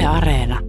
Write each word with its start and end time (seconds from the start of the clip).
Yle 0.00 0.08
Areena. 0.08 0.60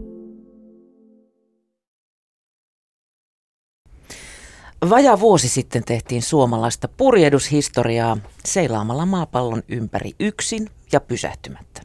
Vaja 4.90 5.20
vuosi 5.20 5.50
sitten 5.50 5.84
tehtiin 5.84 6.22
suomalaista 6.22 6.88
purjehdushistoriaa 6.88 8.18
seilaamalla 8.46 9.06
maapallon 9.06 9.64
ympäri 9.68 10.12
yksin 10.20 10.70
ja 10.92 11.00
pysähtymättä. 11.00 11.82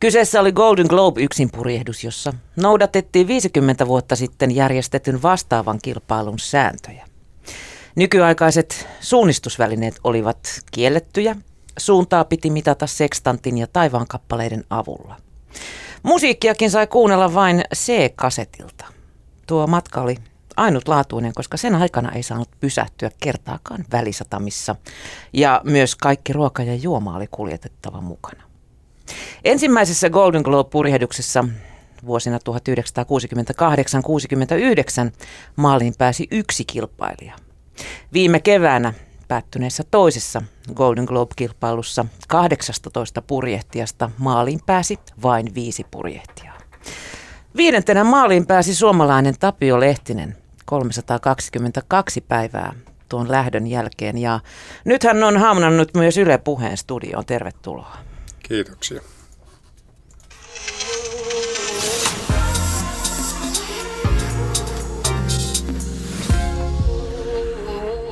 Kyseessä 0.00 0.40
oli 0.40 0.52
Golden 0.52 0.86
Globe 0.86 1.22
yksin 1.22 1.50
purjehdus, 1.50 2.04
jossa 2.04 2.32
noudatettiin 2.56 3.28
50 3.28 3.86
vuotta 3.86 4.16
sitten 4.16 4.54
järjestetyn 4.54 5.22
vastaavan 5.22 5.78
kilpailun 5.82 6.38
sääntöjä. 6.38 7.06
Nykyaikaiset 7.96 8.88
suunnistusvälineet 9.00 9.94
olivat 10.04 10.60
kiellettyjä, 10.72 11.36
suuntaa 11.78 12.24
piti 12.24 12.50
mitata 12.50 12.86
sekstantin 12.86 13.58
ja 13.58 13.66
taivaankappaleiden 13.66 14.64
avulla. 14.70 15.16
Musiikkiakin 16.04 16.70
sai 16.70 16.86
kuunnella 16.86 17.34
vain 17.34 17.62
C-kasetilta. 17.74 18.84
Tuo 19.46 19.66
matka 19.66 20.00
oli 20.00 20.16
ainutlaatuinen, 20.56 21.32
koska 21.34 21.56
sen 21.56 21.74
aikana 21.74 22.12
ei 22.12 22.22
saanut 22.22 22.48
pysähtyä 22.60 23.10
kertaakaan 23.20 23.84
välisatamissa. 23.92 24.76
Ja 25.32 25.60
myös 25.64 25.96
kaikki 25.96 26.32
ruoka 26.32 26.62
ja 26.62 26.74
juoma 26.74 27.16
oli 27.16 27.26
kuljetettava 27.30 28.00
mukana. 28.00 28.42
Ensimmäisessä 29.44 30.10
Golden 30.10 30.42
Globe-purjehduksessa 30.42 31.44
vuosina 32.06 32.38
1968-69 32.38 32.40
maaliin 35.56 35.94
pääsi 35.98 36.28
yksi 36.30 36.64
kilpailija. 36.64 37.34
Viime 38.12 38.40
keväänä 38.40 38.94
päättyneessä 39.28 39.84
toisessa 39.90 40.42
Golden 40.74 41.04
Globe-kilpailussa 41.04 42.06
18 42.28 43.22
purjehtijasta 43.22 44.10
maaliin 44.18 44.60
pääsi 44.66 44.98
vain 45.22 45.54
viisi 45.54 45.86
purjehtijaa. 45.90 46.58
Viidentenä 47.56 48.04
maaliin 48.04 48.46
pääsi 48.46 48.74
suomalainen 48.74 49.34
Tapio 49.40 49.80
Lehtinen 49.80 50.36
322 50.64 52.20
päivää 52.20 52.74
tuon 53.08 53.30
lähdön 53.30 53.66
jälkeen 53.66 54.18
ja 54.18 54.40
nyt 54.84 55.02
hän 55.02 55.24
on 55.24 55.36
haamnannut 55.36 55.94
myös 55.94 56.18
Yle 56.18 56.38
Puheen 56.38 56.76
studioon. 56.76 57.26
Tervetuloa. 57.26 57.96
Kiitoksia. 58.48 59.00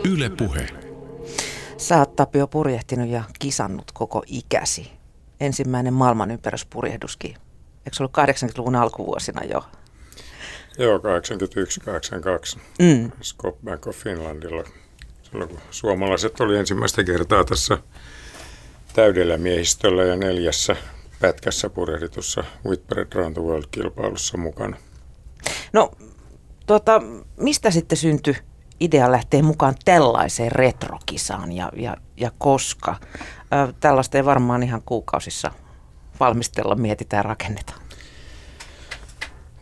Yle 0.05 0.31
Puhe. 0.31 0.82
Sä 1.83 1.99
oot 1.99 2.17
Tapio 2.17 2.47
purjehtinut 2.47 3.09
ja 3.09 3.25
kisannut 3.39 3.93
koko 3.93 4.23
ikäsi. 4.27 4.93
Ensimmäinen 5.41 5.95
maailmanympäröspurjehduskin. 5.95 7.31
Eikö 7.31 7.97
se 7.97 8.03
ollut 8.03 8.17
80-luvun 8.17 8.75
alkuvuosina 8.75 9.45
jo? 9.45 9.65
Joo, 10.79 10.99
81-82. 10.99 11.01
Mm. 12.79 13.11
Scott 13.23 13.63
Bank 13.65 13.87
of 13.87 13.97
Finlandilla. 13.97 14.65
Silloin 15.23 15.51
kun 15.51 15.59
suomalaiset 15.71 16.41
oli 16.41 16.59
ensimmäistä 16.59 17.05
kertaa 17.05 17.45
tässä 17.45 17.79
täydellä 18.95 19.37
miehistöllä 19.37 20.05
ja 20.05 20.17
neljässä 20.17 20.77
pätkässä 21.21 21.71
purjehditussa 21.71 22.45
Whitbread 22.67 23.13
Round 23.13 23.35
the 23.35 23.43
World-kilpailussa 23.43 24.39
mukana. 24.39 24.77
No, 25.73 25.91
tuota, 26.67 27.03
mistä 27.37 27.71
sitten 27.71 27.99
syntyi 27.99 28.37
idea 28.85 29.13
lähteä 29.13 29.43
mukaan 29.43 29.75
tällaiseen 29.85 30.53
retrokisaan 30.53 31.53
ja, 31.53 31.73
ja, 31.77 31.97
ja 32.17 32.31
koska? 32.39 32.97
Ö, 33.69 33.73
tällaista 33.81 34.19
ei 34.19 34.25
varmaan 34.25 34.63
ihan 34.63 34.83
kuukausissa 34.87 35.51
valmistella, 36.21 36.75
mietitään 36.75 37.19
ja 37.19 37.23
rakennetaan. 37.23 37.83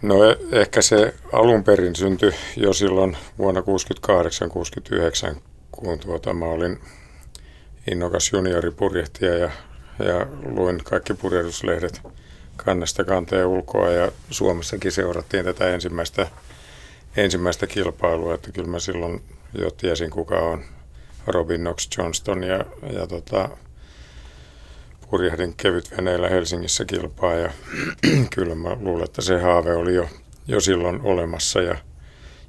No 0.02 0.24
e- 0.24 0.38
ehkä 0.52 0.82
se 0.82 1.14
alun 1.32 1.64
perin 1.64 1.96
syntyi 1.96 2.32
jo 2.56 2.72
silloin 2.72 3.16
vuonna 3.38 3.60
1968-1969, 3.60 3.64
kun 5.70 5.98
tuota, 5.98 6.34
mä 6.34 6.44
olin 6.44 6.80
innokas 7.90 8.32
junioripurjehtija 8.32 9.38
ja, 9.38 9.50
ja 9.98 10.26
luin 10.44 10.84
kaikki 10.84 11.14
purjehduslehdet 11.14 12.02
kannesta 12.56 13.04
kanteen 13.04 13.46
ulkoa 13.46 13.90
ja 13.90 14.12
Suomessakin 14.30 14.92
seurattiin 14.92 15.44
tätä 15.44 15.68
ensimmäistä, 15.68 16.26
ensimmäistä 17.16 17.66
kilpailua, 17.66 18.34
että 18.34 18.52
kyllä 18.52 18.68
mä 18.68 18.78
silloin 18.78 19.22
jo 19.58 19.70
tiesin 19.70 20.10
kuka 20.10 20.38
on 20.38 20.64
Robin 21.26 21.60
Knox 21.60 21.88
Johnston 21.98 22.42
ja, 22.42 22.64
ja 22.92 23.06
tota, 23.06 23.48
purjehdin 25.10 25.54
kevytveneillä 25.56 26.28
Helsingissä 26.28 26.84
kilpaa 26.84 27.34
ja 27.34 27.50
kyllä 28.34 28.54
mä 28.54 28.76
luulen, 28.80 29.04
että 29.04 29.22
se 29.22 29.40
haave 29.40 29.74
oli 29.74 29.94
jo, 29.94 30.08
jo 30.46 30.60
silloin 30.60 31.00
olemassa 31.02 31.62
ja, 31.62 31.76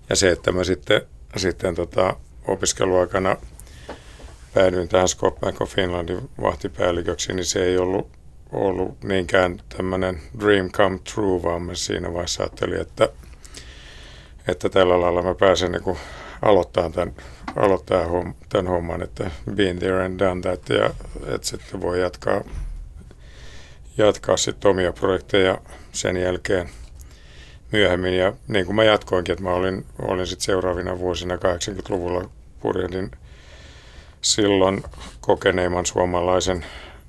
ja 0.09 0.15
se, 0.15 0.31
että 0.31 0.51
mä 0.51 0.63
sitten, 0.63 1.01
sitten 1.37 1.75
tota, 1.75 2.15
opiskeluaikana 2.47 3.37
päädyin 4.53 4.87
tähän 4.87 5.07
Scott 5.07 5.39
Bank 5.39 5.61
of 5.61 5.69
Finlandin 5.69 6.29
vahtipäälliköksi, 6.41 7.33
niin 7.33 7.45
se 7.45 7.63
ei 7.63 7.77
ollut, 7.77 8.09
ollut 8.51 9.03
niinkään 9.03 9.61
tämmöinen 9.77 10.21
dream 10.39 10.71
come 10.71 10.99
true, 11.13 11.43
vaan 11.43 11.61
mä 11.61 11.75
siinä 11.75 12.13
vaiheessa 12.13 12.43
ajattelin, 12.43 12.81
että, 12.81 13.09
että 14.47 14.69
tällä 14.69 15.01
lailla 15.01 15.21
mä 15.21 15.35
pääsen 15.35 15.71
niin 15.71 15.97
aloittaa 16.41 16.89
tämän, 16.89 17.13
aloittaa 17.55 18.05
tämän 18.49 18.67
homman, 18.67 19.03
että 19.03 19.31
been 19.55 19.79
there 19.79 20.05
and 20.05 20.19
done 20.19 20.41
that, 20.41 20.69
ja 20.69 20.89
että 21.35 21.47
sitten 21.47 21.81
voi 21.81 22.01
jatkaa, 22.01 22.41
jatkaa 23.97 24.37
sitten 24.37 24.71
omia 24.71 24.93
projekteja 24.93 25.57
sen 25.91 26.17
jälkeen 26.17 26.69
myöhemmin. 27.71 28.17
Ja 28.17 28.33
niin 28.47 28.65
kuin 28.65 28.75
mä 28.75 28.83
jatkoinkin, 28.83 29.33
että 29.33 29.43
mä 29.43 29.53
olin, 29.53 29.85
olin 30.01 30.27
sitten 30.27 30.45
seuraavina 30.45 30.99
vuosina 30.99 31.35
80-luvulla 31.35 32.29
purjehdin 32.59 33.11
silloin 34.21 34.83
kokeneimman 35.21 35.85
suomalaisen 35.85 36.65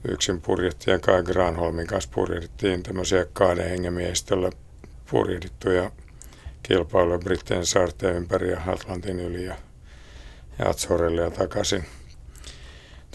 yksin 0.08 0.40
purjehtijan 0.40 1.00
Kai 1.00 1.22
Granholmin 1.22 1.86
kanssa 1.86 2.10
purjehdittiin 2.14 2.82
tämmöisiä 2.82 3.26
kahden 3.32 3.70
hengen 3.70 3.92
miehistöllä 3.92 4.50
purjehdittuja 5.10 5.90
kilpailuja 6.62 7.18
Brittein 7.18 7.66
saarteen 7.66 8.16
ympäri 8.16 8.50
ja 8.50 8.60
Atlantin 8.66 9.20
yli 9.20 9.44
ja, 9.44 9.56
ja 10.58 10.68
Azorelle 10.68 11.22
ja 11.22 11.30
takaisin. 11.30 11.84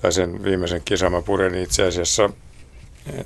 Tai 0.02 0.12
sen 0.12 0.44
viimeisen 0.44 0.81
kisan 0.85 1.12
mä 1.12 1.22
purenin 1.22 1.63
itse 1.63 1.84
asiassa 1.84 2.30
e, 3.13 3.24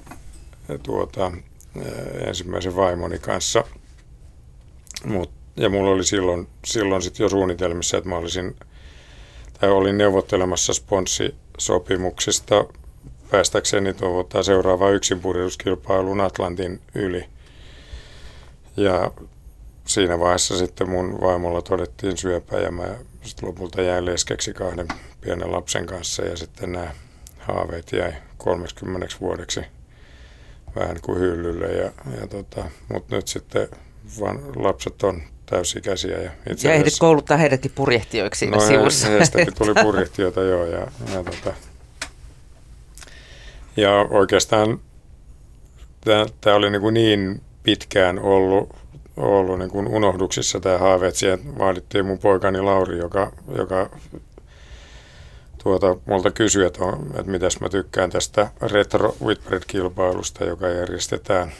tuota, 0.84 1.32
e, 1.76 1.82
ensimmäisen 2.28 2.76
vaimoni 2.76 3.20
kanssa. 3.20 3.64
Mut, 5.06 5.32
ja 5.56 5.70
mulla 5.70 5.92
oli 5.92 6.04
silloin, 6.04 6.48
silloin 6.66 7.02
sitten 7.02 7.24
jo 7.24 7.30
suunnitelmissa, 7.30 7.98
että 7.98 8.10
mä 8.10 8.18
olisin, 8.18 8.56
tai 9.60 9.70
olin 9.70 9.98
neuvottelemassa 9.98 10.74
sponssisopimuksista 10.74 12.66
päästäkseni 13.32 13.94
tuota 13.94 14.44
seuraava 14.44 14.90
yksinpurjehduskilpailun 14.90 16.22
Atlantin 16.22 16.82
yli. 16.96 17.26
Ja 18.78 19.12
siinä 19.86 20.20
vaiheessa 20.20 20.58
sitten 20.58 20.90
mun 20.90 21.22
vaimolla 21.22 21.62
todettiin 21.62 22.18
syöpä 22.18 22.58
ja 22.58 22.72
mä 22.72 22.88
sitten 23.22 23.50
lopulta 23.50 23.82
jäin 23.82 24.06
leskeksi 24.06 24.54
kahden 24.54 24.88
pienen 25.22 25.52
lapsen 25.52 25.86
kanssa 25.86 26.26
ja 26.26 26.38
sitten 26.38 26.72
nämä 26.72 26.92
haaveet 27.40 27.92
jäi 27.92 28.14
30 28.38 29.08
vuodeksi 29.22 29.62
vähän 30.76 30.98
kuin 31.02 31.20
hyllylle. 31.20 31.68
Ja, 31.68 31.92
ja 32.22 32.28
tota, 32.28 32.66
Mutta 32.90 33.16
nyt 33.16 33.28
sitten 33.28 33.68
vaan 34.20 34.40
lapset 34.56 35.04
on 35.04 35.22
täysikäisiä. 35.46 36.18
Ja, 36.18 36.32
itse 36.52 36.68
ja 36.68 36.74
ehdit 36.74 36.94
kouluttaa 37.00 37.38
heidätkin 37.38 37.72
purjehtijoiksi 37.76 38.46
no, 38.46 38.60
sivussa. 38.60 39.08
He, 39.08 39.14
heistäkin 39.14 39.56
tuli 39.56 39.74
purjehtijoita 39.84 40.42
joo. 40.42 40.66
Ja, 40.66 40.88
ja, 41.14 41.24
tota, 41.24 41.54
ja 43.78 43.92
oikeastaan 44.10 44.80
tämä 46.42 46.56
oli 46.56 46.70
niin, 46.70 46.82
kuin 46.82 46.94
niin 46.94 47.42
pitkään 47.64 48.20
ollut 48.20 48.81
ollut 49.22 49.60
niin 49.60 49.72
kuin 49.72 49.88
unohduksissa 49.88 50.60
tämä 50.60 50.78
haave, 50.78 51.08
että 51.08 51.20
siihen 51.20 51.58
vaadittiin 51.58 52.06
mun 52.06 52.20
poikani 52.20 52.62
Lauri, 52.62 52.98
joka, 52.98 53.32
joka 53.58 53.90
tuota, 55.64 55.98
multa 56.06 56.32
kysyi, 56.32 56.66
että, 56.66 56.84
on, 56.84 57.08
että 57.10 57.32
mitäs 57.32 57.60
mä 57.60 57.70
tykkään 57.70 58.10
tästä 58.10 58.52
Retro 58.62 59.16
Whitbread-kilpailusta, 59.26 60.46
joka 60.46 60.68
järjestetään. 60.68 61.52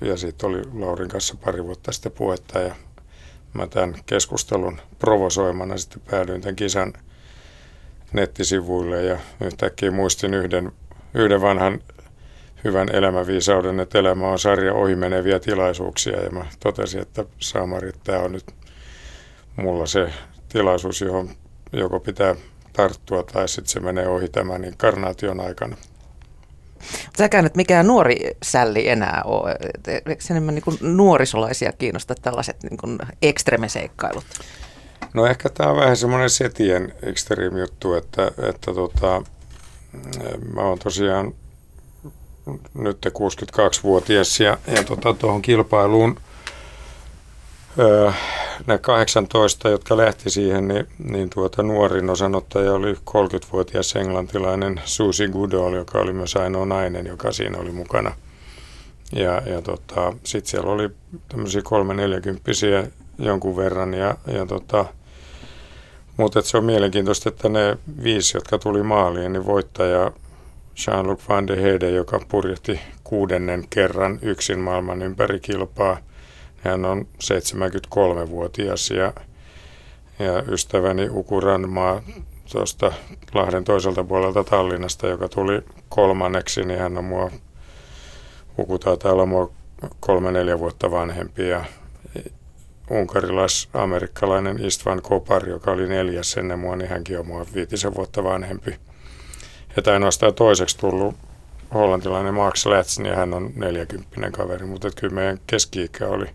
Ja 0.00 0.16
siitä 0.16 0.46
oli 0.46 0.62
Laurin 0.74 1.08
kanssa 1.08 1.36
pari 1.44 1.64
vuotta 1.64 1.92
sitten 1.92 2.12
puhetta 2.12 2.60
ja 2.60 2.74
mä 3.54 3.66
tämän 3.66 3.94
keskustelun 4.06 4.80
provosoimana 4.98 5.76
sitten 5.76 6.02
päädyin 6.10 6.40
tämän 6.40 6.56
kisan 6.56 6.92
nettisivuille 8.12 9.02
ja 9.02 9.18
yhtäkkiä 9.40 9.90
muistin 9.90 10.34
yhden, 10.34 10.72
yhden 11.14 11.40
vanhan 11.40 11.80
hyvän 12.64 12.88
elämänviisauden, 12.92 13.80
että 13.80 13.98
elämä 13.98 14.28
on 14.28 14.38
sarja 14.38 14.74
ohimeneviä 14.74 15.40
tilaisuuksia 15.40 16.22
ja 16.22 16.30
mä 16.30 16.46
totesin, 16.60 17.00
että 17.00 17.24
Samarit, 17.38 17.96
tämä 18.04 18.18
on 18.18 18.32
nyt 18.32 18.44
mulla 19.56 19.86
se 19.86 20.12
tilaisuus, 20.48 21.00
johon 21.00 21.30
joko 21.72 22.00
pitää 22.00 22.34
tarttua 22.72 23.22
tai 23.22 23.48
sitten 23.48 23.72
se 23.72 23.80
menee 23.80 24.08
ohi 24.08 24.28
tämän 24.28 24.64
inkarnaation 24.64 25.40
aikana. 25.40 25.76
Säkään 27.18 27.44
nyt 27.44 27.54
mikään 27.54 27.86
nuori 27.86 28.36
sälli 28.42 28.88
enää 28.88 29.22
ole. 29.24 29.56
Eikö 29.86 30.24
enemmän 30.30 30.54
niin 30.54 30.96
nuorisolaisia 30.96 31.72
kiinnosta 31.72 32.14
tällaiset 32.14 32.56
niin 32.62 32.98
ekstremeseikkailut? 33.22 34.24
No 35.14 35.26
ehkä 35.26 35.48
tämä 35.48 35.70
on 35.70 35.76
vähän 35.76 35.96
semmoinen 35.96 36.30
setien 36.30 36.94
extreme 37.02 37.60
juttu, 37.60 37.94
että, 37.94 38.26
että 38.26 38.74
tota, 38.74 39.22
mä 40.54 40.60
oon 40.60 40.78
tosiaan 40.78 41.34
nyt 42.74 43.06
62-vuotias 43.06 44.40
ja, 44.40 44.58
ja 44.76 44.84
tota, 44.84 45.14
tuohon 45.14 45.42
kilpailuun 45.42 46.16
öö, 47.78 48.12
ne 48.66 48.78
18, 48.78 49.68
jotka 49.68 49.96
lähti 49.96 50.30
siihen, 50.30 50.68
niin, 50.68 50.86
niin 51.08 51.30
tuota, 51.30 51.62
nuorin 51.62 52.10
osanottaja 52.10 52.72
oli 52.72 52.92
30-vuotias 52.92 53.96
englantilainen 53.96 54.80
Susie 54.84 55.28
Goodall, 55.28 55.74
joka 55.74 55.98
oli 55.98 56.12
myös 56.12 56.36
ainoa 56.36 56.66
nainen, 56.66 57.06
joka 57.06 57.32
siinä 57.32 57.58
oli 57.58 57.70
mukana. 57.70 58.14
Ja, 59.12 59.42
ja 59.46 59.62
tota, 59.62 60.12
sitten 60.24 60.50
siellä 60.50 60.70
oli 60.70 60.90
tämmöisiä 61.28 61.62
kolme 61.64 61.94
neljäkymppisiä 61.94 62.86
jonkun 63.18 63.56
verran 63.56 63.94
ja, 63.94 64.16
ja 64.26 64.46
tota, 64.46 64.84
mutta 66.16 66.42
se 66.42 66.56
on 66.56 66.64
mielenkiintoista, 66.64 67.28
että 67.28 67.48
ne 67.48 67.78
viisi, 68.02 68.36
jotka 68.36 68.58
tuli 68.58 68.82
maaliin, 68.82 69.32
niin 69.32 69.46
voittaja 69.46 70.12
Jean-Luc 70.86 71.28
Van 71.28 71.46
de 71.46 71.62
Hede, 71.62 71.90
joka 71.90 72.20
purjehti 72.28 72.80
kuudennen 73.04 73.64
kerran 73.70 74.18
yksin 74.22 74.58
maailman 74.58 75.02
ympäri 75.02 75.40
kilpaa. 75.40 75.98
Hän 76.56 76.84
on 76.84 77.06
73-vuotias 77.24 78.90
ja, 78.90 79.12
ja 80.18 80.42
ystäväni 80.48 81.08
Uku 81.10 81.40
Ranmaa 81.40 82.02
tuosta 82.52 82.92
Lahden 83.34 83.64
toiselta 83.64 84.04
puolelta 84.04 84.44
Tallinnasta, 84.44 85.06
joka 85.06 85.28
tuli 85.28 85.62
kolmanneksi, 85.88 86.62
niin 86.62 86.80
hän 86.80 86.98
on 86.98 87.04
mua, 87.04 87.30
Uku 88.58 88.78
olla 89.04 89.26
mua 89.26 89.50
kolme-neljä 90.00 90.58
vuotta 90.58 90.90
vanhempi 90.90 91.48
ja 91.48 91.64
unkarilais-amerikkalainen 92.90 94.64
Istvan 94.64 95.02
Kopar, 95.02 95.48
joka 95.48 95.70
oli 95.70 95.88
neljäs 95.88 96.36
ennen 96.36 96.58
mua, 96.58 96.76
niin 96.76 96.88
hänkin 96.88 97.18
on 97.18 97.26
mua 97.26 97.46
viitisen 97.54 97.94
vuotta 97.94 98.24
vanhempi. 98.24 98.78
Ja 99.76 99.92
ainoastaan 99.92 100.34
toiseksi 100.34 100.78
tullut 100.78 101.14
hollantilainen 101.74 102.34
Max 102.34 102.66
Letz, 102.66 102.98
niin 102.98 103.16
hän 103.16 103.34
on 103.34 103.50
40 103.54 104.30
kaveri, 104.30 104.66
mutta 104.66 104.90
kyllä 104.96 105.14
meidän 105.14 105.38
keski-ikä 105.46 106.08
oli, 106.08 106.26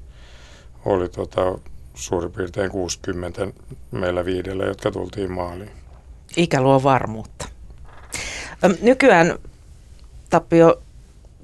oli 0.85 1.09
tota, 1.09 1.57
suurin 1.93 2.31
piirtein 2.31 2.71
60 2.71 3.47
meillä 3.91 4.25
viidellä, 4.25 4.65
jotka 4.65 4.91
tultiin 4.91 5.31
maaliin. 5.31 5.71
Ikä 6.37 6.61
luo 6.61 6.83
varmuutta. 6.83 7.47
Nykyään 8.81 9.39
Tapio, 10.29 10.81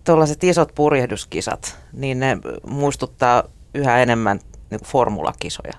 tuollaiset 0.03 0.43
isot 0.43 0.71
purjehduskisat, 0.75 1.77
niin 1.93 2.19
ne 2.19 2.37
muistuttaa 2.67 3.43
yhä 3.73 4.01
enemmän 4.01 4.39
niin 4.69 4.81
formulakisoja. 4.83 5.73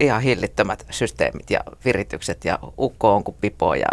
Ihan 0.00 0.22
hillittömät 0.22 0.86
systeemit 0.90 1.50
ja 1.50 1.60
viritykset 1.84 2.44
ja 2.44 2.58
ukko 2.78 3.14
on 3.14 3.24
kuin 3.24 3.36
pipo 3.40 3.74
ja 3.74 3.86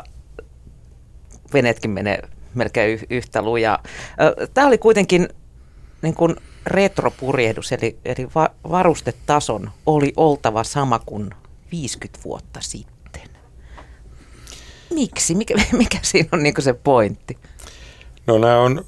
veneetkin 1.53 1.91
menee 1.91 2.21
melkein 2.53 2.99
yhtä 3.09 3.41
lujaa. 3.41 3.83
Tämä 4.53 4.67
oli 4.67 4.77
kuitenkin 4.77 5.29
niin 6.01 6.15
kuin 6.15 6.35
retropurjehdus, 6.65 7.71
eli, 7.71 7.97
eli 8.05 8.27
va, 8.35 8.49
varustetason 8.69 9.71
oli 9.85 10.13
oltava 10.17 10.63
sama 10.63 10.99
kuin 10.99 11.29
50 11.71 12.19
vuotta 12.25 12.59
sitten. 12.61 13.21
Miksi? 14.93 15.35
Mikä, 15.35 15.55
mikä 15.77 15.99
siinä 16.01 16.29
on 16.31 16.43
niin 16.43 16.53
se 16.59 16.73
pointti? 16.73 17.37
No 18.27 18.37
nämä 18.37 18.59
on 18.59 18.83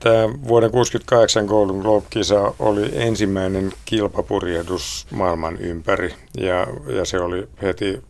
Tämä 0.00 0.22
vuoden 0.22 0.70
1968 0.70 1.44
Golden 1.46 1.76
Globe-kisa 1.76 2.54
oli 2.58 2.90
ensimmäinen 2.92 3.72
kilpapurjehdus 3.84 5.06
maailman 5.10 5.56
ympäri 5.56 6.14
ja, 6.36 6.66
ja 6.86 7.04
se 7.04 7.20
oli 7.20 7.48
heti 7.62 8.02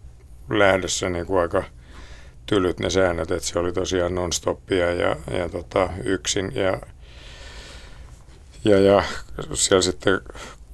lähdössä 0.51 1.11
niin 1.11 1.27
kuin 1.27 1.41
aika 1.41 1.65
tylyt 2.47 2.81
ne 2.81 2.91
säännöt, 2.91 3.31
että 3.31 3.49
se 3.49 3.59
oli 3.59 3.73
tosiaan 3.73 4.15
non-stoppia 4.15 4.93
ja, 4.93 5.17
ja 5.39 5.49
tota, 5.49 5.89
yksin 6.05 6.53
ja, 6.55 6.81
ja, 8.65 8.81
ja 8.81 9.03
siellä 9.55 9.83
sitten 9.83 10.21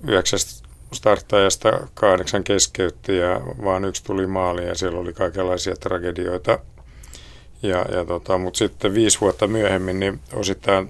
yhdeksästä 0.06 0.68
starttajasta 0.92 1.86
kahdeksan 1.94 2.44
keskeytti 2.44 3.16
ja 3.16 3.40
vaan 3.64 3.84
yksi 3.84 4.04
tuli 4.04 4.26
maaliin 4.26 4.68
ja 4.68 4.74
siellä 4.74 5.00
oli 5.00 5.12
kaikenlaisia 5.12 5.76
tragedioita– 5.76 6.58
ja, 7.62 7.84
ja 7.92 8.04
tota, 8.04 8.38
Mutta 8.38 8.58
sitten 8.58 8.94
viisi 8.94 9.20
vuotta 9.20 9.46
myöhemmin 9.46 10.00
niin 10.00 10.20
osittain 10.32 10.88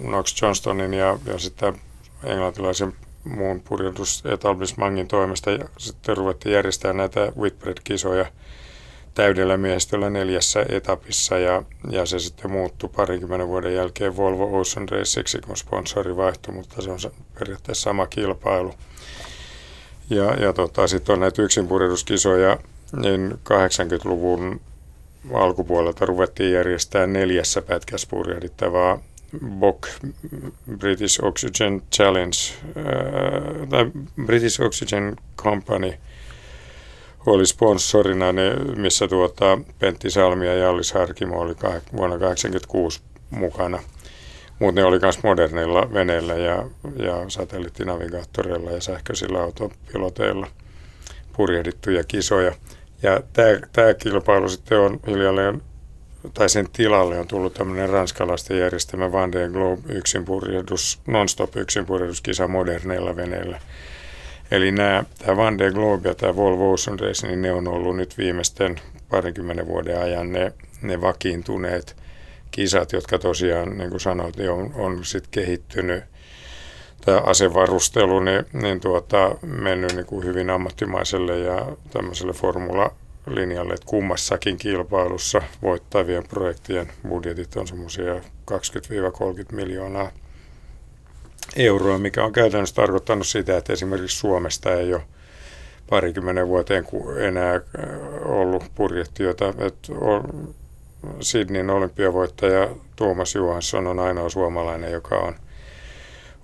Knox 0.00 0.42
Johnstonin 0.42 0.94
ja, 0.94 1.18
ja 1.26 1.38
sitten 1.38 1.80
englantilaisen 2.24 2.92
muun 3.24 3.60
purjehdusetablismangin 3.60 5.08
toimesta 5.08 5.50
ja 5.50 5.68
sitten 5.78 6.16
ruvettiin 6.16 6.52
järjestämään 6.52 6.96
näitä 6.96 7.32
Whitbread-kisoja 7.38 8.26
täydellä 9.14 9.56
miehistöllä 9.56 10.10
neljässä 10.10 10.66
etapissa 10.68 11.38
ja, 11.38 11.62
ja 11.90 12.06
se 12.06 12.18
sitten 12.18 12.50
muuttui 12.50 12.90
parinkymmenen 12.96 13.48
vuoden 13.48 13.74
jälkeen 13.74 14.16
Volvo 14.16 14.60
Ocean 14.60 14.88
Raceiksi, 14.88 15.38
kun 15.46 15.56
sponsori 15.56 16.16
vaihtui, 16.16 16.54
mutta 16.54 16.82
se 16.82 16.90
on 16.90 16.98
periaatteessa 17.38 17.82
sama 17.82 18.06
kilpailu. 18.06 18.74
Ja, 20.10 20.34
ja 20.34 20.52
tota, 20.52 20.86
sitten 20.86 21.12
on 21.12 21.20
näitä 21.20 21.42
yksinpurjehduskisoja, 21.42 22.58
niin 22.92 23.32
80-luvun 23.32 24.60
alkupuolelta 25.34 26.06
ruvettiin 26.06 26.52
järjestää 26.52 27.06
neljässä 27.06 27.62
pätkässä 27.62 28.08
purjehdittavaa 28.10 28.98
BOC, 29.46 29.88
British 30.78 31.24
Oxygen 31.24 31.82
Challenge, 31.94 32.36
äh, 32.76 33.68
tai 33.68 33.90
British 34.26 34.60
Oxygen 34.62 35.16
Company 35.36 35.92
oli 37.26 37.46
sponsorina, 37.46 38.26
missä 38.76 39.08
tuota 39.08 39.58
Pentti 39.78 40.10
Salmi 40.10 40.46
ja 40.46 40.54
Jallis 40.54 40.92
Harkimo 40.92 41.40
oli 41.40 41.54
vuonna 41.96 42.18
1986 42.18 43.00
mukana. 43.30 43.82
Mutta 44.58 44.80
ne 44.80 44.84
oli 44.84 44.98
myös 44.98 45.22
modernilla 45.22 45.92
veneillä 45.92 46.34
ja, 46.34 46.64
ja 46.96 47.28
satelliittinavigaattoreilla 47.28 48.70
ja 48.70 48.80
sähköisillä 48.80 49.42
autopiloteilla 49.42 50.46
purjehdittuja 51.36 52.04
kisoja. 52.04 52.52
Ja 53.02 53.20
tämä 53.72 53.94
kilpailu 53.94 54.48
sitten 54.48 54.78
on 54.78 55.00
hiljalleen, 55.06 55.62
tai 56.34 56.48
sen 56.48 56.68
tilalle 56.72 57.18
on 57.18 57.28
tullut 57.28 57.54
tämmöinen 57.54 57.88
ranskalaisten 57.88 58.58
järjestämä 58.58 59.12
Van 59.12 59.30
Globe 59.52 59.92
yksinpurjehdus, 59.92 61.00
non-stop 61.06 61.56
yksinpurjehduskisa 61.56 62.48
moderneilla 62.48 63.16
veneillä. 63.16 63.60
Eli 64.50 64.72
nämä, 64.72 65.04
tämä 65.18 65.36
Van 65.36 65.58
de 65.58 65.70
Globe 65.70 66.08
ja 66.08 66.14
tämä 66.14 66.36
Volvo 66.36 66.72
Ocean 66.72 67.00
Race, 67.00 67.26
niin 67.26 67.42
ne 67.42 67.52
on 67.52 67.68
ollut 67.68 67.96
nyt 67.96 68.18
viimeisten 68.18 68.80
parinkymmenen 69.10 69.66
vuoden 69.66 70.00
ajan 70.00 70.32
ne, 70.32 70.52
ne 70.82 71.00
vakiintuneet 71.00 71.96
kisat, 72.50 72.92
jotka 72.92 73.18
tosiaan, 73.18 73.78
niin 73.78 73.90
kuin 73.90 74.00
sanoit, 74.00 74.36
niin 74.36 74.50
on, 74.50 74.72
on 74.74 75.04
sitten 75.04 75.30
kehittynyt– 75.30 76.04
tämä 77.04 77.18
asevarustelu 77.18 78.20
niin, 78.20 78.44
niin 78.52 78.80
tuota, 78.80 79.34
mennyt 79.42 79.92
niin 79.92 80.06
kuin 80.06 80.24
hyvin 80.24 80.50
ammattimaiselle 80.50 81.38
ja 81.38 81.66
tämmöiselle 81.90 82.32
formula-linjalle, 82.32 83.74
että 83.74 83.86
kummassakin 83.86 84.56
kilpailussa 84.56 85.42
voittavien 85.62 86.28
projektien 86.28 86.92
budjetit 87.08 87.56
on 87.56 87.66
semmoisia 87.66 88.14
20-30 88.14 88.20
miljoonaa 89.52 90.10
euroa, 91.56 91.98
mikä 91.98 92.24
on 92.24 92.32
käytännössä 92.32 92.74
tarkoittanut 92.74 93.26
sitä, 93.26 93.56
että 93.56 93.72
esimerkiksi 93.72 94.18
Suomesta 94.18 94.72
ei 94.72 94.94
ole 94.94 95.02
parikymmenen 95.90 96.48
vuoteen 96.48 96.86
enää 97.18 97.54
äh, 97.54 97.62
ollut 98.24 98.64
purjehtijoita. 98.74 99.48
Että 99.48 99.92
Sydneyn 101.20 101.70
olympiavoittaja 101.70 102.68
Tuomas 102.96 103.34
Johansson 103.34 103.86
on 103.86 103.98
ainoa 103.98 104.28
suomalainen, 104.28 104.92
joka 104.92 105.16
on– 105.16 105.34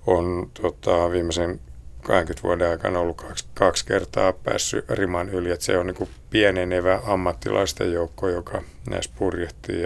on 0.07 0.51
tota, 0.63 1.11
viimeisen 1.11 1.61
20 2.03 2.43
vuoden 2.43 2.71
aikana 2.71 3.01
ollut 3.01 3.17
kaksi, 3.17 3.45
kaksi 3.55 3.87
kertaa 3.87 4.33
päässyt 4.33 4.91
riman 4.91 5.29
yli. 5.29 5.51
Että 5.51 5.65
se 5.65 5.79
on 5.79 5.87
niin 5.87 6.09
pienenevä 6.31 7.01
ammattilaisten 7.07 7.93
joukko, 7.93 8.29
joka 8.29 8.63
näissä 8.91 9.11
purjehtii 9.19 9.83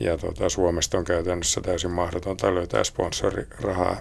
ja 0.00 0.18
tota, 0.18 0.48
Suomesta 0.48 0.98
on 0.98 1.04
käytännössä 1.04 1.60
täysin 1.60 1.90
mahdotonta 1.90 2.54
löytää 2.54 2.84
sponsorirahaa 2.84 4.00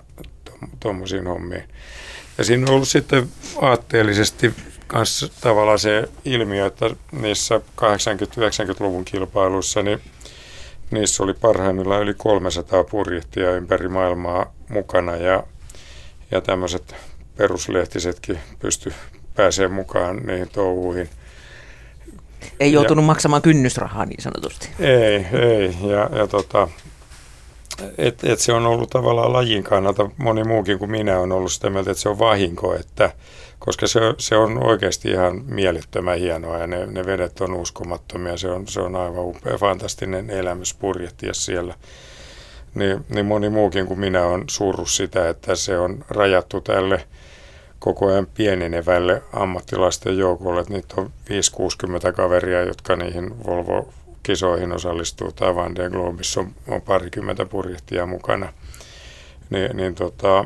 tuommoisiin 0.80 1.24
to, 1.24 1.30
hommiin. 1.30 1.63
Ja 2.38 2.44
siinä 2.44 2.66
on 2.68 2.74
ollut 2.74 2.88
sitten 2.88 3.27
aatteellisesti 3.62 4.54
myös 4.94 5.32
tavallaan 5.42 5.80
se 5.80 6.10
ilmiö, 6.25 6.66
että 6.66 6.89
niissä 7.12 7.62
80-90-luvun 7.82 9.06
kilpailuissa 9.06 9.84
niin 9.84 10.01
niissä 10.92 11.24
oli 11.24 11.34
parhaimmillaan 11.34 12.01
yli 12.01 12.13
300 12.13 12.84
purjehtia 12.84 13.51
ympäri 13.51 13.88
maailmaa 13.88 14.54
mukana 14.70 15.16
ja, 15.16 15.44
ja 16.32 16.42
tämmöiset 16.42 16.96
peruslehtisetkin 17.38 18.39
pysty 18.60 18.94
pääsemään 19.36 19.72
mukaan 19.72 20.18
niihin 20.18 20.50
touhuihin. 20.50 21.10
Ei 22.60 22.74
joutunut 22.74 23.03
ja, 23.03 23.08
maksamaan 23.08 23.41
kynnysrahaa 23.41 24.06
niin 24.06 24.22
sanotusti. 24.22 24.70
Ei, 24.79 25.25
ei. 25.41 25.75
Ja, 25.82 26.10
ja 26.17 26.27
tota, 26.27 26.67
et, 27.98 28.24
et 28.24 28.39
se 28.39 28.53
on 28.53 28.65
ollut 28.65 28.89
tavallaan 28.89 29.34
lajin 29.34 29.63
kannalta, 29.63 30.10
moni 30.17 30.44
muukin 30.44 30.79
kuin 30.79 30.91
minä 30.91 31.20
on 31.20 31.32
ollut 31.32 31.51
sitä 31.51 31.70
mieltä, 31.70 31.91
että 31.91 32.03
se 32.03 32.10
on 32.10 32.20
vahinko, 32.20 32.75
että, 32.75 33.12
koska 33.60 33.88
se, 33.88 34.00
se 34.17 34.36
on 34.36 34.63
oikeasti 34.63 35.10
ihan 35.10 35.41
mielettömän 35.46 36.20
hienoa 36.20 36.58
ja 36.58 36.67
ne, 36.67 36.86
ne 36.86 37.06
vedet 37.06 37.41
on 37.41 37.53
uskomattomia. 37.53 38.38
Se 38.38 38.50
on, 38.50 38.67
se 38.67 38.82
on 38.82 38.96
aivan 38.96 39.25
upea, 39.25 39.58
fantastinen 39.58 40.29
elämys 40.29 40.74
purjehtia 40.74 41.34
siellä. 41.34 41.74
Niin, 42.75 43.06
niin 43.10 43.25
moni 43.25 43.50
muukin 43.50 43.88
kuin 43.88 44.00
minä 44.00 44.25
on 44.25 44.44
surru 44.50 44.86
sitä, 44.86 45.29
että 45.29 45.56
se 45.56 45.79
on 45.79 46.06
rajattu 46.10 46.62
tälle 46.62 47.08
koko 47.80 48.08
ajan 48.08 48.28
pienenevälle 48.34 49.24
ammattilaisten 49.34 50.18
joukolle. 50.18 50.62
Että 50.62 50.74
niitä 50.74 50.94
on 50.98 51.12
5-60 52.10 52.14
kaveria, 52.14 52.62
jotka 52.62 52.96
niihin 52.96 53.46
Volvo 53.46 53.94
kisoihin 54.24 54.72
osallistuu 54.72 55.32
tai 55.32 55.56
Van 55.56 55.76
de 55.76 55.90
Globissa 55.90 56.40
on, 56.40 56.52
on 56.68 56.82
parikymmentä 56.82 57.46
purjehtia 57.46 58.06
mukana. 58.06 58.54
Ni, 59.50 59.68
niin 59.68 59.96
tota, 59.96 60.46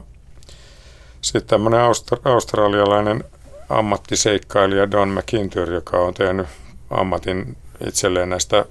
sitten 1.22 1.50
tämmöinen 1.50 1.80
austra- 1.80 2.32
australialainen 2.32 3.24
ammattiseikkailija 3.70 4.92
Don 4.92 5.10
McIntyre, 5.10 5.74
joka 5.74 5.98
on 5.98 6.14
tehnyt 6.14 6.48
ammatin 6.90 7.58
itselleen 7.88 8.30
näistä 8.30 8.66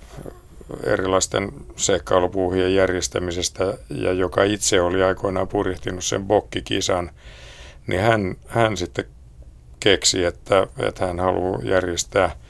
erilaisten 0.84 1.52
seikkailupuuhien 1.76 2.74
järjestämisestä 2.74 3.78
ja 3.90 4.12
joka 4.12 4.42
itse 4.44 4.80
oli 4.80 5.02
aikoinaan 5.02 5.48
purjehtinut 5.48 6.04
sen 6.04 6.24
bokkikisan, 6.24 7.10
niin 7.90 8.02
hän, 8.02 8.36
hän 8.46 8.76
sitten 8.76 9.04
keksi, 9.80 10.24
että, 10.24 10.66
että 10.78 11.06
hän 11.06 11.20
haluaa 11.20 11.60
järjestää– 11.62 12.30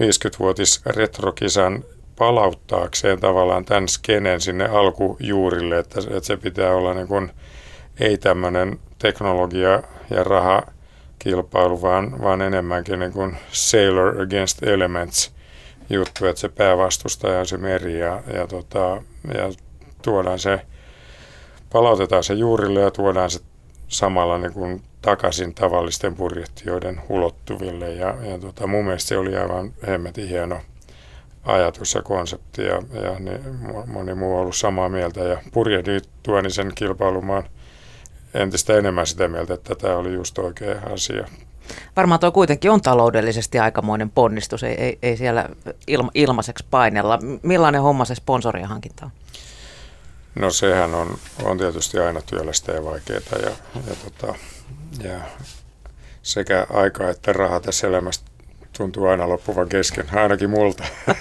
50-vuotis 0.00 0.80
retrokisan 0.86 1.84
palauttaakseen 2.18 3.20
tavallaan 3.20 3.64
tämän 3.64 3.88
skenen 3.88 4.40
sinne 4.40 4.64
alkujuurille, 4.68 5.78
että, 5.78 6.00
että 6.00 6.26
se 6.26 6.36
pitää 6.36 6.74
olla 6.74 6.94
niin 6.94 7.08
kuin, 7.08 7.30
ei 8.00 8.18
tämmöinen 8.18 8.78
teknologia 8.98 9.82
ja 10.10 10.24
raha 10.24 10.62
kilpailu, 11.18 11.82
vaan, 11.82 12.20
vaan 12.22 12.42
enemmänkin 12.42 12.98
niin 12.98 13.12
kuin 13.12 13.36
Sailor 13.52 14.22
Against 14.22 14.62
Elements 14.62 15.32
juttu, 15.90 16.26
että 16.26 16.40
se 16.40 16.48
päävastustaja 16.48 17.40
on 17.40 17.46
se 17.46 17.56
meri 17.56 17.98
ja, 17.98 18.22
ja, 18.34 18.46
tota, 18.46 19.02
ja 19.34 19.52
tuodaan 20.02 20.38
se, 20.38 20.60
palautetaan 21.72 22.24
se 22.24 22.34
juurille 22.34 22.80
ja 22.80 22.90
tuodaan 22.90 23.30
se 23.30 23.40
samalla 23.92 24.38
niin 24.38 24.52
kuin 24.52 24.82
takaisin 25.02 25.54
tavallisten 25.54 26.14
purjehtijoiden 26.14 27.00
ulottuville. 27.08 27.92
Ja, 27.92 28.14
ja 28.22 28.38
tota, 28.38 28.66
mun 28.66 28.84
mielestä 28.84 29.08
se 29.08 29.18
oli 29.18 29.36
aivan 29.36 29.72
hemmetin 29.86 30.28
hieno 30.28 30.60
ajatus 31.44 31.94
ja 31.94 32.02
konsepti 32.02 32.62
ja, 32.62 32.82
ja 33.02 33.18
niin 33.18 33.40
moni 33.86 34.14
muu 34.14 34.34
on 34.34 34.40
ollut 34.40 34.56
samaa 34.56 34.88
mieltä 34.88 35.20
ja 35.20 35.38
purjehdittuani 35.52 36.50
sen 36.50 36.72
kilpailumaan 36.74 37.44
entistä 38.34 38.76
enemmän 38.76 39.06
sitä 39.06 39.28
mieltä, 39.28 39.54
että 39.54 39.74
tämä 39.74 39.96
oli 39.96 40.12
just 40.12 40.38
oikea 40.38 40.80
asia. 40.92 41.26
Varmaan 41.96 42.20
tuo 42.20 42.32
kuitenkin 42.32 42.70
on 42.70 42.80
taloudellisesti 42.80 43.58
aikamoinen 43.58 44.10
ponnistus, 44.10 44.62
ei, 44.62 44.74
ei, 44.74 44.98
ei 45.02 45.16
siellä 45.16 45.48
ilma, 45.86 46.10
ilmaiseksi 46.14 46.64
painella. 46.70 47.18
Millainen 47.42 47.82
homma 47.82 48.04
se 48.04 48.14
sponsorien 48.14 48.66
hankinta 48.66 49.04
on? 49.04 49.12
No 50.34 50.50
sehän 50.50 50.94
on, 50.94 51.18
on 51.42 51.58
tietysti 51.58 51.98
aina 51.98 52.22
työlästä 52.22 52.72
ja 52.72 52.84
vaikeaa 52.84 53.38
ja, 53.42 53.50
ja, 53.88 53.96
tota, 54.04 54.34
ja 55.02 55.20
sekä 56.22 56.66
aika 56.70 57.10
että 57.10 57.32
raha 57.32 57.60
tässä 57.60 57.86
elämässä 57.86 58.24
tuntuu 58.76 59.06
aina 59.06 59.28
loppuvan 59.28 59.68
kesken, 59.68 60.14
ainakin 60.14 60.50
multa. 60.50 60.84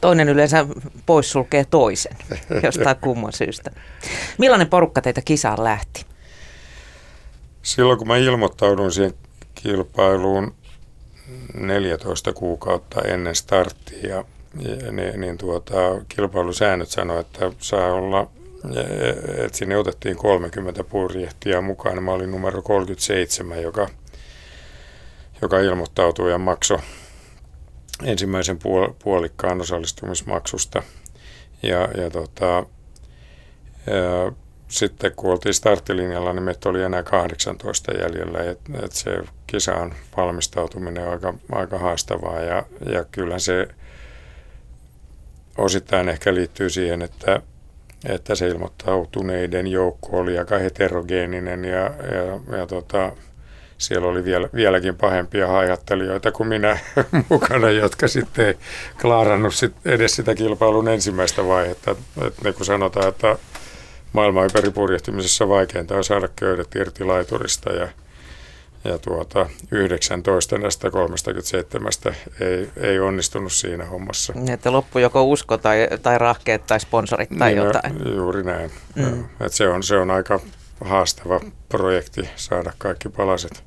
Toinen 0.00 0.28
yleensä 0.28 0.66
poissulkee 1.06 1.64
toisen 1.64 2.16
jostain 2.62 2.96
kumman 2.96 3.32
syystä. 3.32 3.70
Millainen 4.38 4.68
porukka 4.68 5.02
teitä 5.02 5.22
kisaan 5.24 5.64
lähti? 5.64 6.06
Silloin 7.62 7.98
kun 7.98 8.08
mä 8.08 8.16
ilmoittaudun 8.16 8.92
siihen 8.92 9.14
kilpailuun 9.54 10.54
14 11.54 12.32
kuukautta 12.32 13.02
ennen 13.02 13.34
starttia, 13.34 14.24
niin, 14.90 15.20
niin 15.20 15.38
tuota, 15.38 15.74
kilpailusäännöt 16.08 16.88
sanoi, 16.88 17.20
että 17.20 17.52
saa 17.58 17.92
olla, 17.92 18.30
että 19.44 19.58
sinne 19.58 19.76
otettiin 19.76 20.16
30 20.16 20.84
purjehtia 20.84 21.60
mukaan. 21.60 22.02
Mä 22.02 22.12
olin 22.12 22.30
numero 22.30 22.62
37, 22.62 23.62
joka, 23.62 23.88
joka 25.42 25.60
ilmoittautui 25.60 26.30
ja 26.30 26.38
maksoi 26.38 26.78
ensimmäisen 28.04 28.56
puol- 28.56 28.94
puolikkaan 29.04 29.60
osallistumismaksusta. 29.60 30.82
Ja, 31.62 31.88
ja 32.02 32.10
tota, 32.10 32.66
ja 33.86 34.32
sitten 34.68 35.12
kun 35.16 35.30
oltiin 35.30 35.54
starttilinjalla, 35.54 36.32
niin 36.32 36.42
meitä 36.42 36.68
oli 36.68 36.82
enää 36.82 37.02
18 37.02 37.92
jäljellä. 37.92 38.38
Et, 38.38 38.60
et 38.82 38.92
se 38.92 39.10
kisaan 39.46 39.94
valmistautuminen 40.16 41.06
on 41.06 41.12
aika, 41.12 41.34
aika 41.52 41.78
haastavaa 41.78 42.40
ja, 42.40 42.66
ja 42.92 43.04
kyllä 43.04 43.38
se 43.38 43.68
osittain 45.58 46.08
ehkä 46.08 46.34
liittyy 46.34 46.70
siihen, 46.70 47.02
että, 47.02 47.42
että 48.04 48.34
se 48.34 48.48
ilmoittautuneiden 48.48 49.66
joukko 49.66 50.18
oli 50.18 50.38
aika 50.38 50.58
heterogeeninen 50.58 51.64
ja, 51.64 51.90
ja, 52.14 52.56
ja 52.58 52.66
tota, 52.66 53.12
siellä 53.78 54.08
oli 54.08 54.24
vielä, 54.24 54.48
vieläkin 54.54 54.96
pahempia 54.96 55.48
haihattelijoita 55.48 56.32
kuin 56.32 56.48
minä 56.48 56.78
mukana, 57.28 57.70
jotka 57.70 58.08
sitten 58.08 58.46
ei 58.46 58.54
klaarannut 59.00 59.54
sit 59.54 59.72
edes 59.84 60.16
sitä 60.16 60.34
kilpailun 60.34 60.88
ensimmäistä 60.88 61.46
vaihetta. 61.46 61.90
Et 62.26 62.34
niin 62.44 62.54
kuin 62.54 62.66
sanotaan, 62.66 63.08
että 63.08 63.36
maailman 64.12 64.44
ympäri 64.44 64.70
purjehtimisessa 64.70 65.48
vaikeinta 65.48 65.96
on 65.96 66.04
saada 66.04 66.28
köydet 66.36 66.74
irti 66.74 67.04
laiturista 67.04 67.72
ja 67.72 67.88
ja 68.84 68.98
tuota, 68.98 69.46
19 69.70 70.58
näistä 70.58 70.90
37 70.90 71.92
ei, 72.40 72.70
ei 72.76 73.00
onnistunut 73.00 73.52
siinä 73.52 73.84
hommassa. 73.84 74.32
Niin, 74.32 74.50
että 74.50 74.72
loppu 74.72 74.98
joko 74.98 75.24
usko 75.24 75.58
tai, 75.58 75.88
tai 76.02 76.18
rahkeet 76.18 76.66
tai 76.66 76.80
sponsorit 76.80 77.28
tai 77.38 77.50
niin, 77.50 77.58
no, 77.58 77.64
jotain. 77.64 78.14
Juuri 78.16 78.42
näin. 78.42 78.70
Mm. 78.94 79.24
Et 79.40 79.52
se, 79.52 79.68
on, 79.68 79.82
se 79.82 79.96
on 79.96 80.10
aika 80.10 80.40
haastava 80.84 81.40
projekti 81.68 82.28
saada 82.36 82.72
kaikki 82.78 83.08
palaset, 83.08 83.64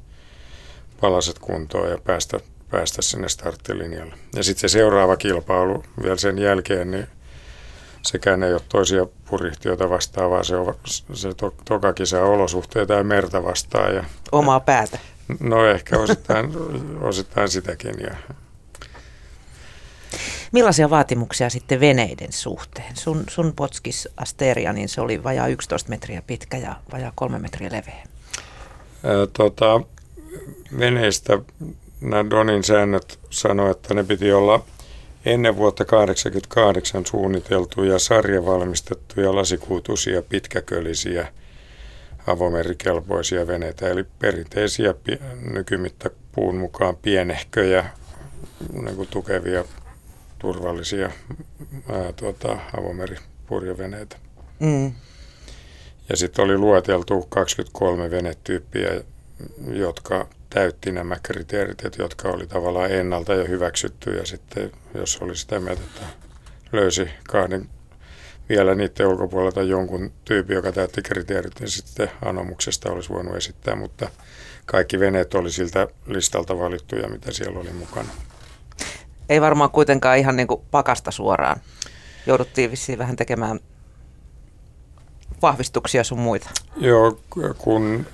palaset 1.02 1.40
kuntoon 1.40 1.90
ja 1.90 1.98
päästä, 1.98 2.40
päästä 2.70 3.02
sinne 3.02 3.30
starttilinjalle. 3.30 4.16
Ja 4.36 4.44
sitten 4.44 4.70
se 4.70 4.74
seuraava 4.74 5.18
kilpailu 5.18 5.84
vielä 6.04 6.18
sen 6.18 6.40
jälkeen, 6.40 6.92
niin 6.92 7.08
sekään 8.06 8.44
ei 8.44 8.54
ole 8.54 8.62
toisia 8.70 9.06
purjehtijoita 9.30 9.90
vastaan, 9.90 10.32
vaan 10.32 10.46
se, 10.46 10.56
on, 10.56 10.76
se 11.14 11.34
to, 11.34 11.54
toka 11.66 11.94
kisa 11.94 12.24
olosuhteita 12.24 12.94
ja 12.94 13.04
merta 13.04 13.44
vastaan. 13.44 13.96
Ja, 13.96 14.04
Omaa 14.32 14.60
päätä. 14.60 15.00
No 15.40 15.66
ehkä 15.66 16.00
osittain, 16.00 16.52
osittain 17.10 17.50
sitäkin. 17.50 17.96
Ja. 18.00 18.16
Millaisia 20.52 20.90
vaatimuksia 20.90 21.50
sitten 21.50 21.80
veneiden 21.80 22.32
suhteen? 22.34 22.96
Sun, 22.96 23.24
sun 23.30 23.54
Potskis 23.56 24.08
Asteria, 24.18 24.74
niin 24.74 24.90
se 24.90 25.02
oli 25.02 25.24
vajaa 25.24 25.48
11 25.48 25.90
metriä 25.90 26.22
pitkä 26.28 26.58
ja 26.58 26.76
vajaa 26.92 27.12
3 27.16 27.40
metriä 27.40 27.70
leveä. 27.72 28.04
Ää, 29.04 29.28
tota, 29.34 29.82
veneistä 30.80 31.40
nämä 32.02 32.30
Donin 32.30 32.64
säännöt 32.64 33.20
sanoivat, 33.30 33.78
että 33.78 33.94
ne 33.94 34.04
piti 34.04 34.34
olla 34.34 34.64
ennen 35.26 35.58
vuotta 35.58 35.86
1988 35.86 37.06
suunniteltuja 37.06 38.00
sarjavalmistettuja 38.00 39.36
lasikuutuisia 39.36 40.22
pitkäkölisiä 40.22 41.28
avomerikelpoisia 42.28 43.48
veneitä, 43.48 43.88
eli 43.88 44.06
perinteisiä 44.20 44.94
nykymittapuun 45.54 46.58
mukaan 46.58 46.96
pienehköjä, 46.96 47.86
niin 48.74 48.96
kuin 48.96 49.08
tukevia, 49.08 49.66
turvallisia 50.40 51.12
ää, 51.90 52.14
tuota, 52.14 52.60
avomeripurjeveneitä. 52.78 54.18
Mm. 54.60 54.94
Ja 56.10 56.18
sitten 56.18 56.46
oli 56.46 56.58
lueteltu 56.58 57.26
23 57.30 58.12
venetyyppiä, 58.12 59.02
jotka 59.72 60.28
täytti 60.56 60.92
nämä 60.92 61.16
kriteerit, 61.24 61.82
jotka 61.98 62.30
oli 62.30 62.48
tavallaan 62.48 62.92
ennalta 62.92 63.34
jo 63.34 63.48
hyväksytty 63.48 64.12
ja 64.12 64.26
sitten 64.26 64.72
jos 64.94 65.18
oli 65.22 65.36
sitä 65.36 65.60
mieltä, 65.60 65.82
että 65.82 66.06
löysi 66.72 67.10
kahden 67.30 67.70
vielä 68.50 68.76
niiden 68.76 69.08
ulkopuolelta 69.08 69.62
jonkun 69.62 70.12
tyypin, 70.26 70.56
joka 70.56 70.72
täytti 70.72 71.02
kriteerit, 71.02 71.60
niin 71.60 71.70
sitten 71.70 72.12
anomuksesta 72.26 72.92
olisi 72.92 73.10
voinut 73.10 73.36
esittää, 73.36 73.76
mutta 73.76 74.10
kaikki 74.66 75.00
veneet 75.00 75.34
oli 75.34 75.52
siltä 75.52 75.88
listalta 76.08 76.60
valittuja, 76.60 77.10
mitä 77.10 77.32
siellä 77.32 77.60
oli 77.60 77.74
mukana. 77.74 78.10
Ei 79.30 79.42
varmaan 79.42 79.72
kuitenkaan 79.72 80.18
ihan 80.18 80.36
niin 80.36 80.48
kuin 80.48 80.62
pakasta 80.72 81.12
suoraan. 81.12 81.62
Jouduttiin 82.26 82.72
vissiin 82.72 83.00
vähän 83.00 83.16
tekemään 83.16 83.60
vahvistuksia 85.42 86.04
sun 86.04 86.20
muita. 86.20 86.50
Joo, 86.78 87.20
kun 87.58 88.06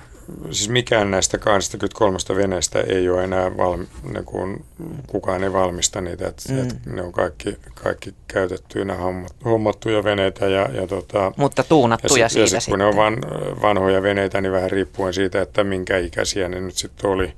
siis 0.50 0.68
mikään 0.68 1.10
näistä 1.10 1.38
23 1.38 2.18
veneestä 2.36 2.80
ei 2.80 3.08
ole 3.08 3.24
enää 3.24 3.56
valmi, 3.56 3.86
niin 4.12 4.24
kuin, 4.24 4.64
kukaan 5.06 5.44
ei 5.44 5.52
valmista 5.52 6.00
niitä, 6.00 6.28
että 6.28 6.52
mm. 6.52 6.62
et 6.62 6.86
ne 6.86 7.02
on 7.02 7.12
kaikki, 7.12 7.56
kaikki 7.74 8.14
käytettyinä 8.28 8.96
hommattuja 9.44 10.04
veneitä. 10.04 10.48
Ja, 10.48 10.68
ja 10.72 10.86
tota, 10.86 11.32
Mutta 11.36 11.62
tuunattuja 11.62 12.24
ja 12.24 12.28
sit, 12.28 12.32
siitä 12.32 12.56
ja 12.56 12.60
sit, 12.60 12.70
kun 12.70 12.78
ne 12.78 12.84
on 12.84 12.96
van, 12.96 13.18
vanhoja 13.62 14.02
veneitä, 14.02 14.40
niin 14.40 14.52
vähän 14.52 14.70
riippuen 14.70 15.14
siitä, 15.14 15.42
että 15.42 15.64
minkä 15.64 15.98
ikäisiä 15.98 16.48
ne 16.48 16.60
nyt 16.60 16.76
sitten 16.76 17.10
oli. 17.10 17.32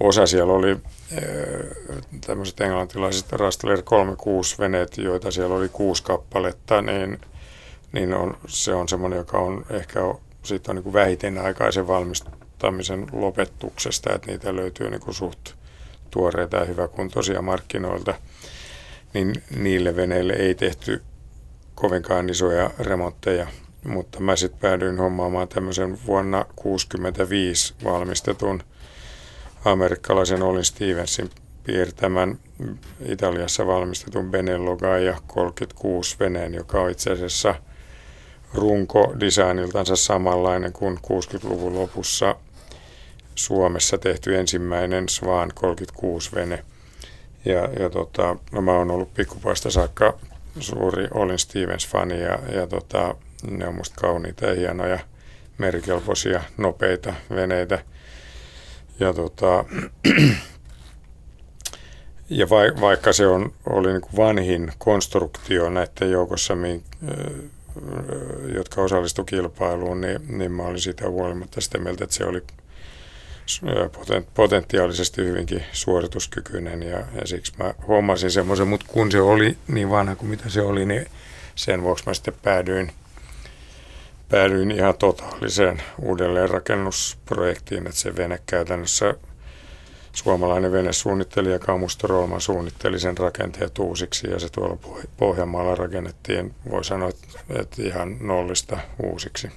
Osa 0.00 0.26
siellä 0.26 0.52
oli 0.52 0.76
tämmöiset 2.26 2.60
englantilaiset 2.60 3.32
Rastler 3.32 3.82
36 3.82 4.58
veneet, 4.58 4.98
joita 4.98 5.30
siellä 5.30 5.54
oli 5.54 5.68
kuusi 5.68 6.02
kappaletta, 6.02 6.82
niin, 6.82 7.20
niin 7.92 8.14
on, 8.14 8.36
se 8.46 8.74
on 8.74 8.88
semmoinen, 8.88 9.16
joka 9.16 9.38
on 9.38 9.66
ehkä 9.70 10.00
siitä 10.42 10.72
on 10.72 10.76
niin 10.76 10.84
kuin 10.84 10.92
vähiten 10.92 11.38
aikaisen 11.38 11.88
valmistamisen 11.88 13.06
lopetuksesta, 13.12 14.14
että 14.14 14.30
niitä 14.30 14.56
löytyy 14.56 14.90
niin 14.90 15.00
kuin 15.00 15.14
suht 15.14 15.54
tuoreita 16.10 16.56
ja 16.56 16.64
hyväkuntoisia 16.64 17.42
markkinoilta, 17.42 18.14
niin 19.14 19.34
niille 19.56 19.96
veneille 19.96 20.32
ei 20.32 20.54
tehty 20.54 21.02
kovinkaan 21.74 22.30
isoja 22.30 22.70
remontteja, 22.78 23.46
mutta 23.84 24.20
mä 24.20 24.36
sitten 24.36 24.60
päädyin 24.60 24.98
hommaamaan 24.98 25.48
tämmöisen 25.48 25.98
vuonna 26.06 26.38
1965 26.38 27.74
valmistetun 27.84 28.62
amerikkalaisen 29.64 30.42
Olin 30.42 30.64
Stevensin 30.64 31.30
piirtämän 31.64 32.38
Italiassa 33.06 33.66
valmistetun 33.66 34.30
Beneloga 34.30 34.98
ja 34.98 35.20
36 35.26 36.16
veneen, 36.20 36.54
joka 36.54 36.80
on 36.80 36.90
itse 36.90 37.10
asiassa– 37.10 37.54
runko 38.54 39.14
designiltansa 39.20 39.96
samanlainen 39.96 40.72
kuin 40.72 40.98
60-luvun 40.98 41.74
lopussa 41.74 42.36
Suomessa 43.34 43.98
tehty 43.98 44.38
ensimmäinen 44.38 45.08
Swan 45.08 45.50
36 45.54 46.32
vene. 46.34 46.64
Ja, 47.44 47.68
ja 47.78 47.90
tota, 47.90 48.36
no 48.52 48.62
mä 48.62 48.72
oon 48.72 48.90
ollut 48.90 49.14
pikkupaista 49.14 49.70
saakka 49.70 50.18
suuri 50.60 51.08
Olin 51.14 51.38
Stevens-fani 51.38 52.20
ja, 52.20 52.38
ja 52.54 52.66
tota, 52.66 53.14
ne 53.50 53.66
on 53.66 53.74
musta 53.74 54.00
kauniita 54.00 54.46
ja 54.46 54.54
hienoja, 54.54 54.98
merikelpoisia, 55.58 56.42
nopeita 56.56 57.14
veneitä. 57.34 57.84
Ja, 59.00 59.12
tota, 59.12 59.64
ja 62.30 62.46
vaikka 62.80 63.12
se 63.12 63.26
on, 63.26 63.52
oli 63.66 63.92
niin 63.92 64.16
vanhin 64.16 64.72
konstruktio 64.78 65.70
näiden 65.70 66.10
joukossa, 66.10 66.56
jotka 68.54 68.80
osallistu 68.82 69.24
kilpailuun, 69.24 70.00
niin, 70.00 70.20
niin 70.38 70.52
mä 70.52 70.62
olin 70.62 70.80
siitä 70.80 71.08
huolimatta 71.08 71.60
sitä 71.60 71.78
mieltä, 71.78 72.04
että 72.04 72.16
se 72.16 72.24
oli 72.24 72.42
potentiaalisesti 74.34 75.22
hyvinkin 75.24 75.64
suorituskykyinen 75.72 76.82
ja, 76.82 76.98
ja 76.98 77.26
siksi 77.26 77.52
mä 77.58 77.74
huomasin 77.86 78.30
semmoisen, 78.30 78.68
mutta 78.68 78.86
kun 78.88 79.12
se 79.12 79.20
oli 79.20 79.56
niin 79.68 79.90
vanha 79.90 80.16
kuin 80.16 80.30
mitä 80.30 80.48
se 80.48 80.62
oli, 80.62 80.86
niin 80.86 81.06
sen 81.54 81.82
vuoksi 81.82 82.04
mä 82.06 82.14
sitten 82.14 82.34
päädyin, 82.42 82.92
päädyin 84.28 84.70
ihan 84.70 84.94
totaaliseen 84.98 85.82
uudelleenrakennusprojektiin, 85.98 87.86
että 87.86 87.98
se 87.98 88.16
vene 88.16 88.38
käytännössä 88.46 89.14
suomalainen 90.12 90.72
venesuunnittelija 90.72 91.58
Kamusto 91.58 92.06
Rooma 92.06 92.40
suunnitteli 92.40 93.00
sen 93.00 93.18
rakenteet 93.18 93.78
uusiksi 93.78 94.30
ja 94.30 94.38
se 94.38 94.48
tuolla 94.48 94.78
Pohjanmaalla 95.16 95.74
rakennettiin, 95.74 96.54
voi 96.70 96.84
sanoa, 96.84 97.10
että 97.48 97.82
ihan 97.82 98.16
nollista 98.20 98.78
uusiksi. 99.02 99.48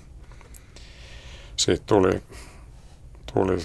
Siitä 1.55 1.83
tuli, 1.85 2.21
tuli 3.33 3.57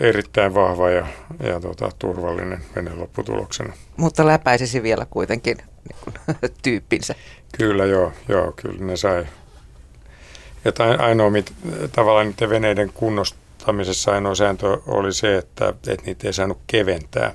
erittäin 0.00 0.54
vahva 0.54 0.90
ja, 0.90 1.06
ja 1.42 1.60
tota, 1.60 1.90
turvallinen 1.98 2.62
vene 2.76 2.94
lopputuloksena. 2.94 3.72
Mutta 3.96 4.26
läpäisisi 4.26 4.82
vielä 4.82 5.06
kuitenkin 5.10 5.56
niin 5.56 6.52
tyyppinsä. 6.62 7.14
Kyllä 7.58 7.84
joo, 7.84 8.12
joo, 8.28 8.52
kyllä 8.52 8.84
ne 8.84 8.96
sai. 8.96 9.26
Että 10.64 10.84
ainoa 10.84 11.30
mit, 11.30 11.52
tavallaan 11.92 12.26
niiden 12.26 12.50
veneiden 12.50 12.90
kunnosta 12.94 13.38
rakentamisessa 13.58 14.12
ainoa 14.12 14.34
sääntö 14.34 14.78
oli 14.86 15.12
se, 15.12 15.36
että, 15.36 15.68
että 15.68 16.06
niitä 16.06 16.26
ei 16.26 16.32
saanut 16.32 16.58
keventää, 16.66 17.34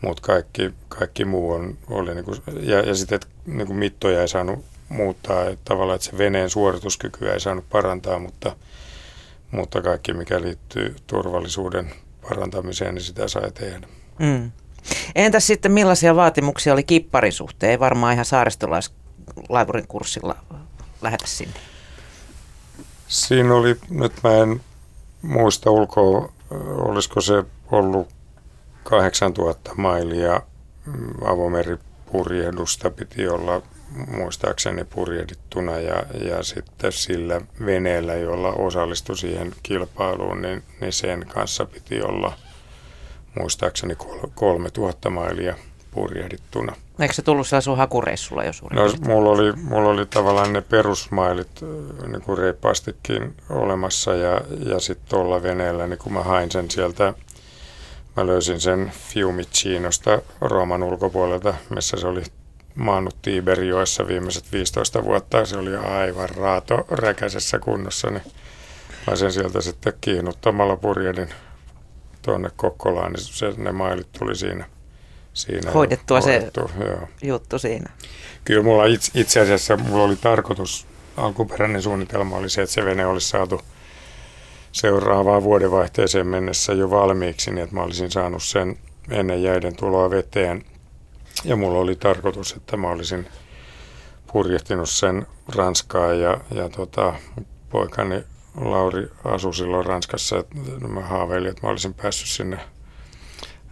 mutta 0.00 0.22
kaikki, 0.22 0.70
kaikki 0.88 1.24
muu 1.24 1.52
on, 1.52 1.78
oli, 1.90 2.14
niin 2.14 2.24
kuin, 2.24 2.38
ja, 2.60 2.80
ja 2.80 2.94
sitten, 2.94 3.16
että 3.16 3.26
niin 3.46 3.66
kuin 3.66 3.78
mittoja 3.78 4.20
ei 4.20 4.28
saanut 4.28 4.64
muuttaa, 4.88 5.44
että 5.44 5.64
tavallaan, 5.64 5.96
että 5.96 6.10
se 6.10 6.18
veneen 6.18 6.50
suorituskykyä 6.50 7.32
ei 7.32 7.40
saanut 7.40 7.68
parantaa, 7.70 8.18
mutta, 8.18 8.56
mutta 9.50 9.82
kaikki, 9.82 10.12
mikä 10.12 10.40
liittyy 10.40 10.96
turvallisuuden 11.06 11.90
parantamiseen, 12.28 12.94
niin 12.94 13.02
sitä 13.02 13.28
sai 13.28 13.52
tehdä. 13.52 13.88
Mm. 14.18 14.50
Entäs 15.14 15.46
sitten 15.46 15.72
millaisia 15.72 16.16
vaatimuksia 16.16 16.72
oli 16.72 16.84
kipparin 16.84 17.32
suhteen? 17.32 17.70
Ei 17.70 17.80
varmaan 17.80 18.12
ihan 18.12 18.24
saaristolaivurin 18.24 19.88
kurssilla 19.88 20.36
lähetä 21.02 21.26
sinne. 21.26 21.60
Siinä 23.08 23.54
oli, 23.54 23.76
nyt 23.90 24.12
mä 24.24 24.36
en 24.36 24.60
muista 25.22 25.70
ulkoa, 25.70 26.32
olisiko 26.76 27.20
se 27.20 27.44
ollut 27.70 28.08
8000 28.82 29.70
mailia 29.76 30.40
mm, 30.86 31.14
avomeripurjehdusta 31.24 32.90
piti 32.90 33.28
olla 33.28 33.62
muistaakseni 34.16 34.84
purjehdittuna 34.84 35.78
ja, 35.78 36.02
ja 36.28 36.42
sitten 36.42 36.92
sillä 36.92 37.40
veneellä, 37.66 38.14
jolla 38.14 38.52
osallistui 38.52 39.16
siihen 39.16 39.52
kilpailuun, 39.62 40.42
niin, 40.42 40.62
niin 40.80 40.92
sen 40.92 41.26
kanssa 41.26 41.64
piti 41.64 42.02
olla 42.02 42.32
muistaakseni 43.38 43.96
3000 44.34 45.10
mailia 45.10 45.56
purjehdittuna. 45.90 46.76
Eikö 47.00 47.14
se 47.14 47.22
tullut 47.22 47.46
sun 47.60 47.76
hakureissulla 47.76 48.44
jo 48.44 48.52
suurin 48.52 48.76
no, 48.76 49.14
mulla 49.14 49.30
oli, 49.30 49.52
mulla 49.52 49.90
oli 49.90 50.06
tavallaan 50.06 50.52
ne 50.52 50.60
perusmailit 50.60 51.60
niin 52.06 52.22
kuin 52.22 52.38
reippaastikin 52.38 53.34
olemassa 53.50 54.14
ja, 54.14 54.40
ja 54.66 54.80
sitten 54.80 55.08
tuolla 55.08 55.42
veneellä, 55.42 55.86
niin 55.86 55.98
kun 55.98 56.12
mä 56.12 56.22
hain 56.22 56.50
sen 56.50 56.70
sieltä, 56.70 57.14
mä 58.16 58.26
löysin 58.26 58.60
sen 58.60 58.92
Fiumicinosta 59.08 60.22
Rooman 60.40 60.82
ulkopuolelta, 60.82 61.54
missä 61.70 61.96
se 61.96 62.06
oli 62.06 62.22
maannut 62.74 63.16
Tiberjoessa 63.22 64.06
viimeiset 64.06 64.52
15 64.52 65.04
vuotta. 65.04 65.44
Se 65.44 65.56
oli 65.56 65.76
aivan 65.76 66.28
raato 66.28 66.86
räkäisessä 66.90 67.58
kunnossa, 67.58 68.10
niin 68.10 68.22
mä 69.06 69.16
sen 69.16 69.32
sieltä 69.32 69.60
sitten 69.60 69.92
kiinnuttamalla 70.00 70.76
purjedin 70.76 71.28
tuonne 72.22 72.50
Kokkolaan, 72.56 73.12
niin 73.12 73.24
se, 73.24 73.54
ne 73.56 73.72
mailit 73.72 74.08
tuli 74.18 74.36
siinä– 74.36 74.64
siinä 75.32 75.70
hoidettua 75.70 76.20
hoidettu, 76.20 76.70
se 76.78 76.84
joo. 76.84 77.08
juttu 77.22 77.58
siinä. 77.58 77.90
Kyllä 78.44 78.62
mulla 78.62 78.84
itse, 78.84 79.10
itse 79.14 79.40
asiassa 79.40 79.76
mulla 79.76 80.04
oli 80.04 80.16
tarkoitus, 80.16 80.86
alkuperäinen 81.16 81.82
suunnitelma 81.82 82.36
oli 82.36 82.50
se, 82.50 82.62
että 82.62 82.74
se 82.74 82.84
vene 82.84 83.06
olisi 83.06 83.28
saatu 83.28 83.60
seuraavaan 84.72 85.42
vuodenvaihteeseen 85.42 86.26
mennessä 86.26 86.72
jo 86.72 86.90
valmiiksi, 86.90 87.50
niin 87.50 87.62
että 87.64 87.74
mä 87.74 87.82
olisin 87.82 88.10
saanut 88.10 88.42
sen 88.42 88.78
ennen 89.10 89.42
jäiden 89.42 89.76
tuloa 89.76 90.10
veteen. 90.10 90.64
Ja 91.44 91.56
mulla 91.56 91.78
oli 91.78 91.96
tarkoitus, 91.96 92.52
että 92.52 92.76
mä 92.76 92.88
olisin 92.88 93.28
purjehtinut 94.32 94.90
sen 94.90 95.26
Ranskaan 95.54 96.20
ja, 96.20 96.40
ja 96.50 96.68
tota, 96.68 97.14
poikani 97.70 98.24
Lauri 98.60 99.08
asui 99.24 99.54
silloin 99.54 99.86
Ranskassa. 99.86 100.38
Että 100.38 100.88
mä 100.88 101.00
haaveilin, 101.00 101.50
että 101.50 101.66
mä 101.66 101.70
olisin 101.70 101.94
päässyt 101.94 102.28
sinne 102.28 102.58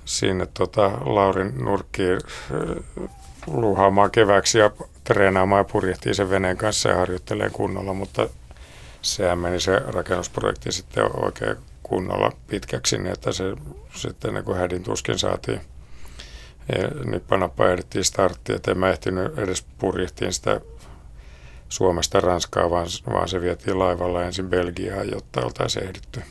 sinne 0.09 0.47
tota, 0.55 0.91
Laurin 1.05 1.65
nurkkiin 1.65 2.19
äh, 2.19 3.09
luuhaamaan 3.47 4.11
keväksi 4.11 4.59
ja 4.59 4.71
treenaamaan 5.05 5.61
ja 5.61 5.65
purjehtii 5.73 6.15
sen 6.15 6.31
veneen 6.31 6.57
kanssa 6.57 6.89
ja 6.89 6.97
harjoittelee 6.97 7.51
kunnolla, 7.51 7.95
mutta 7.95 8.29
sehän 9.03 9.39
meni 9.39 9.61
se 9.61 9.79
rakennusprojekti 9.87 10.73
sitten 10.73 11.25
oikein 11.25 11.57
kunnolla 11.83 12.33
pitkäksi, 12.47 12.99
niin 12.99 13.13
että 13.13 13.33
se 13.33 13.45
sitten 13.95 14.35
niin 14.35 14.45
kuin 14.45 14.59
hädin 14.59 14.83
tuskin 14.83 15.19
saatiin 15.19 15.61
nippanappa 17.05 17.69
ehdittiin 17.69 18.05
starttiin, 18.05 18.57
että 18.57 18.71
en 18.71 18.79
mä 18.79 18.91
ehtinyt 18.91 19.39
edes 19.39 19.67
purjehtiin 19.79 20.33
sitä 20.33 20.61
Suomesta 21.69 22.21
Ranskaa, 22.21 22.71
vaan, 22.71 22.87
vaan 23.13 23.29
se 23.29 23.41
vietiin 23.41 23.79
laivalla 23.79 24.25
ensin 24.25 24.49
Belgiaan, 24.49 25.11
jotta 25.11 25.41
oltaisiin 25.45 25.85
ehditty 25.85 26.23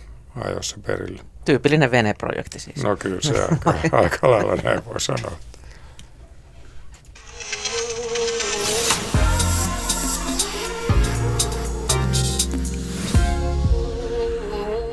ajoissa 0.46 0.78
perille. 0.88 1.22
Tyypillinen 1.48 1.92
veneprojekti 1.92 2.60
siis. 2.60 2.84
No 2.84 2.96
kyllä 2.96 3.22
se 3.22 3.34
aika, 3.66 3.98
aika 3.98 4.32
lailla 4.32 4.56
näin 4.56 4.86
voi 4.86 5.02
sanoa. 5.02 5.32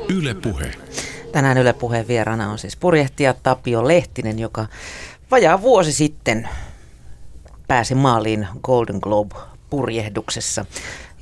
Yle 0.09 0.33
Puhe. 0.33 0.71
Tänään 1.31 1.57
Yle 1.57 1.73
Puheen 1.73 2.07
vieraana 2.07 2.51
on 2.51 2.59
siis 2.59 2.75
purjehtija 2.75 3.33
Tapio 3.33 3.87
Lehtinen, 3.87 4.39
joka 4.39 4.65
vajaa 5.31 5.61
vuosi 5.61 5.93
sitten 5.93 6.49
pääsi 7.67 7.95
maaliin 7.95 8.47
Golden 8.63 8.99
Globe 9.01 9.35
purjehduksessa. 9.69 10.65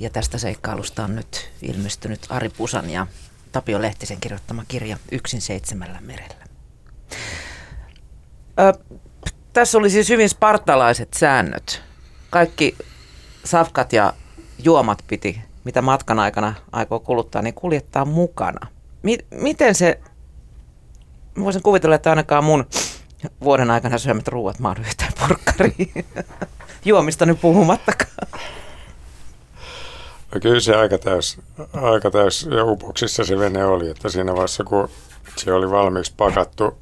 Ja 0.00 0.10
tästä 0.10 0.38
seikkailusta 0.38 1.04
on 1.04 1.16
nyt 1.16 1.50
ilmestynyt 1.62 2.20
Ari 2.28 2.48
Pusan 2.48 2.90
ja 2.90 3.06
Tapio 3.54 3.82
Lehtisen 3.82 4.20
kirjoittama 4.20 4.64
kirja 4.68 4.96
Yksin 5.12 5.40
seitsemällä 5.40 5.98
merellä. 6.00 6.44
Ö, 8.60 8.72
tässä 9.52 9.78
oli 9.78 9.90
siis 9.90 10.08
hyvin 10.08 10.28
spartalaiset 10.28 11.14
säännöt. 11.14 11.82
Kaikki 12.30 12.76
safkat 13.44 13.92
ja 13.92 14.12
juomat 14.58 15.04
piti, 15.06 15.40
mitä 15.64 15.82
matkan 15.82 16.18
aikana 16.18 16.54
aikoo 16.72 17.00
kuluttaa, 17.00 17.42
niin 17.42 17.54
kuljettaa 17.54 18.04
mukana. 18.04 18.66
Mi- 19.02 19.26
miten 19.30 19.74
se, 19.74 20.00
voisin 21.40 21.62
kuvitella, 21.62 21.96
että 21.96 22.10
ainakaan 22.10 22.44
mun 22.44 22.66
vuoden 23.44 23.70
aikana 23.70 23.98
syömät 23.98 24.28
ruuat 24.28 24.58
mahdu 24.58 24.80
yhtään 24.80 25.12
porkkariin. 25.20 26.04
Juomista 26.84 27.26
nyt 27.26 27.40
puhumattakaan. 27.40 28.28
No 30.34 30.40
kyllä 30.40 30.60
se 30.60 30.74
aika 30.74 30.98
täys, 30.98 31.38
aika 31.72 32.10
täys 32.10 32.48
ja 32.56 32.64
upoksissa 32.64 33.24
se 33.24 33.38
vene 33.38 33.64
oli, 33.64 33.90
että 33.90 34.08
siinä 34.08 34.32
vaiheessa 34.32 34.64
kun 34.64 34.88
se 35.36 35.52
oli 35.52 35.70
valmiiksi 35.70 36.14
pakattu, 36.16 36.78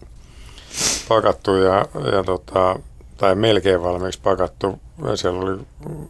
pakattu 1.09 1.57
ja, 1.57 1.87
ja 2.13 2.25
tota, 2.25 2.79
tai 3.17 3.35
melkein 3.35 3.83
valmiiksi 3.83 4.21
pakattu, 4.21 4.81
siellä 5.15 5.41
oli 5.41 5.61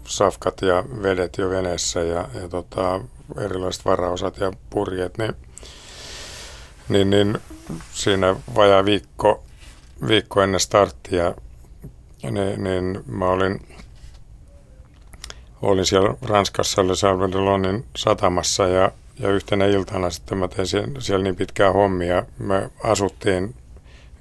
safkat 0.04 0.62
ja 0.62 0.84
vedet 1.02 1.38
jo 1.38 1.50
veneessä 1.50 2.00
ja, 2.00 2.28
ja 2.42 2.48
tota, 2.48 3.00
erilaiset 3.38 3.84
varaosat 3.84 4.36
ja 4.36 4.52
purjeet, 4.70 5.18
niin, 5.18 5.34
niin, 6.88 7.10
niin 7.10 7.38
siinä 7.92 8.36
vajaa 8.54 8.84
viikko, 8.84 9.42
viikko 10.08 10.42
ennen 10.42 10.60
starttia, 10.60 11.34
niin, 12.22 12.64
niin 12.64 13.04
mä 13.06 13.26
olin 13.26 13.60
olin 15.62 15.86
siellä 15.86 16.14
Ranskassa 16.22 16.88
Le 16.88 16.94
Salvadorin 16.94 17.84
satamassa 17.96 18.68
ja, 18.68 18.90
ja 19.18 19.28
yhtenä 19.28 19.66
iltana 19.66 20.10
sitten 20.10 20.38
mä 20.38 20.48
tein 20.48 20.66
siellä, 20.66 20.88
siellä 20.98 21.22
niin 21.22 21.36
pitkää 21.36 21.72
hommia. 21.72 22.22
Me 22.38 22.70
asuttiin 22.84 23.54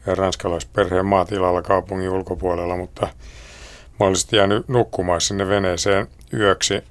ranskalaisperheen 0.05 1.05
maatilalla 1.05 1.61
kaupungin 1.61 2.09
ulkopuolella, 2.09 2.77
mutta 2.77 3.07
mä 3.99 4.05
olin 4.05 4.15
sitten 4.15 4.37
jäänyt 4.37 4.69
nukkumaan 4.69 5.21
sinne 5.21 5.47
veneeseen 5.47 6.07
yöksi 6.33 6.83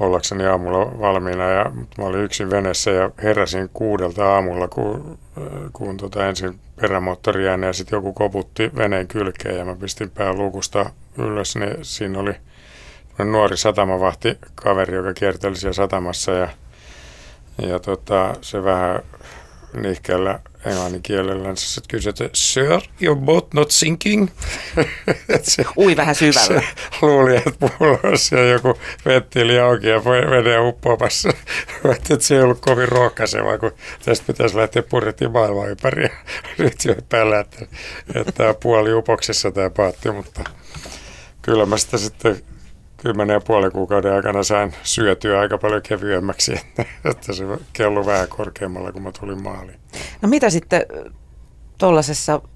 ollakseni 0.00 0.46
aamulla 0.46 0.98
valmiina 1.00 1.48
ja 1.48 1.72
mä 1.98 2.04
olin 2.04 2.24
yksin 2.24 2.50
veneessä 2.50 2.90
ja 2.90 3.10
heräsin 3.22 3.70
kuudelta 3.72 4.34
aamulla, 4.34 4.68
kun, 4.68 5.18
kun 5.72 5.96
tota 5.96 6.26
ensin 6.26 6.60
perämoottori 6.80 7.46
ja 7.46 7.72
sitten 7.72 7.96
joku 7.96 8.12
koputti 8.12 8.70
veneen 8.76 9.08
kylkeen 9.08 9.58
ja 9.58 9.64
mä 9.64 9.76
pistin 9.76 10.10
pää 10.10 10.32
lukusta 10.32 10.90
ylös, 11.18 11.56
niin 11.56 11.76
siinä 11.82 12.18
oli– 12.18 12.34
nuori 13.18 13.56
satamavahti 13.56 14.38
kaveri, 14.54 14.96
joka 14.96 15.14
kierteli 15.14 15.56
siellä 15.56 15.72
satamassa 15.72 16.32
ja, 16.32 16.48
ja 17.68 17.78
tota, 17.78 18.34
se 18.40 18.64
vähän 18.64 19.02
nihkeällä 19.74 20.40
englannin 20.66 21.02
kielellä 21.02 21.52
se 21.54 21.80
kysyi, 21.88 22.10
että 22.10 22.28
Sir, 22.32 22.80
your 23.00 23.16
boat 23.16 23.54
not 23.54 23.70
sinking? 23.70 24.28
se, 25.42 25.64
Ui 25.76 25.96
vähän 25.96 26.14
syvällä. 26.14 26.60
Se 26.60 26.66
luuli, 27.02 27.36
että 27.36 27.68
mulla 27.80 27.98
olisi 28.02 28.34
joku 28.34 28.78
vettili 29.04 29.60
auki 29.60 29.88
ja 29.88 30.04
vede 30.04 30.58
uppoamassa. 30.58 31.28
että 31.96 32.16
se 32.18 32.34
ei 32.34 32.42
ollut 32.42 32.60
kovin 32.60 32.88
rohkaiseva, 32.88 33.58
kun 33.58 33.72
tästä 34.04 34.26
pitäisi 34.26 34.56
lähteä 34.56 34.82
purjettiin 34.82 35.30
maailman 35.32 35.68
ympäri. 35.68 36.08
Nyt 36.58 36.84
jo 36.84 36.94
päällä, 37.08 37.40
että, 37.40 37.66
että 38.14 38.54
puoli 38.62 38.94
upoksessa 38.94 39.50
tämä 39.50 39.70
paatti, 39.70 40.10
mutta 40.10 40.44
kyllä 41.42 41.66
mä 41.66 41.78
sitä 41.78 41.98
sitten 41.98 42.42
kymmenen 43.02 43.34
ja 43.34 43.40
puolen 43.40 43.72
kuukauden 43.72 44.12
aikana 44.12 44.42
sain 44.42 44.74
syötyä 44.82 45.40
aika 45.40 45.58
paljon 45.58 45.82
kevyemmäksi, 45.82 46.52
että 47.10 47.32
se 47.32 47.44
kello 47.72 48.06
vähän 48.06 48.28
korkeammalla, 48.28 48.92
kun 48.92 49.02
mä 49.02 49.12
tulin 49.20 49.42
maaliin. 49.42 49.80
No 50.22 50.28
mitä 50.28 50.50
sitten 50.50 50.86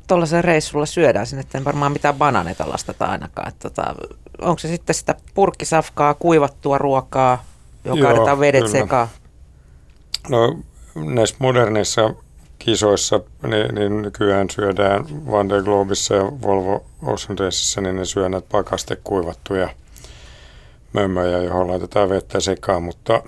tuollaisella 0.07 0.43
reissulla 0.43 0.87
syödään? 0.87 1.27
Sinne 1.27 1.45
ei 1.55 1.65
varmaan 1.65 1.93
mitään 1.93 2.15
bananeita 2.15 2.69
lastata 2.69 3.05
ainakaan. 3.05 3.49
Että 3.49 3.71
tota, 3.71 3.95
onko 4.41 4.59
se 4.59 4.69
sitten 4.69 4.95
sitä 4.95 5.15
purkkisafkaa, 5.35 6.15
kuivattua 6.15 6.79
ruokaa, 6.79 7.45
joka 7.85 8.03
kaadetaan 8.03 8.41
vedet 8.41 8.65
kyllä. 8.65 8.81
sekaan? 8.81 9.09
No 10.29 10.59
näissä 10.95 11.37
moderneissa 11.39 12.15
kisoissa, 12.59 13.21
niin, 13.43 13.75
niin 13.75 14.03
nykyään 14.03 14.51
syödään 14.51 15.27
Van 15.31 15.49
der 15.49 15.63
Globissa 15.63 16.15
ja 16.15 16.23
Volvo 16.23 16.85
Ocean 17.03 17.39
Raceissa, 17.39 17.81
niin 17.81 17.97
ne 17.97 18.05
syö 18.05 18.29
näitä 18.29 18.47
pakastekuivattuja 18.53 19.67
kuivattuja 19.67 19.86
mömmöjä, 20.93 21.39
johon 21.39 21.69
laitetaan 21.69 22.09
vettä 22.09 22.41
sekaan, 22.41 22.83
mutta 22.83 23.23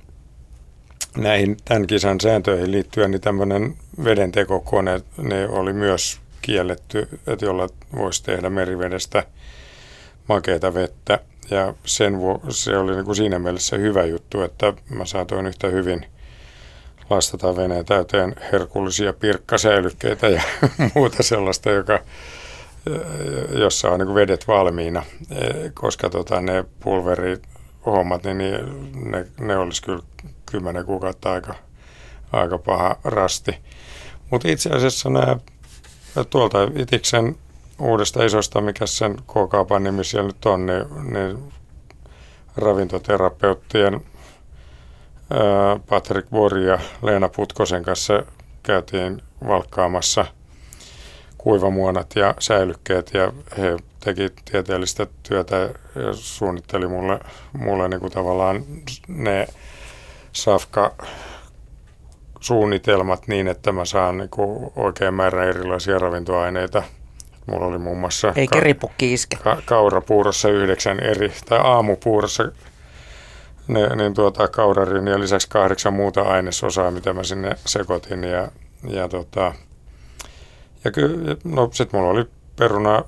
näihin 1.16 1.56
tämän 1.64 1.86
kisan 1.86 2.20
sääntöihin 2.20 2.72
liittyen 2.72 3.10
niin 3.10 3.20
tämmöinen 3.20 3.76
vedentekokone 4.04 5.00
ne 5.16 5.48
oli 5.48 5.72
myös 5.72 6.20
kielletty, 6.42 7.08
että 7.26 7.44
jolla 7.44 7.68
voisi 7.96 8.24
tehdä 8.24 8.50
merivedestä 8.50 9.24
makeita 10.28 10.74
vettä. 10.74 11.18
Ja 11.50 11.74
sen 11.84 12.18
vu- 12.18 12.42
se 12.48 12.76
oli 12.76 12.94
niin 12.94 13.04
kuin 13.04 13.16
siinä 13.16 13.38
mielessä 13.38 13.76
hyvä 13.76 14.04
juttu, 14.04 14.42
että 14.42 14.72
mä 14.88 15.04
saatoin 15.04 15.46
yhtä 15.46 15.68
hyvin 15.68 16.06
lastata 17.10 17.56
veneen 17.56 17.84
täyteen 17.84 18.34
herkullisia 18.52 19.12
pirkkasäilykkeitä 19.12 20.28
ja 20.28 20.42
muuta 20.94 21.22
sellaista, 21.22 21.70
joka 21.70 21.98
jossa 23.58 23.90
on 23.90 24.00
niin 24.00 24.14
vedet 24.14 24.48
valmiina, 24.48 25.02
e, 25.30 25.70
koska 25.74 26.10
tota, 26.10 26.40
ne 26.40 26.64
pulverihommat, 26.80 28.24
niin, 28.24 28.38
niin 28.38 29.10
ne, 29.10 29.26
ne 29.40 29.56
olisi 29.56 29.82
kyllä 29.82 30.02
kymmenen 30.46 30.84
kuukautta 30.84 31.32
aika, 31.32 31.54
aika 32.32 32.58
paha 32.58 32.96
rasti. 33.04 33.58
Mutta 34.30 34.48
itse 34.48 34.70
asiassa 34.70 35.10
nämä 35.10 35.36
tuolta 36.30 36.58
Itiksen 36.76 37.36
uudesta 37.78 38.24
isosta, 38.24 38.60
mikä 38.60 38.86
sen 38.86 39.16
K-kaupan 39.16 39.84
nimi 39.84 40.04
siellä 40.04 40.26
nyt 40.26 40.46
on, 40.46 40.66
niin, 40.66 41.12
niin 41.12 41.52
ravintoterapeuttien 42.56 44.00
Patrick 45.88 46.30
Bori 46.30 46.66
ja 46.66 46.78
Leena 47.02 47.28
Putkosen 47.28 47.82
kanssa 47.82 48.22
käytiin 48.62 49.22
valkkaamassa– 49.46 50.26
kuivamuonat 51.42 52.16
ja 52.16 52.34
säilykkeet 52.38 53.10
ja 53.14 53.32
he 53.58 53.76
teki 54.04 54.30
tieteellistä 54.50 55.06
työtä 55.22 55.56
ja 55.94 56.12
suunnitteli 56.12 56.88
mulle, 56.88 57.20
mulle 57.52 57.88
niin 57.88 58.00
kuin 58.00 58.12
tavallaan 58.12 58.64
ne 59.08 59.46
safka 60.32 60.94
suunnitelmat 62.40 63.28
niin, 63.28 63.48
että 63.48 63.72
mä 63.72 63.84
saan 63.84 64.18
niin 64.18 64.30
kuin 64.30 64.72
oikein 64.76 65.14
määrän 65.14 65.48
erilaisia 65.48 65.98
ravintoaineita. 65.98 66.82
Mulla 67.46 67.66
oli 67.66 67.78
muun 67.78 67.98
muassa 67.98 68.32
Ei 68.36 68.46
ka- 68.46 68.60
iske. 69.00 69.36
Ka- 69.36 69.62
kaurapuurossa 69.64 70.48
yhdeksän 70.48 71.00
eri, 71.00 71.32
tai 71.48 71.58
aamupuurossa 71.62 72.44
ne, 73.68 73.96
niin 73.96 74.14
tuota, 74.14 74.48
kaurarin 74.48 75.06
ja 75.06 75.20
lisäksi 75.20 75.48
kahdeksan 75.48 75.92
muuta 75.92 76.22
ainesosaa, 76.22 76.90
mitä 76.90 77.12
mä 77.12 77.22
sinne 77.22 77.50
sekoitin. 77.66 78.24
Ja, 78.24 78.48
ja 78.88 79.08
tota, 79.08 79.54
ja 80.84 80.90
kyllä, 80.90 81.36
no 81.44 81.68
sit 81.72 81.92
mulla 81.92 82.08
oli 82.10 82.24
peruna, 82.56 83.04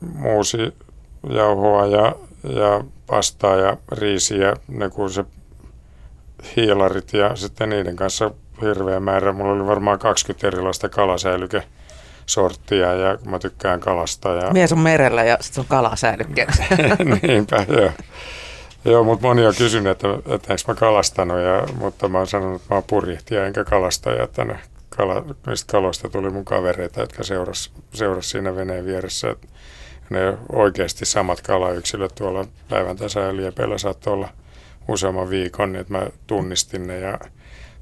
muusi, 0.00 0.74
jauhoa 1.30 1.86
ja, 1.86 2.14
ja 2.44 2.84
pastaa 3.06 3.56
ja 3.56 3.76
riisiä, 3.92 4.54
ne 4.68 4.88
kuin 4.88 5.10
se 5.10 5.24
hiilarit 6.56 7.12
ja 7.12 7.36
sitten 7.36 7.68
niiden 7.68 7.96
kanssa 7.96 8.30
hirveä 8.62 9.00
määrä. 9.00 9.32
Mulla 9.32 9.52
oli 9.52 9.66
varmaan 9.66 9.98
20 9.98 10.46
erilaista 10.46 10.88
kalasäilyke 10.88 11.62
sorttia 12.26 12.94
ja 12.94 13.18
mä 13.24 13.38
tykkään 13.38 13.80
kalasta. 13.80 14.28
Ja... 14.28 14.52
Mies 14.52 14.72
on 14.72 14.78
merellä 14.78 15.24
ja 15.24 15.36
sitten 15.40 15.60
on 15.60 15.66
kalasäilykkeessä. 15.68 16.64
Niinpä, 17.22 17.66
joo. 17.68 17.90
Joo, 18.84 19.04
mutta 19.04 19.26
moni 19.26 19.46
on 19.46 19.54
kysynyt, 19.58 19.90
että, 19.90 20.08
että 20.34 20.52
enkö 20.52 20.62
mä 20.68 20.74
kalastanut, 20.74 21.38
ja, 21.38 21.74
mutta 21.78 22.08
mä 22.08 22.18
oon 22.18 22.26
sanonut, 22.26 22.62
että 22.62 22.74
mä 22.74 22.76
oon 22.76 22.84
purjehtija 22.86 23.46
enkä 23.46 23.64
kalastaja, 23.64 24.22
että 24.22 24.44
ne 24.44 24.58
kala, 24.96 25.24
niistä 25.46 25.72
kaloista 25.72 26.08
tuli 26.08 26.30
mun 26.30 26.44
kavereita, 26.44 27.00
jotka 27.00 27.24
seurasi 27.24 27.70
seuras 27.94 28.30
siinä 28.30 28.56
veneen 28.56 28.84
vieressä. 28.84 29.36
Ne 30.10 30.38
oikeasti 30.52 31.04
samat 31.04 31.40
kalayksilöt 31.40 32.14
tuolla 32.14 32.44
päivän 32.68 32.96
tasa 32.96 33.20
ja 33.20 33.36
liepeillä 33.36 33.78
saattoi 33.78 34.12
olla 34.12 34.28
useamman 34.88 35.30
viikon, 35.30 35.72
niin 35.72 35.80
että 35.80 35.92
mä 35.92 36.06
tunnistin 36.26 36.86
ne 36.86 36.98
ja 36.98 37.18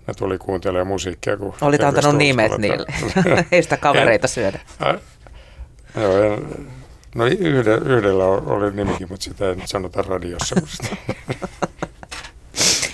ne 0.06 0.14
tuli 0.14 0.38
kuuntelemaan 0.38 0.86
musiikkia. 0.86 1.36
Kun 1.36 1.54
Olit 1.60 1.82
antanut 1.82 2.16
nimet 2.16 2.58
niille, 2.58 2.86
ei 3.52 3.62
sitä 3.62 3.76
kavereita 3.76 4.28
syödä. 4.28 4.60
joo, 5.96 6.38
no 7.14 7.26
yhdellä, 7.26 7.94
yhdellä 7.96 8.24
oli 8.24 8.70
nimikin, 8.70 9.06
mutta 9.10 9.24
sitä 9.24 9.48
ei 9.48 9.54
nyt 9.54 9.68
sanota 9.68 10.02
radiossa. 10.02 10.56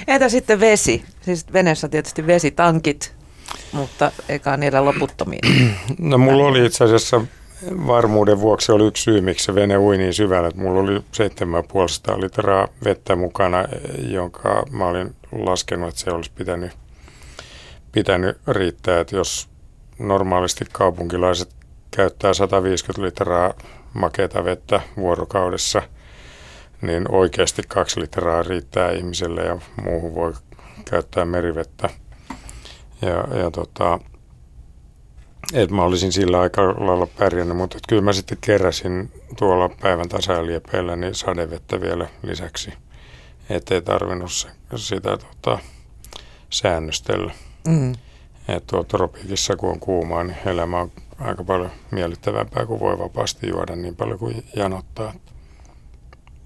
Entä 0.09 0.29
sitten 0.29 0.61
vesi? 0.61 1.05
Siis 1.21 1.53
veneessä 1.53 1.89
tietysti 1.89 2.27
vesitankit, 2.27 3.16
mutta 3.73 4.13
eikä 4.29 4.57
niillä 4.57 4.85
loputtomiin. 4.85 5.41
No 5.99 6.19
mulla 6.19 6.47
oli 6.47 6.67
itse 6.67 6.85
asiassa 6.85 7.21
varmuuden 7.87 8.41
vuoksi 8.41 8.73
oli 8.73 8.87
yksi 8.87 9.03
syy, 9.03 9.21
miksi 9.21 9.45
se 9.45 9.55
vene 9.55 9.79
ui 9.79 9.99
niin 9.99 10.15
syvällä. 10.15 10.49
Että 10.49 10.61
mulla 10.61 10.81
oli 10.81 10.99
7,5 10.99 12.23
litraa 12.23 12.69
vettä 12.85 13.17
mukana, 13.17 13.65
jonka 14.09 14.63
mä 14.71 14.87
olin 14.87 15.17
laskenut, 15.33 15.89
että 15.89 16.01
se 16.01 16.11
olisi 16.11 16.31
pitänyt 16.35 16.73
pitänyt 17.97 18.39
riittää, 18.49 19.01
että 19.01 19.17
jos 19.17 19.49
normaalisti 19.99 20.65
kaupunkilaiset 20.73 21.49
käyttää 21.91 22.35
150 22.35 23.03
litraa 23.03 23.55
makeata 23.95 24.45
vettä 24.45 24.81
vuorokaudessa, 24.97 25.83
niin 26.83 27.11
oikeasti 27.11 27.63
kaksi 27.69 28.01
litraa 28.01 28.43
riittää 28.43 28.91
ihmiselle 28.91 29.43
ja 29.43 29.59
muuhun 29.83 30.15
voi 30.15 30.33
käyttää 30.91 31.25
merivettä. 31.25 31.89
Ja, 33.03 33.39
ja 33.39 33.51
tota, 33.51 33.99
että 35.53 35.75
mä 35.75 35.83
olisin 35.83 36.13
sillä 36.13 36.41
aika 36.41 36.63
lailla 36.63 37.07
pärjännyt, 37.07 37.57
mutta 37.57 37.79
kyllä 37.89 38.03
mä 38.03 38.13
sitten 38.13 38.39
keräsin 38.41 39.13
tuolla 39.39 39.69
päivän 39.69 40.09
tasailiepeillä 40.09 40.97
niin 40.97 41.15
sadevettä 41.15 41.81
vielä 41.81 42.09
lisäksi, 42.23 42.73
ettei 43.51 43.83
tarvinnut 43.83 44.33
se, 44.33 44.49
sitä 44.77 45.17
tota, 45.17 45.59
säännöstellä. 46.51 47.33
Mm. 47.69 47.93
Että 48.49 48.67
tuolla 48.67 48.87
tropiikissa 48.89 49.57
kun 49.57 49.71
on 49.71 49.81
kuumaa, 49.81 50.25
niin 50.25 50.37
elämä 50.47 50.81
on 50.81 50.93
aika 51.19 51.45
paljon 51.45 51.71
miellyttävämpää, 51.91 52.67
kun 52.67 52.81
voi 52.81 52.99
vapaasti 52.99 53.49
juoda 53.49 53.77
niin 53.77 53.97
paljon 53.97 54.19
kuin 54.19 54.45
janottaa. 54.57 55.13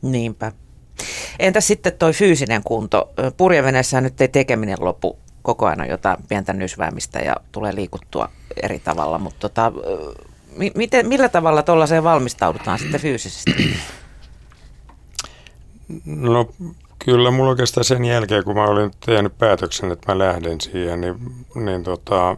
Niinpä. 0.02 0.52
Entä 1.38 1.60
sitten 1.60 1.92
toi 1.92 2.12
fyysinen 2.12 2.62
kunto? 2.64 3.12
Purjeveneessä 3.36 4.00
nyt 4.00 4.20
ei 4.20 4.28
tekeminen 4.28 4.78
lopu 4.80 5.18
koko 5.42 5.66
ajan 5.66 5.88
jotain 5.88 6.16
pientä 6.28 6.52
nysväämistä 6.52 7.18
ja 7.18 7.36
tulee 7.52 7.74
liikuttua 7.74 8.28
eri 8.62 8.78
tavalla, 8.78 9.18
mutta 9.18 9.48
tota, 9.48 9.72
miten, 10.74 11.08
millä 11.08 11.28
tavalla 11.28 11.62
tuollaiseen 11.62 12.04
valmistaudutaan 12.04 12.78
sitten 12.78 13.00
fyysisesti? 13.00 13.76
No 16.04 16.48
kyllä 17.04 17.30
mulla 17.30 17.50
oikeastaan 17.50 17.84
sen 17.84 18.04
jälkeen, 18.04 18.44
kun 18.44 18.56
mä 18.56 18.64
olin 18.64 18.90
tehnyt 19.06 19.38
päätöksen, 19.38 19.92
että 19.92 20.12
mä 20.12 20.18
lähden 20.18 20.60
siihen, 20.60 21.00
niin, 21.00 21.16
niin 21.54 21.82
tota, 21.82 22.36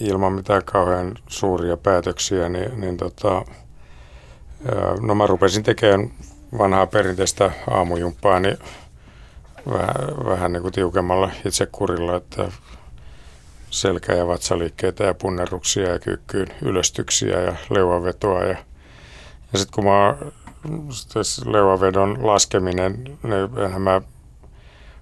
ilman 0.00 0.32
mitään 0.32 0.64
kauhean 0.64 1.14
suuria 1.28 1.76
päätöksiä, 1.76 2.48
niin, 2.48 2.80
niin 2.80 2.96
tota, 2.96 3.44
no 5.00 5.14
mä 5.14 5.26
rupesin 5.26 5.62
tekemään 5.62 6.10
vanhaa 6.58 6.86
perinteistä 6.86 7.50
aamujumppaa, 7.70 8.40
niin 8.40 8.58
vähän, 9.72 10.26
vähän 10.26 10.52
niin 10.52 10.62
kuin 10.62 10.72
tiukemmalla 10.72 11.30
itsekurilla, 11.44 12.16
että 12.16 12.48
selkä- 13.70 14.14
ja 14.14 14.26
vatsaliikkeitä 14.26 15.04
ja 15.04 15.14
punnerruksia 15.14 15.90
ja 15.90 15.98
kyykkyyn 15.98 16.48
ylöstyksiä 16.62 17.40
ja 17.40 17.56
leuavetoa. 17.70 18.42
Ja, 18.44 18.56
ja 19.52 19.58
sitten 19.58 19.74
kun 19.74 19.84
mä 19.84 20.16
leuavedon 21.44 22.26
laskeminen, 22.26 23.04
niin 23.04 23.82
mä, 23.82 24.00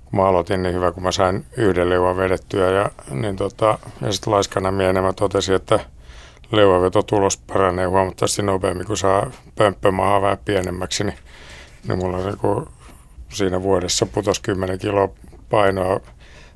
kun 0.05 0.21
mä 0.21 0.29
aloitin 0.29 0.63
niin 0.63 0.75
hyvä, 0.75 0.93
kun 0.93 1.03
mä 1.03 1.13
sain 1.13 1.47
yhden 1.57 1.91
leuan 1.91 2.17
vedettyä 2.17 2.71
ja, 2.71 2.91
niin 3.11 3.37
tota, 3.37 3.79
ja 4.01 4.13
sitten 4.13 4.33
laiskana 4.33 4.71
mienä 4.71 5.03
mä 5.03 5.13
totesin, 5.13 5.55
että 5.55 5.81
leuavetotulos 6.53 7.37
paranee 7.37 7.87
huomattavasti 7.87 8.43
nopeammin, 8.43 8.87
kun 8.87 8.97
saa 8.97 9.31
pömppämahaa 9.57 10.23
vähän 10.23 10.39
pienemmäksi, 10.45 11.05
niin, 11.05 11.19
niin 11.89 11.99
mulla 11.99 12.17
on 12.17 12.25
niin 12.25 12.67
siinä 13.35 13.63
vuodessa 13.63 14.07
putosi 14.07 14.43
10 14.43 14.79
kiloa 14.79 15.09
painoa, 15.51 16.01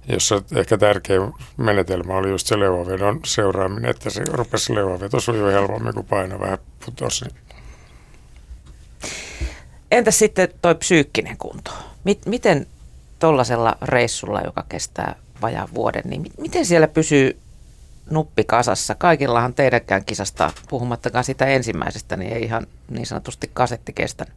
jossa 0.09 0.43
ehkä 0.57 0.79
tärkein 0.79 1.33
menetelmä 1.57 2.15
oli 2.15 2.31
just 2.31 2.47
se 2.47 2.61
leuavedon 2.61 3.21
seuraaminen, 3.25 3.91
että 3.91 4.11
se 4.11 4.23
rupesi 4.33 4.75
leuaveto 4.75 5.21
sujuu 5.21 5.49
helpommin, 5.49 5.95
kun 5.95 6.05
paino 6.05 6.41
vähän 6.41 6.59
putosi. 6.85 7.25
Entä 9.91 10.11
sitten 10.11 10.49
toi 10.63 10.75
psyykkinen 10.75 11.37
kunto? 11.37 11.71
Miten 12.27 12.67
tuollaisella 13.19 13.77
reissulla, 13.83 14.41
joka 14.41 14.65
kestää 14.69 15.17
vajaan 15.43 15.69
vuoden, 15.75 16.03
niin 16.05 16.33
miten 16.39 16.67
siellä 16.67 16.89
pysyy 16.89 17.39
nuppi 18.11 18.45
kasassa? 18.45 18.95
Kaikillahan 18.95 19.55
teidänkään 19.55 20.05
kisasta, 20.05 20.53
puhumattakaan 20.69 21.25
sitä 21.25 21.47
ensimmäisestä, 21.47 22.17
niin 22.17 22.33
ei 22.33 22.43
ihan 22.43 22.67
niin 22.91 23.07
sanotusti 23.07 23.51
kasetti 23.53 23.93
kestänyt. 23.93 24.35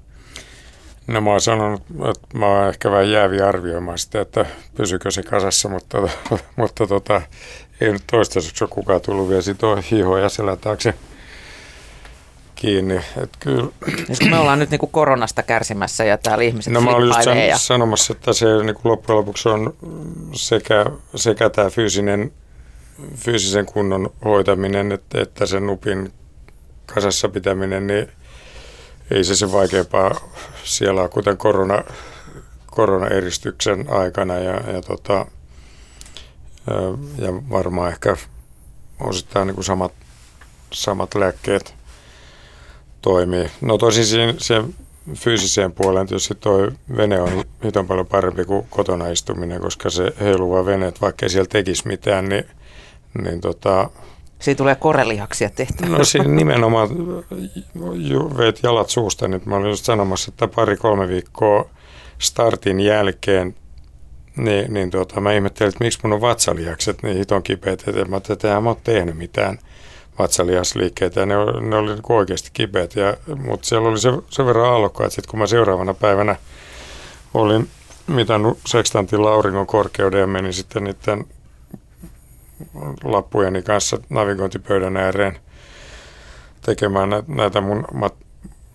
No 1.08 1.22
mä 1.22 1.30
oon 1.30 1.42
sanonut, 1.42 1.82
että 2.10 2.38
mä 2.38 2.46
oon 2.46 2.68
ehkä 2.68 2.92
vähän 2.92 3.12
jäävi 3.12 3.42
arvioimaan 3.42 3.98
sitä, 3.98 4.22
että 4.22 4.46
pysykö 4.76 5.12
se 5.12 5.24
kasassa, 5.24 5.70
mutta, 5.70 5.98
mutta 6.56 6.88
tota, 6.88 7.22
ei 7.82 7.92
nyt 7.92 8.04
toistaiseksi 8.12 8.64
ole 8.64 8.70
kukaan 8.70 9.02
tullut 9.02 9.30
vielä 9.30 9.42
sitoa 9.42 9.84
hihoja 9.92 10.30
selän 10.30 10.58
taakse 10.58 10.94
kiinni. 12.62 12.96
Et 13.24 13.30
kyllä. 13.40 13.68
Siis 14.08 14.30
me 14.30 14.38
ollaan 14.38 14.60
nyt 14.60 14.70
niinku 14.70 14.88
koronasta 14.88 15.44
kärsimässä 15.44 16.04
ja 16.04 16.18
täällä 16.18 16.44
ihmiset 16.44 16.74
No 16.74 16.82
mä 16.82 16.92
olin 16.92 17.08
just 17.08 17.26
ja... 17.50 17.58
sanomassa, 17.58 18.14
että 18.14 18.34
se 18.34 18.46
niinku 18.64 18.90
loppujen 18.90 19.18
lopuksi 19.18 19.50
on 19.50 19.74
sekä, 20.34 20.86
sekä 21.16 21.50
tämä 21.50 21.70
fyysinen, 21.70 22.32
fyysisen 23.16 23.66
kunnon 23.66 24.10
hoitaminen, 24.26 24.92
että, 24.92 25.22
että 25.22 25.46
sen 25.46 25.68
nupin 25.68 26.14
kasassa 26.94 27.30
pitäminen, 27.30 27.88
niin 27.88 28.08
ei 29.12 29.24
se 29.24 29.36
se 29.36 29.52
vaikeampaa 29.52 30.16
siellä 30.64 31.08
kuten 31.08 31.38
korona, 31.38 31.84
koronaeristyksen 32.66 33.86
aikana 33.90 34.36
ja, 34.38 34.72
ja, 34.72 34.82
tota, 34.82 35.26
ja 37.18 37.50
varmaan 37.50 37.92
ehkä 37.92 38.18
osittain 39.00 39.48
niin 39.48 39.56
kuin 39.56 39.66
samat, 39.66 39.92
samat 40.74 41.16
lääkkeet 41.16 41.76
toimii. 43.02 43.52
No 43.62 43.78
tosin 43.78 44.06
siihen, 44.06 44.36
siihen 44.38 44.76
fyysiseen 45.16 45.72
puoleen 45.72 46.08
tietysti 46.08 46.36
tuo 46.36 46.72
vene 46.98 47.22
on 47.22 47.44
hiton 47.64 47.88
paljon 47.88 48.08
parempi 48.08 48.46
kuin 48.46 48.68
kotona 48.70 49.08
istuminen, 49.08 49.62
koska 49.62 49.90
se 49.90 50.14
heiluva 50.20 50.66
vene, 50.66 50.94
vaikka 51.02 51.26
ei 51.26 51.30
siellä 51.30 51.50
tekisi 51.50 51.88
mitään, 51.88 52.30
niin, 52.30 52.46
niin 53.24 53.42
tota, 53.42 53.90
Siinä 54.42 54.58
tulee 54.58 54.76
korelihaksia 54.76 55.50
tehtyä. 55.50 55.88
No 55.88 56.04
siinä 56.04 56.28
nimenomaan 56.28 56.90
veit 58.38 58.60
jalat 58.64 58.90
suusta. 58.90 59.28
Nyt 59.28 59.46
mä 59.46 59.56
olin 59.56 59.70
just 59.70 59.86
sanomassa, 59.86 60.30
että 60.30 60.48
pari-kolme 60.48 61.08
viikkoa 61.08 61.70
startin 62.20 62.80
jälkeen 62.80 63.56
niin, 64.38 64.74
niin 64.74 64.92
tuota, 64.92 65.22
mä 65.22 65.34
ihmettelin, 65.34 65.70
että 65.70 65.84
miksi 65.84 66.00
mun 66.04 66.14
on 66.14 66.22
vatsalihakset 66.22 67.04
niin 67.04 67.18
hiton 67.18 67.44
kipeät. 67.44 67.84
Että 67.88 68.06
mä 68.06 68.18
että 68.30 68.58
en 68.58 68.64
mä 68.64 68.70
ole 68.70 68.78
tehnyt 68.84 69.18
mitään 69.18 69.60
vatsalihasliikkeitä 70.20 71.26
ne, 71.26 71.36
ne 71.62 71.76
oli 71.76 71.94
niin 71.94 72.02
oikeasti 72.10 72.50
kipeät. 72.54 72.96
Ja, 72.96 73.18
mutta 73.36 73.68
siellä 73.68 73.90
oli 73.90 74.00
se, 74.00 74.10
sen 74.30 74.46
verran 74.46 74.70
aallokkoa, 74.70 75.06
että 75.06 75.16
sitten 75.16 75.32
kun 75.32 75.40
mä 75.40 75.48
seuraavana 75.48 75.94
päivänä 75.94 76.36
olin 77.34 77.68
mitannut 78.08 78.58
sekstantin 78.68 79.28
auringon 79.28 79.68
korkeuden 79.68 80.20
ja 80.20 80.28
menin 80.28 80.54
sitten 80.54 80.84
niiden 80.84 81.26
lappujeni 83.04 83.62
kanssa 83.62 83.98
navigointipöydän 84.10 84.98
ääreen 84.98 85.38
tekemään 86.66 87.10
näitä 87.28 87.62
mun 87.62 87.86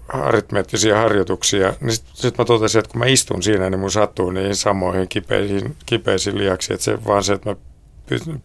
aritmeettisia 0.08 0.98
harjoituksia, 0.98 1.74
niin 1.80 1.92
sitten 1.92 2.16
sit 2.16 2.38
mä 2.38 2.44
totesin, 2.44 2.78
että 2.78 2.92
kun 2.92 2.98
mä 2.98 3.06
istun 3.06 3.42
siinä, 3.42 3.70
niin 3.70 3.80
mun 3.80 3.90
sattuu 3.90 4.30
niihin 4.30 4.56
samoihin 4.56 5.08
kipeisiin, 5.08 5.76
kipeisiin 5.86 6.38
lihaksiin, 6.38 6.74
että 6.74 6.84
se 6.84 7.04
vaan 7.04 7.24
se, 7.24 7.32
että 7.32 7.50
mä 7.50 7.56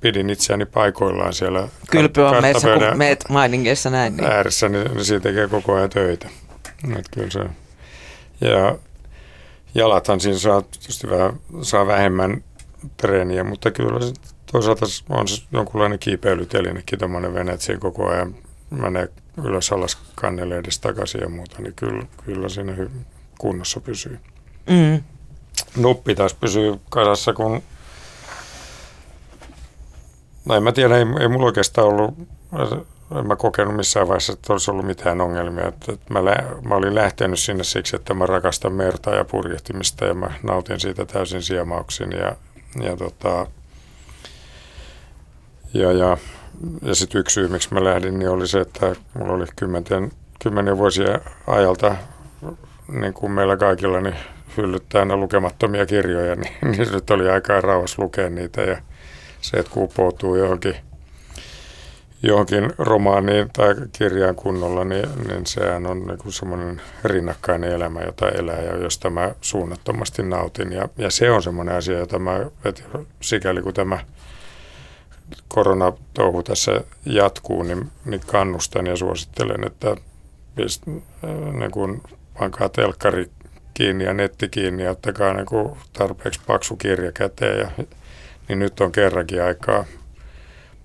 pidin 0.01 0.30
itseäni 0.30 0.65
paikoillaan 0.65 1.34
siellä 1.34 1.67
Kylpy 1.91 2.21
on 2.21 2.41
meissä, 2.41 2.67
kun 2.73 2.97
meet 2.97 3.25
mainingeissa 3.30 3.89
näin. 3.89 4.17
Niin. 4.17 4.32
Ääressä, 4.32 4.69
niin, 4.69 4.91
niin 4.93 5.06
siinä 5.06 5.19
tekee 5.19 5.47
koko 5.47 5.73
ajan 5.73 5.89
töitä. 5.89 6.30
Et 6.97 7.10
kyllä 7.13 7.30
se. 7.30 7.39
Ja 8.41 8.77
jalathan 9.75 10.19
siinä 10.19 10.39
saa, 10.39 10.63
vähän, 11.10 11.34
saa 11.62 11.88
vähemmän 11.88 12.43
treeniä, 12.97 13.43
mutta 13.43 13.71
kyllä 13.71 13.99
toisaalta 14.52 14.86
on 15.10 15.26
jonkunlainen 15.52 16.00
kiipeilytelinekin 16.00 17.00
tuommoinen 17.00 17.34
vene, 17.34 17.52
että 17.54 17.66
siinä 17.66 17.80
koko 17.80 18.08
ajan 18.08 18.36
menee 18.70 19.10
ylös 19.44 19.72
alas 19.72 19.98
kannelle 20.16 20.58
edes 20.58 20.80
takaisin 20.80 21.22
ja 21.22 21.30
muuta, 21.30 21.62
niin 21.62 21.74
kyllä, 21.74 22.06
kyllä 22.26 22.50
siinä 22.50 22.74
kunnossa 23.38 23.80
pysyy. 23.80 24.20
Mm. 24.70 25.04
Nuppi 25.78 26.16
taas 26.16 26.34
pysyy 26.34 26.80
kasassa, 26.90 27.34
kun 27.34 27.64
no 30.46 30.56
en 30.56 30.64
mä 30.64 30.72
tiedä, 30.72 30.98
ei, 30.98 31.06
ei 31.20 31.28
mulla 31.28 31.46
oikeastaan 31.46 31.88
ollut, 31.88 32.18
en 33.20 33.28
mä 33.28 33.36
kokenut 33.36 33.76
missään 33.76 34.08
vaiheessa, 34.08 34.34
että 34.34 34.54
olisi 34.54 34.72
ollut 34.72 34.86
mitään 34.86 35.22
ongelmia. 35.22 35.68
Että, 35.68 35.92
että 35.92 36.14
mä, 36.14 36.26
lä, 36.26 36.36
mä 36.62 36.76
olin 36.76 36.96
lähtenyt 36.96 37.40
sinne 37.40 37.64
siksi, 37.64 37.96
että 37.96 38.14
mä 38.14 38.26
rakastan 38.26 38.74
merta 38.74 39.16
ja 39.16 39.26
purjehtimista 39.26 40.06
ja 40.06 40.14
mä 40.14 40.32
nautin 40.44 40.80
siitä 40.80 41.06
täysin 41.06 41.42
siemauksin 41.42 42.12
ja, 42.12 42.36
ja 42.84 42.98
tota, 42.98 43.48
ja, 45.73 45.91
ja, 45.91 46.17
ja 46.81 46.95
sitten 46.95 47.19
yksi 47.19 47.34
syy, 47.34 47.47
miksi 47.47 47.73
mä 47.73 47.84
lähdin, 47.84 48.19
niin 48.19 48.29
oli 48.29 48.47
se, 48.47 48.60
että 48.60 48.95
mulla 49.13 49.34
oli 49.34 49.45
kymmenten, 49.55 50.12
kymmenen 50.43 50.77
vuosia 50.77 51.19
ajalta, 51.47 51.95
niin 52.88 53.13
kuin 53.13 53.31
meillä 53.31 53.57
kaikilla, 53.57 54.01
niin 54.01 54.15
hyllyt 54.57 54.84
täynnä 54.89 55.15
lukemattomia 55.15 55.86
kirjoja, 55.86 56.36
niin, 56.41 56.53
niin 56.62 56.91
nyt 56.91 57.10
oli 57.10 57.29
aikaa 57.29 57.62
rauhassa 57.62 58.01
lukea 58.01 58.29
niitä 58.29 58.62
ja 58.62 58.77
se, 59.41 59.57
että 59.57 59.71
kun 59.71 59.84
uppoutuu 59.84 60.36
johonkin, 60.36 60.75
johonkin 62.23 62.73
romaaniin 62.77 63.49
tai 63.53 63.75
kirjaan 63.97 64.36
kunnolla, 64.36 64.86
niin, 64.86 65.10
niin 65.27 65.45
sehän 65.45 65.86
on 65.86 66.07
niin 66.07 66.34
semmoinen 66.34 66.81
rinnakkainen 67.03 67.71
elämä, 67.71 68.01
jota 68.01 68.29
elää 68.29 68.62
ja 68.62 68.77
josta 68.77 69.10
mä 69.10 69.31
suunnattomasti 69.41 70.23
nautin. 70.23 70.71
Ja, 70.71 70.89
ja 70.97 71.12
se 71.12 71.31
on 71.31 71.43
semmoinen 71.43 71.75
asia, 71.75 71.97
jota 71.97 72.19
mä, 72.19 72.45
että 72.65 72.84
sikäli 73.21 73.62
kun 73.62 73.73
tämä 73.73 73.99
koronatouhu 75.48 76.44
tässä 76.44 76.82
jatkuu, 77.06 77.63
niin, 77.63 77.91
niin 78.06 78.22
kannustan 78.28 78.86
ja 78.88 78.96
suosittelen, 78.96 79.67
että 79.67 79.96
pist, 80.56 80.84
niin 81.54 81.72
kun 81.72 82.04
pankaa 82.39 82.70
telkkari 82.70 83.30
kiinni 83.74 84.04
ja 84.04 84.13
netti 84.13 84.50
kiinni 84.50 84.84
ja 84.84 84.91
ottakaa 84.91 85.34
niin 85.34 85.46
kuin 85.46 85.78
tarpeeksi 85.94 86.41
paksu 86.48 86.76
kirja 86.76 87.12
käteen. 87.12 87.60
Ja, 87.60 87.86
niin 88.48 88.60
nyt 88.60 88.80
on 88.80 88.91
kerrankin 88.91 89.44
aikaa 89.44 89.86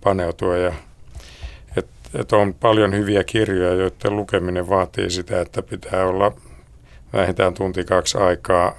paneutua. 0.05 0.57
Ja, 0.57 0.73
et, 1.77 1.87
et 2.15 2.33
on 2.33 2.55
paljon 2.55 2.95
hyviä 2.95 3.25
kirjoja, 3.25 3.75
joiden 3.75 4.17
lukeminen 4.17 4.69
vaatii 4.69 5.11
sitä, 5.11 5.41
että 5.41 5.63
pitää 5.63 6.07
olla 6.07 6.33
vähintään 7.13 7.55
tunti 7.55 7.85
kaksi 7.85 8.19
aikaa 8.19 8.75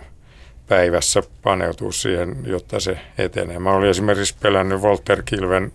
päivässä 0.68 1.24
paneutua 1.44 1.92
siihen, 1.92 2.38
jotta 2.46 2.80
se 2.80 3.00
etenee. 3.18 3.60
Mä 3.60 3.74
olin 3.74 3.90
esimerkiksi 3.90 4.36
pelännyt 4.42 4.82
Walter 4.82 5.24
Kilven 5.26 5.72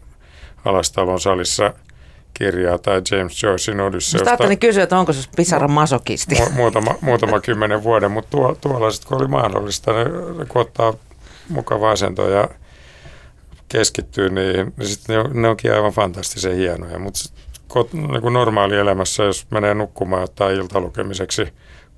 Alastalon 0.65 1.21
salissa– 1.21 1.73
kirjaa 2.35 2.79
tai 2.79 3.03
James 3.11 3.43
Joycein 3.43 3.81
Odysseusta. 3.81 4.49
Mä 4.49 4.57
kysyä, 4.57 4.83
että 4.83 4.99
onko 4.99 5.13
se 5.13 5.29
pisara 5.37 5.69
masokisti. 5.69 6.35
Mu- 6.35 6.51
muutama, 6.51 6.95
muutama 7.01 7.41
kymmenen 7.41 7.83
vuoden, 7.83 8.11
mutta 8.11 8.31
tuo, 8.31 8.57
tuolla 8.61 8.91
sitten 8.91 9.09
kun 9.09 9.19
oli 9.19 9.29
mahdollista, 9.29 9.93
niin 9.93 10.49
kun 10.49 10.63
ottaa 10.63 10.95
mukava 11.49 11.91
asento 11.91 12.31
ja 12.31 12.49
keskittyy 13.69 14.31
niihin, 14.31 14.73
niin 14.77 14.89
sitten 14.89 15.17
ne, 15.17 15.41
ne 15.41 15.49
onkin 15.49 15.75
aivan 15.75 15.93
fantastisen 15.93 16.57
hienoja. 16.57 16.99
Mutta 16.99 17.21
niin 17.93 18.33
normaali 18.33 18.77
elämässä, 18.77 19.23
jos 19.23 19.47
menee 19.51 19.75
nukkumaan 19.75 20.23
ottaa 20.23 20.51
iltalukemiseksi 20.51 21.49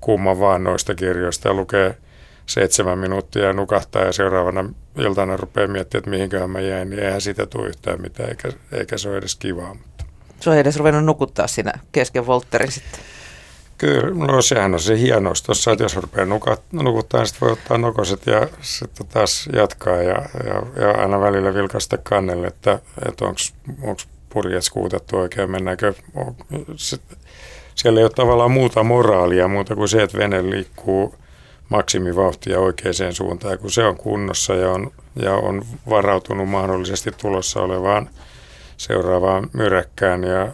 kumman 0.01 0.39
vaan 0.39 0.63
noista 0.63 0.95
kirjoista 0.95 1.47
ja 1.47 1.53
lukee 1.53 1.97
seitsemän 2.45 2.99
minuuttia 2.99 3.45
ja 3.45 3.53
nukahtaa 3.53 4.03
ja 4.03 4.11
seuraavana 4.11 4.69
iltana 4.97 5.37
rupeaa 5.37 5.67
miettimään, 5.67 5.99
että 5.99 6.09
mihinköhän 6.09 6.49
mä 6.49 6.61
jäin, 6.61 6.89
niin 6.89 7.03
eihän 7.03 7.21
sitä 7.21 7.45
tule 7.45 7.67
yhtään 7.67 8.01
mitään, 8.01 8.29
eikä, 8.29 8.49
eikä 8.71 8.97
se 8.97 9.09
ole 9.09 9.17
edes 9.17 9.35
kivaa. 9.35 9.75
Se 10.39 10.49
on 10.49 10.57
edes 10.57 10.77
ruvennut 10.77 11.05
nukuttaa 11.05 11.47
siinä 11.47 11.73
kesken 11.91 12.27
Voltterin 12.27 12.71
sitten. 12.71 12.99
Kyllä, 13.77 14.25
no 14.25 14.41
sehän 14.41 14.73
on 14.73 14.79
se 14.79 14.99
hienous 14.99 15.43
tuossa, 15.43 15.71
että 15.71 15.83
jos 15.83 15.95
rupeaa 15.95 16.25
nukuttaa, 16.71 17.19
niin 17.19 17.27
sitten 17.27 17.47
voi 17.47 17.51
ottaa 17.51 17.77
nokoset 17.77 18.27
ja 18.27 18.47
sitten 18.61 19.07
taas 19.07 19.49
jatkaa 19.53 19.95
ja, 19.95 20.25
ja, 20.45 20.81
ja 20.81 20.91
aina 20.91 21.21
välillä 21.21 21.53
vilkaista 21.53 21.97
kannelle, 21.97 22.47
että, 22.47 22.79
että 23.09 23.25
onko 23.25 24.01
purjet 24.29 24.63
skuutettu 24.63 25.17
oikein, 25.17 25.51
mennäänkö. 25.51 25.93
Sit, 26.75 27.01
siellä 27.75 27.99
ei 27.99 28.03
ole 28.03 28.11
tavallaan 28.15 28.51
muuta 28.51 28.83
moraalia 28.83 29.47
muuta 29.47 29.75
kuin 29.75 29.89
se, 29.89 30.03
että 30.03 30.17
vene 30.17 30.49
liikkuu 30.49 31.15
maksimivauhtia 31.69 32.59
oikeaan 32.59 33.13
suuntaan. 33.13 33.51
Ja 33.51 33.57
kun 33.57 33.71
se 33.71 33.83
on 33.83 33.97
kunnossa 33.97 34.53
ja 34.53 34.71
on, 34.71 34.91
ja 35.15 35.33
on 35.33 35.65
varautunut 35.89 36.49
mahdollisesti 36.49 37.11
tulossa 37.11 37.61
olevaan 37.61 38.09
seuraavaan 38.77 39.49
myräkkään 39.53 40.23
ja 40.23 40.47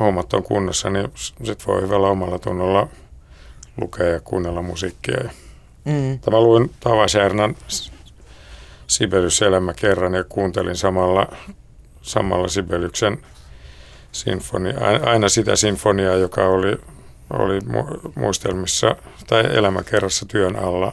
hommat 0.00 0.32
on 0.34 0.42
kunnossa, 0.42 0.90
niin 0.90 1.12
sitten 1.16 1.66
voi 1.66 1.82
hyvällä 1.82 2.08
omalla 2.08 2.38
tunnolla 2.38 2.88
lukea 3.80 4.06
ja 4.06 4.20
kuunnella 4.20 4.62
musiikkia. 4.62 5.30
Mm. 5.84 6.18
Mä 6.30 6.40
luin 6.40 6.70
Tavasjärnan 6.80 7.56
Sibelius-elämä 8.86 9.74
kerran 9.74 10.14
ja 10.14 10.24
kuuntelin 10.24 10.76
samalla, 10.76 11.36
samalla 12.02 12.48
Sibeliuksen 12.48 13.18
sinfonia, 14.12 14.74
aina 15.04 15.28
sitä 15.28 15.56
sinfoniaa, 15.56 16.14
joka 16.14 16.48
oli, 16.48 16.78
oli 17.30 17.58
muistelmissa 18.14 18.96
tai 19.26 19.56
elämäkerrassa 19.56 20.26
työn 20.26 20.56
alla. 20.56 20.92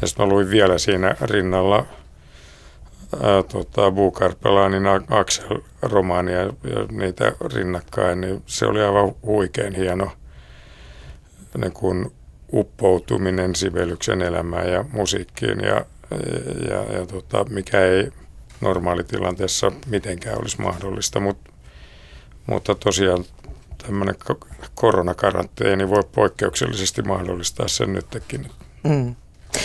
Ja 0.00 0.06
sitten 0.06 0.26
mä 0.26 0.32
luin 0.32 0.50
vielä 0.50 0.78
siinä 0.78 1.16
rinnalla 1.20 1.86
tota, 3.52 3.90
Bukarpelanin 3.90 4.86
Axel-romaania 5.10 6.38
ja 6.40 6.52
niitä 6.90 7.32
rinnakkain, 7.54 8.20
niin 8.20 8.42
se 8.46 8.66
oli 8.66 8.82
aivan 8.82 9.14
huikein 9.22 9.74
hieno 9.74 10.10
niin 11.58 11.72
kuin 11.72 12.12
uppoutuminen 12.52 13.54
Sibeliuksen 13.54 14.22
elämään 14.22 14.72
ja 14.72 14.84
musiikkiin 14.92 15.60
ja, 15.60 15.84
ja, 16.70 16.98
ja 16.98 17.06
tota, 17.06 17.44
mikä 17.50 17.80
ei 17.80 18.12
normaalitilanteessa 18.60 19.72
mitenkään 19.86 20.38
olisi 20.40 20.60
mahdollista, 20.60 21.20
Mut, 21.20 21.38
mutta 22.46 22.74
tosiaan 22.74 23.24
tämmöinen 23.82 24.14
koronakaranteeni 24.74 25.88
voi 25.88 26.02
poikkeuksellisesti 26.14 27.02
mahdollistaa 27.02 27.68
sen 27.68 27.92
nytkin. 27.92 28.50
Mm. 28.82 29.14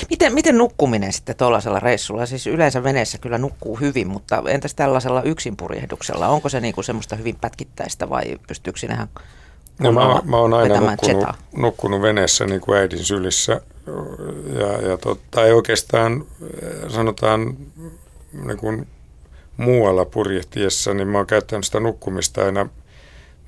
Miten, 0.09 0.33
miten 0.33 0.57
nukkuminen 0.57 1.13
sitten 1.13 1.35
tuollaisella 1.35 1.79
reissulla? 1.79 2.25
Siis 2.25 2.47
yleensä 2.47 2.83
veneessä 2.83 3.17
kyllä 3.17 3.37
nukkuu 3.37 3.75
hyvin, 3.75 4.07
mutta 4.07 4.43
entäs 4.47 4.75
tällaisella 4.75 5.21
yksinpurjehduksella? 5.21 6.27
Onko 6.27 6.49
se 6.49 6.59
niinku 6.59 6.83
semmoista 6.83 7.15
hyvin 7.15 7.35
pätkittäistä 7.41 8.09
vai 8.09 8.37
pystyykö 8.47 8.79
sinähän 8.79 9.07
No, 9.79 9.91
mä, 9.91 10.21
mä 10.23 10.37
oon 10.37 10.53
aina 10.53 10.79
nukkunut, 10.79 11.25
nukkunut 11.55 12.01
veneessä 12.01 12.45
niin 12.45 12.61
kuin 12.61 12.77
äidin 12.77 13.05
sylissä. 13.05 13.61
Ja, 14.59 14.89
ja 14.89 14.97
tot, 14.97 15.19
tai 15.31 15.51
oikeastaan 15.51 16.25
sanotaan 16.87 17.57
niin 18.45 18.57
kuin 18.57 18.87
muualla 19.57 20.05
purjehtiessa, 20.05 20.93
niin 20.93 21.07
mä 21.07 21.17
oon 21.17 21.27
käyttänyt 21.27 21.65
sitä 21.65 21.79
nukkumista 21.79 22.45
aina 22.45 22.69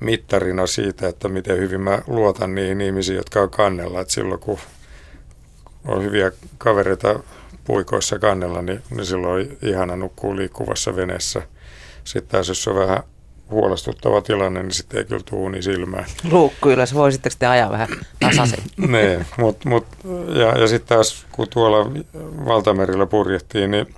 mittarina 0.00 0.66
siitä, 0.66 1.08
että 1.08 1.28
miten 1.28 1.58
hyvin 1.58 1.80
mä 1.80 2.02
luotan 2.06 2.54
niihin 2.54 2.80
ihmisiin, 2.80 3.16
jotka 3.16 3.40
on 3.40 3.50
kannella. 3.50 4.00
Et 4.00 4.10
silloin 4.10 4.40
kun 4.40 4.58
on 5.84 6.04
hyviä 6.04 6.32
kavereita 6.58 7.20
puikoissa 7.64 8.18
kannella, 8.18 8.62
niin, 8.62 8.82
niin 8.90 9.06
silloin 9.06 9.50
on 9.50 9.56
ihana 9.68 9.96
nukkuu 9.96 10.36
liikkuvassa 10.36 10.96
veneessä. 10.96 11.42
Sitten 12.04 12.30
taas 12.30 12.48
jos 12.48 12.68
on 12.68 12.76
vähän 12.76 13.02
huolestuttava 13.50 14.20
tilanne, 14.20 14.62
niin 14.62 14.72
sitten 14.72 14.98
ei 14.98 15.04
kyllä 15.04 15.22
tuuni 15.30 15.62
silmään. 15.62 16.04
Luukku 16.30 16.70
ylös, 16.70 16.94
voisitteko 16.94 17.36
te 17.38 17.46
ajaa 17.46 17.70
vähän 17.70 17.88
tasaisen? 18.20 18.58
niin, 18.92 19.26
mut, 19.38 19.64
mut, 19.64 19.86
ja, 20.34 20.58
ja 20.58 20.66
sitten 20.66 20.96
taas 20.96 21.26
kun 21.32 21.48
tuolla 21.48 21.90
valtamerillä 22.46 23.06
purjehtiin, 23.06 23.70
niin, 23.70 23.94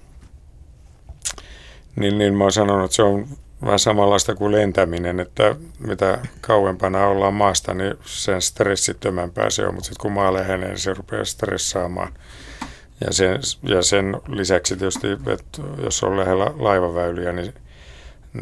niin, 1.96 2.18
niin 2.18 2.34
mä 2.34 2.44
oon 2.44 2.52
sanonut, 2.52 2.84
että 2.84 2.96
se 2.96 3.02
on 3.02 3.28
vähän 3.62 3.78
samanlaista 3.78 4.34
kuin 4.34 4.52
lentäminen, 4.52 5.20
että 5.20 5.56
mitä 5.78 6.18
kauempana 6.40 7.06
ollaan 7.06 7.34
maasta, 7.34 7.74
niin 7.74 7.94
sen 8.04 8.42
stressittömämpää 8.42 9.50
se 9.50 9.66
on, 9.66 9.74
mutta 9.74 9.86
sitten 9.86 10.02
kun 10.02 10.12
maa 10.12 10.34
lähenee, 10.34 10.68
niin 10.68 10.78
se 10.78 10.94
rupeaa 10.94 11.24
stressaamaan. 11.24 12.12
Ja 13.06 13.12
sen, 13.12 13.40
ja 13.62 13.82
sen 13.82 14.16
lisäksi 14.28 14.76
tietysti, 14.76 15.06
että 15.12 15.62
jos 15.82 16.02
on 16.02 16.16
lähellä 16.16 16.50
laivaväyliä, 16.58 17.32
niin, 17.32 17.54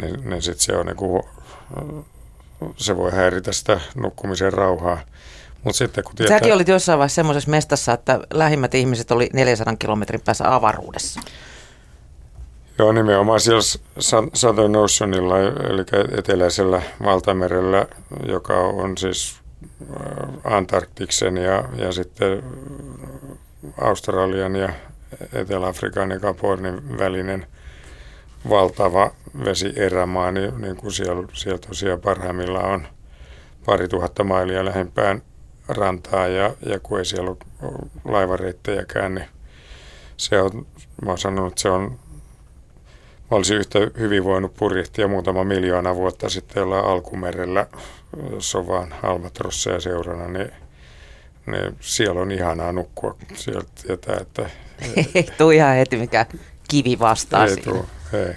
niin, 0.03 0.31
niin 0.31 0.43
sitten 0.43 0.65
se 0.65 0.77
on 0.77 0.87
niin 0.87 0.97
kuin, 0.97 1.23
se 2.77 2.97
voi 2.97 3.13
häiritä 3.13 3.53
sitä 3.53 3.81
nukkumisen 3.95 4.53
rauhaa. 4.53 4.99
Mut 5.65 5.77
sitten, 5.77 6.05
kun 6.05 6.15
tietää... 6.15 6.39
Säkin 6.39 6.55
olit 6.55 6.69
jossain 6.69 6.99
vaiheessa 6.99 7.15
semmoisessa 7.15 7.51
mestassa, 7.51 7.93
että 7.93 8.21
lähimmät 8.33 8.75
ihmiset 8.75 9.11
oli 9.11 9.31
400 9.33 9.77
kilometrin 9.77 10.21
päässä 10.21 10.55
avaruudessa. 10.55 11.21
Joo, 12.79 12.93
nimenomaan 12.93 13.41
siellä 13.41 13.63
Southern 14.35 14.77
Oceanilla, 14.77 15.39
eli 15.39 15.85
eteläisellä 16.19 16.83
valtamerellä, 17.05 17.87
joka 18.29 18.55
on 18.55 18.99
siis 18.99 19.41
äh, 19.83 20.55
Antarktiksen 20.55 21.37
ja, 21.37 21.65
ja 21.77 21.93
sitten 21.93 22.43
Australian 23.81 24.57
ja 24.57 24.69
Etelä-Afrikan 25.33 26.11
ja 26.11 26.21
Kapornin 26.21 26.99
välinen 26.99 27.47
valtava 28.49 29.11
vesierämaa, 29.45 30.33
niin, 30.33 30.61
niin 30.61 30.77
kuin 30.77 30.93
siellä, 30.93 31.29
siellä 31.33 31.59
tosiaan 31.59 32.01
parhaimmillaan 32.01 32.71
on 32.71 32.87
pari 33.67 33.89
tuhatta 33.89 34.25
mailia 34.25 34.65
lähempään 34.65 35.23
rantaa 35.69 36.27
ja, 36.27 36.55
ja 36.67 36.81
kun 36.81 36.99
ei 36.99 37.05
siellä 37.05 37.31
ole 37.31 37.39
laivareittejäkään, 38.05 39.15
niin 39.15 39.29
se 40.17 40.43
on, 40.43 40.67
mä 41.05 41.11
oon 41.11 41.19
sanonut, 41.19 41.53
että 41.53 41.63
se 41.63 41.71
on 41.71 41.99
Mä 43.31 43.37
olisin 43.37 43.57
yhtä 43.57 43.79
hyvin 43.99 44.25
voinut 44.25 44.55
purjehtia 44.55 45.09
muutama 45.09 45.45
miljoona 45.45 45.97
vuotta 45.97 46.29
sitten 46.29 46.63
olla 46.63 46.81
alkumerellä, 46.81 47.67
jos 48.31 48.55
on 48.55 48.67
vaan 48.67 48.95
seurana, 49.81 50.29
niin, 50.29 50.51
niin 51.47 51.77
siellä 51.81 52.21
on 52.21 52.33
ihanaa 52.33 52.73
nukkua. 52.73 53.17
Sieltä 53.35 53.71
tietää, 53.87 54.17
että... 54.21 54.51
Ei 55.15 55.29
tule 55.39 55.55
ihan 55.55 55.77
heti 55.77 55.97
mikä 55.97 56.27
kivi 56.69 56.99
vastaan 56.99 57.49
Ei 57.49 57.57
tule, 57.57 57.85
ei. 58.13 58.35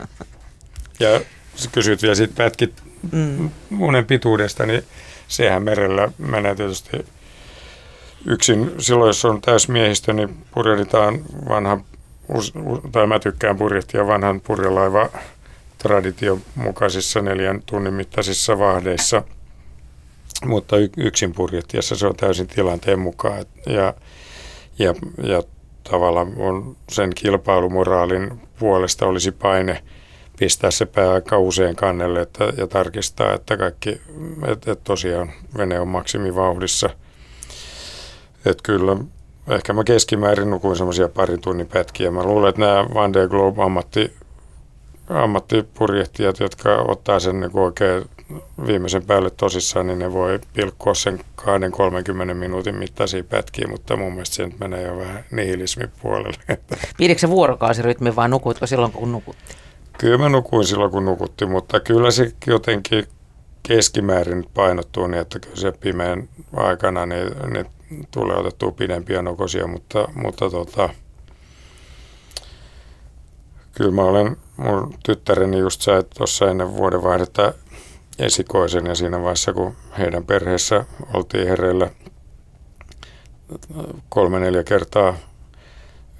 Ja 0.99 1.21
kysyt 1.71 2.01
vielä 2.01 2.15
siitä 2.15 2.33
pätkit 2.37 2.83
mm. 3.11 3.49
unen 3.79 4.05
pituudesta, 4.05 4.65
niin 4.65 4.83
sehän 5.27 5.63
merellä 5.63 6.11
menee 6.17 6.55
tietysti 6.55 7.05
yksin. 8.25 8.71
Silloin, 8.79 9.09
jos 9.09 9.25
on 9.25 9.41
täysmiehistö, 9.41 10.13
niin 10.13 10.45
purjehditaan 10.53 11.21
vanhan 11.49 11.83
tai 12.91 13.07
mä 13.07 13.19
tykkään 13.19 13.57
purjehtia 13.57 14.07
vanhan 14.07 14.41
purjelaiva 14.41 15.09
tradition 15.77 16.41
mukaisissa 16.55 17.21
neljän 17.21 17.63
tunnin 17.65 17.93
mittaisissa 17.93 18.59
vahdeissa, 18.59 19.23
mutta 20.45 20.75
yksin 20.97 21.33
purjehtiessa 21.33 21.95
se 21.95 22.07
on 22.07 22.15
täysin 22.15 22.47
tilanteen 22.47 22.99
mukaan. 22.99 23.45
Ja, 23.65 23.93
ja, 24.79 24.93
ja 25.23 25.43
tavallaan 25.91 26.33
on 26.37 26.75
sen 26.89 27.11
kilpailumoraalin 27.15 28.41
puolesta 28.59 29.05
olisi 29.05 29.31
paine 29.31 29.83
pistää 30.39 30.71
se 30.71 30.85
pää 30.85 31.13
aika 31.13 31.37
usein 31.37 31.75
kannelle 31.75 32.21
että, 32.21 32.53
ja 32.57 32.67
tarkistaa, 32.67 33.33
että 33.33 33.57
kaikki, 33.57 34.01
että, 34.47 34.71
että 34.71 34.83
tosiaan 34.83 35.31
vene 35.57 35.79
on 35.79 35.87
maksimivauhdissa. 35.87 36.89
Että 38.45 38.63
kyllä, 38.63 38.97
ehkä 39.49 39.73
mä 39.73 39.83
keskimäärin 39.83 40.49
nukuin 40.49 40.75
semmoisia 40.75 41.09
parin 41.09 41.41
tunnin 41.41 41.67
pätkiä. 41.67 42.11
Mä 42.11 42.23
luulen, 42.23 42.49
että 42.49 42.61
nämä 42.61 42.85
Van 42.93 43.13
der 43.13 43.27
Globe 43.27 43.63
ammatti, 43.63 44.13
ammattipurjehtijat, 45.09 46.39
jotka 46.39 46.75
ottaa 46.87 47.19
sen 47.19 47.39
niin 47.39 47.59
oikein 47.59 48.05
viimeisen 48.67 49.05
päälle 49.05 49.29
tosissaan, 49.29 49.87
niin 49.87 49.99
ne 49.99 50.13
voi 50.13 50.39
pilkkoa 50.53 50.93
sen 50.93 51.19
2-30 51.41 51.43
minuutin 52.33 52.75
mittaisia 52.75 53.23
pätkiä, 53.23 53.67
mutta 53.67 53.97
mun 53.97 54.11
mielestä 54.13 54.35
se 54.35 54.45
nyt 54.45 54.59
menee 54.59 54.83
jo 54.83 54.97
vähän 54.97 55.23
nihilismin 55.31 55.91
puolelle. 56.01 56.37
Pidikö 56.97 57.19
se 57.19 57.29
vuorokausirytmi 57.29 58.15
vai 58.15 58.29
nukuitko 58.29 58.67
silloin, 58.67 58.91
kun 58.91 59.11
nukutti? 59.11 59.55
Kyllä 59.97 60.17
mä 60.17 60.29
nukuin 60.29 60.65
silloin, 60.65 60.91
kun 60.91 61.05
nukutti, 61.05 61.45
mutta 61.45 61.79
kyllä 61.79 62.11
se 62.11 62.31
jotenkin 62.47 63.05
keskimäärin 63.63 64.45
painottuu 64.53 65.07
niin, 65.07 65.21
että 65.21 65.39
kyllä 65.39 65.55
se 65.55 65.71
pimeän 65.71 66.29
aikana 66.55 67.05
niin, 67.05 67.27
niin 67.53 67.65
tulee 68.11 68.37
otettua 68.37 68.71
pidempiä 68.71 69.21
nokosia, 69.21 69.67
mutta, 69.67 70.07
mutta 70.15 70.49
tota, 70.49 70.89
kyllä 73.75 73.91
mä 73.91 74.01
olen, 74.01 74.37
mun 74.57 74.93
tyttäreni 75.05 75.57
just 75.57 75.81
sai 75.81 76.03
tuossa 76.17 76.49
ennen 76.49 76.73
vuodenvaihdetta 76.73 77.53
esikoisen 78.19 78.85
ja 78.85 78.95
siinä 78.95 79.17
vaiheessa, 79.19 79.53
kun 79.53 79.75
heidän 79.97 80.25
perheessä 80.25 80.85
oltiin 81.13 81.47
hereillä 81.47 81.89
kolme-neljä 84.09 84.63
kertaa 84.63 85.15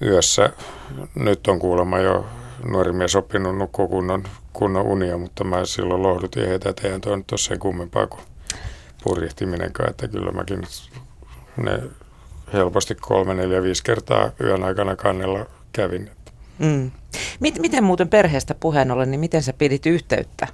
yössä, 0.02 0.50
nyt 1.16 1.48
on 1.48 1.60
kuulemma 1.60 2.00
jo 2.00 2.26
nuori 2.64 2.92
mies 2.94 3.16
oppinut 3.16 3.58
nukkua 3.58 3.88
kunnon, 3.88 4.24
kunnon 4.54 4.86
unia, 4.86 5.18
mutta 5.18 5.44
mä 5.44 5.66
silloin 5.66 6.04
lohdutin 6.04 6.48
heitä, 6.48 6.70
että 6.70 6.88
eihän 6.88 7.02
toi 7.02 7.18
nyt 7.18 7.32
ole 7.32 7.38
sen 7.38 7.60
kummempaa 7.60 8.08
kuin 8.08 8.22
purjehtiminenkaan, 9.04 9.90
että 9.90 10.08
kyllä 10.08 10.32
mäkin 10.32 10.62
ne 11.66 11.82
helposti 12.54 12.96
kolme, 12.96 13.34
neljä, 13.34 13.64
viisi 13.64 13.84
kertaa 13.84 14.32
yön 14.44 14.64
aikana 14.64 14.96
kannella 14.96 15.46
kävin. 15.74 16.10
Mm. 16.60 16.92
Miten 17.40 17.84
muuten 17.84 18.10
perheestä 18.10 18.56
puheen 18.56 18.92
ollen, 18.92 19.12
niin 19.12 19.20
miten 19.20 19.44
sä 19.44 19.54
pidit 19.54 19.86
yhteyttä 19.86 20.48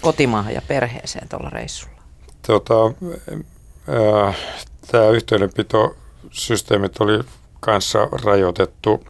kotimaahan 0.00 0.54
ja 0.54 0.62
perheeseen 0.68 1.28
tuolla 1.28 1.50
reissulla? 1.50 1.96
Tota, 2.46 2.86
äh, 4.26 4.36
Tämä 4.90 5.08
yhteydenpitosysteemit 5.08 7.00
oli 7.00 7.20
kanssa 7.60 8.08
rajoitettu 8.24 9.04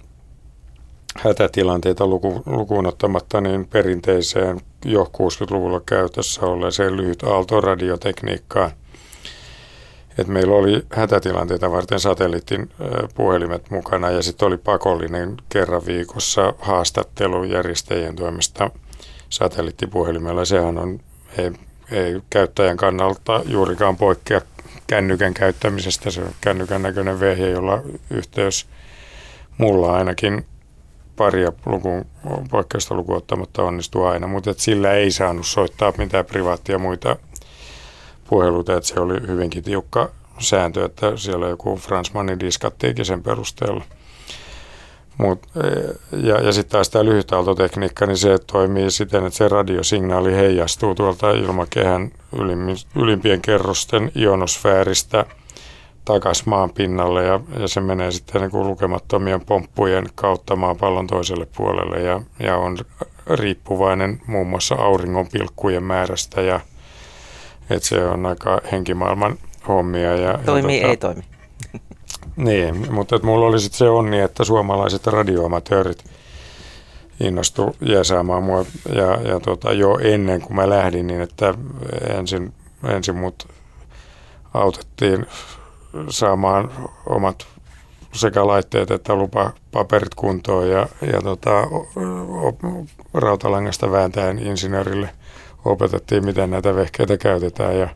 hätätilanteita 1.18 2.06
luku, 2.06 2.42
lukuun 2.46 2.86
ottamatta 2.86 3.40
niin 3.40 3.66
perinteiseen 3.66 4.60
jo 4.84 5.04
60-luvulla 5.04 5.80
käytössä 5.86 6.40
olleeseen 6.46 6.96
lyhyt 6.96 7.22
aaltoradiotekniikkaan. 7.22 8.70
Et 10.18 10.26
meillä 10.26 10.54
oli 10.54 10.86
hätätilanteita 10.92 11.70
varten 11.70 12.00
satelliitin 12.00 12.70
puhelimet 13.14 13.70
mukana 13.70 14.10
ja 14.10 14.22
sitten 14.22 14.48
oli 14.48 14.56
pakollinen 14.56 15.36
kerran 15.48 15.86
viikossa 15.86 16.54
haastattelu 16.58 17.44
järjestäjien 17.44 18.16
toimesta 18.16 18.70
satelliittipuhelimella. 19.28 20.44
Sehän 20.44 20.78
on, 20.78 21.00
ei, 21.38 21.52
ei 21.90 22.20
käyttäjän 22.30 22.76
kannalta 22.76 23.42
juurikaan 23.46 23.96
poikkea 23.96 24.40
kännykän 24.86 25.34
käyttämisestä. 25.34 26.10
Se 26.10 26.20
on 26.20 26.30
kännykän 26.40 26.82
näköinen 26.82 27.20
vehje, 27.20 27.50
jolla 27.50 27.82
yhteys 28.10 28.66
mulla 29.58 29.96
ainakin 29.96 30.46
paria 31.16 31.52
lukuun, 31.66 32.06
poikkeusta 32.50 32.94
lukuun 32.94 33.18
ottamatta 33.18 33.62
onnistuu 33.62 34.04
aina, 34.04 34.26
mutta 34.26 34.54
sillä 34.56 34.92
ei 34.92 35.10
saanut 35.10 35.46
soittaa 35.46 35.92
mitään 35.98 36.24
privaattia 36.24 36.78
muita 36.78 37.16
puheluita, 38.28 38.76
että 38.76 38.88
se 38.88 39.00
oli 39.00 39.26
hyvinkin 39.26 39.64
tiukka 39.64 40.10
sääntö, 40.38 40.84
että 40.84 41.16
siellä 41.16 41.48
joku 41.48 41.76
Fransmanin 41.76 42.40
diskattiikin 42.40 43.04
sen 43.04 43.22
perusteella. 43.22 43.84
Mut, 45.18 45.46
e, 45.56 45.68
ja, 46.16 46.40
ja 46.40 46.52
sitten 46.52 46.72
taas 46.72 46.90
tämä 46.90 47.04
lyhytaaltotekniikka, 47.04 48.06
niin 48.06 48.16
se 48.16 48.38
toimii 48.46 48.90
siten, 48.90 49.26
että 49.26 49.36
se 49.36 49.48
radiosignaali 49.48 50.32
heijastuu 50.32 50.94
tuolta 50.94 51.30
ilmakehän 51.30 52.10
ylimpien 52.94 53.42
kerrosten 53.42 54.12
ionosfääristä– 54.16 55.24
takaisin 56.06 56.48
maan 56.48 56.70
pinnalle 56.70 57.24
ja, 57.24 57.40
ja 57.58 57.68
se 57.68 57.80
menee 57.80 58.10
sitten 58.10 58.40
niin 58.40 58.50
kuin 58.50 58.66
lukemattomien 58.66 59.40
pomppujen 59.44 60.06
kautta 60.14 60.56
maapallon 60.56 61.06
toiselle 61.06 61.46
puolelle 61.56 62.00
ja, 62.00 62.20
ja 62.40 62.56
on 62.56 62.78
riippuvainen 63.26 64.20
muun 64.26 64.46
muassa 64.46 64.74
auringon 64.74 65.26
pilkkujen 65.32 65.82
määrästä 65.82 66.40
ja 66.40 66.60
että 67.70 67.88
se 67.88 68.04
on 68.04 68.26
aika 68.26 68.60
henkimaailman 68.72 69.38
hommia. 69.68 70.16
Ja, 70.16 70.38
Toimii, 70.46 70.80
ja 70.80 70.88
tota, 70.88 70.90
ei 70.90 70.96
toimi. 70.96 71.22
Niin, 72.36 72.92
mutta 72.92 73.16
että 73.16 73.26
mulla 73.26 73.46
oli 73.46 73.60
sitten 73.60 73.78
se 73.78 73.88
onni, 73.88 74.20
että 74.20 74.44
suomalaiset 74.44 75.06
radioamatöörit 75.06 76.04
innostu 77.20 77.76
jeesaamaan 77.80 78.42
mua 78.42 78.64
ja, 78.94 79.30
ja 79.30 79.40
tota, 79.40 79.72
jo 79.72 79.98
ennen 80.02 80.40
kuin 80.40 80.56
mä 80.56 80.68
lähdin, 80.68 81.06
niin 81.06 81.20
että 81.20 81.54
ensin, 82.18 82.52
ensin 82.88 83.16
mut 83.16 83.48
autettiin 84.54 85.26
saamaan 86.08 86.70
omat 87.06 87.46
sekä 88.12 88.46
laitteet 88.46 88.90
että 88.90 89.14
lupapaperit 89.14 90.14
kuntoon 90.14 90.70
ja, 90.70 90.88
ja 91.12 91.22
tota, 91.22 91.50
rautalangasta 93.14 93.90
vääntäen 93.90 94.38
insinöörille 94.38 95.10
opetettiin, 95.66 96.24
miten 96.24 96.50
näitä 96.50 96.74
vehkeitä 96.74 97.16
käytetään 97.16 97.78
ja, 97.78 97.88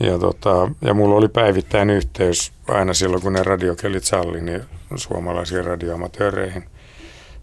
ja, 0.00 0.18
tota, 0.18 0.70
ja 0.80 0.94
mulla 0.94 1.16
oli 1.16 1.28
päivittäin 1.28 1.90
yhteys 1.90 2.52
aina 2.68 2.94
silloin, 2.94 3.22
kun 3.22 3.32
ne 3.32 3.42
radiokelit 3.42 4.04
salli, 4.04 4.40
niin 4.40 4.62
suomalaisiin 4.94 5.64
radioamatööreihin. 5.64 6.64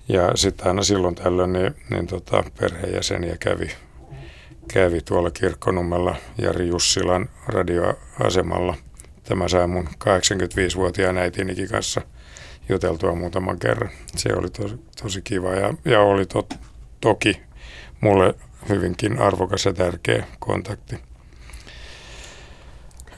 Ja 0.10 0.32
sitten 0.36 0.68
aina 0.68 0.84
silloin 0.84 1.16
tällöin 1.16 1.54
niin, 1.54 1.76
niin 1.90 2.08
tota, 2.08 2.44
perheenjäseniä 2.60 3.38
kävi, 3.40 3.72
kävi 4.74 5.02
tuolla 5.02 5.32
Kirkkonummella 5.32 6.16
Jari 6.38 6.68
Jussilan 6.68 7.30
radioasemalla– 7.48 8.76
Tämä 9.28 9.48
sai 9.48 9.68
mun 9.68 9.88
85-vuotiaan 9.88 11.18
äitinikin 11.18 11.70
kanssa 11.70 12.02
juteltua 12.70 13.16
muutaman 13.16 13.60
kerran. 13.60 13.90
Se 14.16 14.30
oli 14.34 14.50
tosi, 14.50 14.76
tosi 15.02 15.22
kiva 15.22 15.54
ja, 15.54 15.74
ja 15.86 16.02
oli 16.02 16.26
to, 16.26 16.48
toki 17.02 17.42
mulle 18.02 18.36
hyvinkin 18.70 19.20
arvokas 19.20 19.66
ja 19.66 19.74
tärkeä 19.74 20.28
kontakti. 20.40 20.96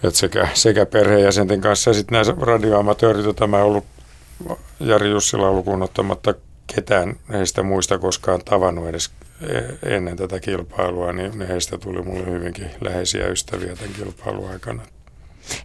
Et 0.03 0.15
sekä, 0.15 0.47
sekä 0.53 0.85
perheenjäsenten 0.85 1.61
kanssa 1.61 1.89
ja 1.89 1.93
sitten 1.93 2.21
nämä 2.21 2.45
radioamatöörit, 2.45 3.25
joita 3.25 3.47
mä 3.47 3.63
ollut 3.63 3.85
Jari 4.79 5.09
Jussila 5.09 5.51
lukuun 5.51 5.83
ottamatta 5.83 6.33
ketään 6.75 7.15
heistä 7.29 7.63
muista 7.63 7.97
koskaan 7.97 8.41
tavannut 8.45 8.87
edes 8.87 9.11
e, 9.41 9.95
ennen 9.95 10.17
tätä 10.17 10.39
kilpailua, 10.39 11.13
niin 11.13 11.47
heistä 11.47 11.77
tuli 11.77 12.01
mulle 12.01 12.25
hyvinkin 12.25 12.71
läheisiä 12.81 13.27
ystäviä 13.27 13.75
tämän 13.75 13.93
kilpailun 13.93 14.49
aikana. 14.51 14.83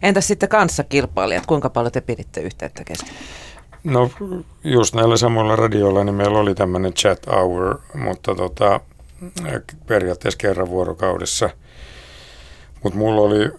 Entäs 0.01 0.27
sitten 0.27 0.49
kanssakilpailijat, 0.49 1.45
kuinka 1.45 1.69
paljon 1.69 1.91
te 1.91 2.01
piditte 2.01 2.41
yhteyttä 2.41 2.83
kesken? 2.83 3.15
No 3.83 4.11
just 4.63 4.95
näillä 4.95 5.17
samoilla 5.17 5.55
radioilla 5.55 6.03
niin 6.03 6.15
meillä 6.15 6.39
oli 6.39 6.55
tämmöinen 6.55 6.93
chat 6.93 7.27
hour, 7.27 7.79
mutta 7.93 8.35
tota, 8.35 8.79
periaatteessa 9.87 10.37
kerran 10.37 10.69
vuorokaudessa. 10.69 11.49
Mutta 12.83 12.99
mulla 12.99 13.21
oli, 13.21 13.51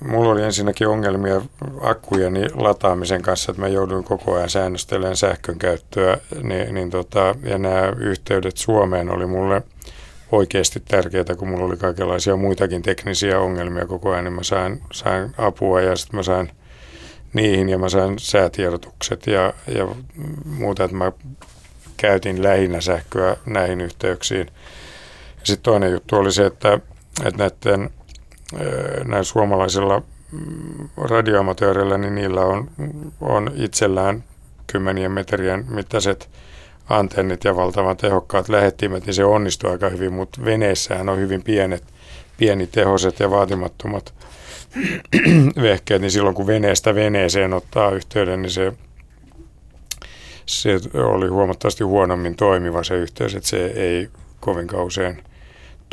mulla 0.00 0.32
oli 0.32 0.42
ensinnäkin 0.42 0.88
ongelmia 0.88 1.40
akkujeni 1.80 2.48
lataamisen 2.54 3.22
kanssa, 3.22 3.52
että 3.52 3.62
mä 3.62 3.68
jouduin 3.68 4.04
koko 4.04 4.34
ajan 4.34 4.50
säännöstelemään 4.50 5.16
sähkön 5.16 5.58
käyttöä, 5.58 6.18
niin, 6.42 6.74
niin 6.74 6.90
tota, 6.90 7.34
ja 7.42 7.58
nämä 7.58 7.92
yhteydet 7.96 8.56
Suomeen 8.56 9.10
oli 9.10 9.26
mulle– 9.26 9.62
oikeasti 10.34 10.80
tärkeää, 10.80 11.36
kun 11.38 11.48
mulla 11.48 11.64
oli 11.64 11.76
kaikenlaisia 11.76 12.36
muitakin 12.36 12.82
teknisiä 12.82 13.40
ongelmia 13.40 13.86
koko 13.86 14.10
ajan, 14.10 14.24
niin 14.24 14.32
mä 14.32 14.42
sain, 14.42 14.82
sain 14.92 15.34
apua 15.38 15.80
ja 15.80 15.96
sitten 15.96 16.16
mä 16.16 16.22
sain 16.22 16.50
niihin 17.32 17.68
ja 17.68 17.78
mä 17.78 17.88
sain 17.88 18.18
säätiedotukset 18.18 19.26
ja, 19.26 19.52
ja 19.68 19.88
muuta, 20.44 20.84
että 20.84 20.96
mä 20.96 21.12
käytin 21.96 22.42
lähinnä 22.42 22.80
sähköä 22.80 23.36
näihin 23.46 23.80
yhteyksiin. 23.80 24.50
Sitten 25.44 25.62
toinen 25.62 25.92
juttu 25.92 26.16
oli 26.16 26.32
se, 26.32 26.46
että, 26.46 26.78
että 27.24 27.38
näiden, 27.38 27.90
näin 29.04 29.24
suomalaisilla 29.24 30.02
mm, 30.32 30.88
radioamatööreillä, 30.96 31.98
niin 31.98 32.14
niillä 32.14 32.40
on, 32.40 32.70
on 33.20 33.52
itsellään 33.54 34.24
kymmenien 34.66 35.12
metrien 35.12 35.64
mittaiset 35.68 36.30
antennit 36.88 37.44
ja 37.44 37.56
valtavan 37.56 37.96
tehokkaat 37.96 38.48
lähettimet, 38.48 39.06
niin 39.06 39.14
se 39.14 39.24
onnistuu 39.24 39.70
aika 39.70 39.88
hyvin, 39.88 40.12
mutta 40.12 40.44
veneessähän 40.44 41.08
on 41.08 41.18
hyvin 41.18 41.42
pienet, 41.42 41.84
pienitehoiset 42.36 43.20
ja 43.20 43.30
vaatimattomat 43.30 44.14
vehkeet, 45.62 46.00
niin 46.00 46.10
silloin 46.10 46.34
kun 46.34 46.46
veneestä 46.46 46.94
veneeseen 46.94 47.52
ottaa 47.52 47.90
yhteyden, 47.90 48.42
niin 48.42 48.50
se, 48.50 48.72
se 50.46 50.80
oli 50.94 51.28
huomattavasti 51.28 51.84
huonommin 51.84 52.36
toimiva 52.36 52.84
se 52.84 52.94
yhteys, 52.94 53.34
että 53.34 53.48
se 53.48 53.66
ei 53.66 54.08
kovin 54.40 54.66
kausein 54.66 55.24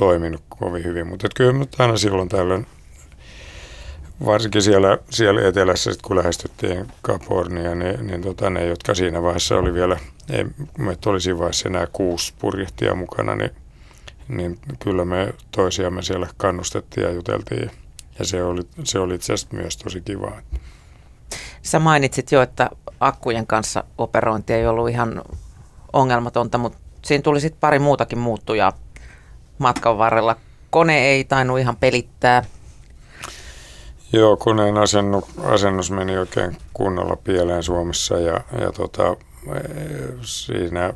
toiminut 0.01 0.43
kovin 0.49 0.83
hyvin. 0.83 1.07
Mutta 1.07 1.27
kyllä 1.35 1.65
aina 1.79 1.97
silloin 1.97 2.29
tällöin, 2.29 2.67
varsinkin 4.25 4.61
siellä, 4.61 4.97
siellä 5.09 5.47
etelässä, 5.47 5.93
sit 5.93 6.01
kun 6.01 6.17
lähestyttiin 6.17 6.87
Kapornia, 7.01 7.75
niin, 7.75 8.07
niin 8.07 8.21
tota, 8.21 8.49
ne, 8.49 8.65
jotka 8.65 8.95
siinä 8.95 9.21
vaiheessa 9.21 9.57
oli 9.57 9.73
vielä, 9.73 9.99
ei, 10.29 10.45
meitä 10.77 11.09
oli 11.09 11.21
siinä 11.21 11.39
vaiheessa 11.39 11.69
enää 11.69 11.87
kuusi 11.93 12.33
purjehtia 12.39 12.95
mukana, 12.95 13.35
niin, 13.35 13.51
niin 14.27 14.59
kyllä 14.79 15.05
me 15.05 15.33
toisiamme 15.51 16.01
siellä 16.01 16.27
kannustettiin 16.37 17.03
ja 17.03 17.11
juteltiin. 17.11 17.71
Ja 18.19 18.25
se 18.25 18.43
oli, 18.43 18.61
se 18.83 18.99
oli 18.99 19.15
itse 19.15 19.33
asiassa 19.33 19.55
myös 19.55 19.77
tosi 19.77 20.01
kivaa. 20.01 20.41
Sä 21.61 21.79
mainitsit 21.79 22.31
jo, 22.31 22.41
että 22.41 22.69
akkujen 22.99 23.47
kanssa 23.47 23.83
operointi 23.97 24.53
ei 24.53 24.67
ollut 24.67 24.89
ihan 24.89 25.21
ongelmatonta, 25.93 26.57
mutta 26.57 26.77
siinä 27.05 27.21
tuli 27.21 27.41
sitten 27.41 27.59
pari 27.59 27.79
muutakin 27.79 28.19
muuttujaa 28.19 28.73
matkan 29.61 29.97
varrella. 29.97 30.35
Kone 30.69 31.07
ei 31.07 31.23
tainnut 31.23 31.59
ihan 31.59 31.75
pelittää. 31.75 32.43
Joo, 34.13 34.37
koneen 34.37 34.77
asennu, 34.77 35.23
asennus 35.43 35.91
meni 35.91 36.17
oikein 36.17 36.57
kunnolla 36.73 37.15
pieleen 37.15 37.63
Suomessa 37.63 38.19
ja, 38.19 38.41
ja 38.61 38.71
tota, 38.71 39.15
siinä 40.21 40.93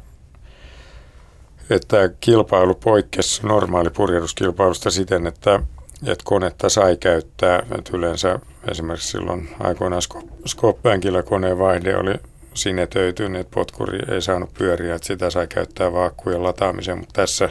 että 1.69 2.09
kilpailu 2.19 2.75
poikkesi 2.75 3.47
normaali 3.47 3.89
purjehduskilpailusta 3.89 4.91
siten, 4.91 5.27
että, 5.27 5.59
että 6.05 6.23
konetta 6.23 6.69
sai 6.69 6.97
käyttää. 6.97 7.59
Että 7.77 7.97
yleensä 7.97 8.39
esimerkiksi 8.71 9.07
silloin 9.07 9.49
aikoinaan 9.59 10.01
Skoppänkillä 10.45 11.23
koneen 11.23 11.57
vaihde 11.57 11.97
oli 11.97 12.13
sinetöity, 12.53 13.29
niin 13.29 13.45
potkuri 13.45 13.99
ei 14.13 14.21
saanut 14.21 14.53
pyöriä, 14.53 14.95
että 14.95 15.07
sitä 15.07 15.29
sai 15.29 15.47
käyttää 15.47 15.93
vaakkujen 15.93 16.43
lataamiseen, 16.43 16.97
mutta 16.97 17.21
tässä 17.21 17.49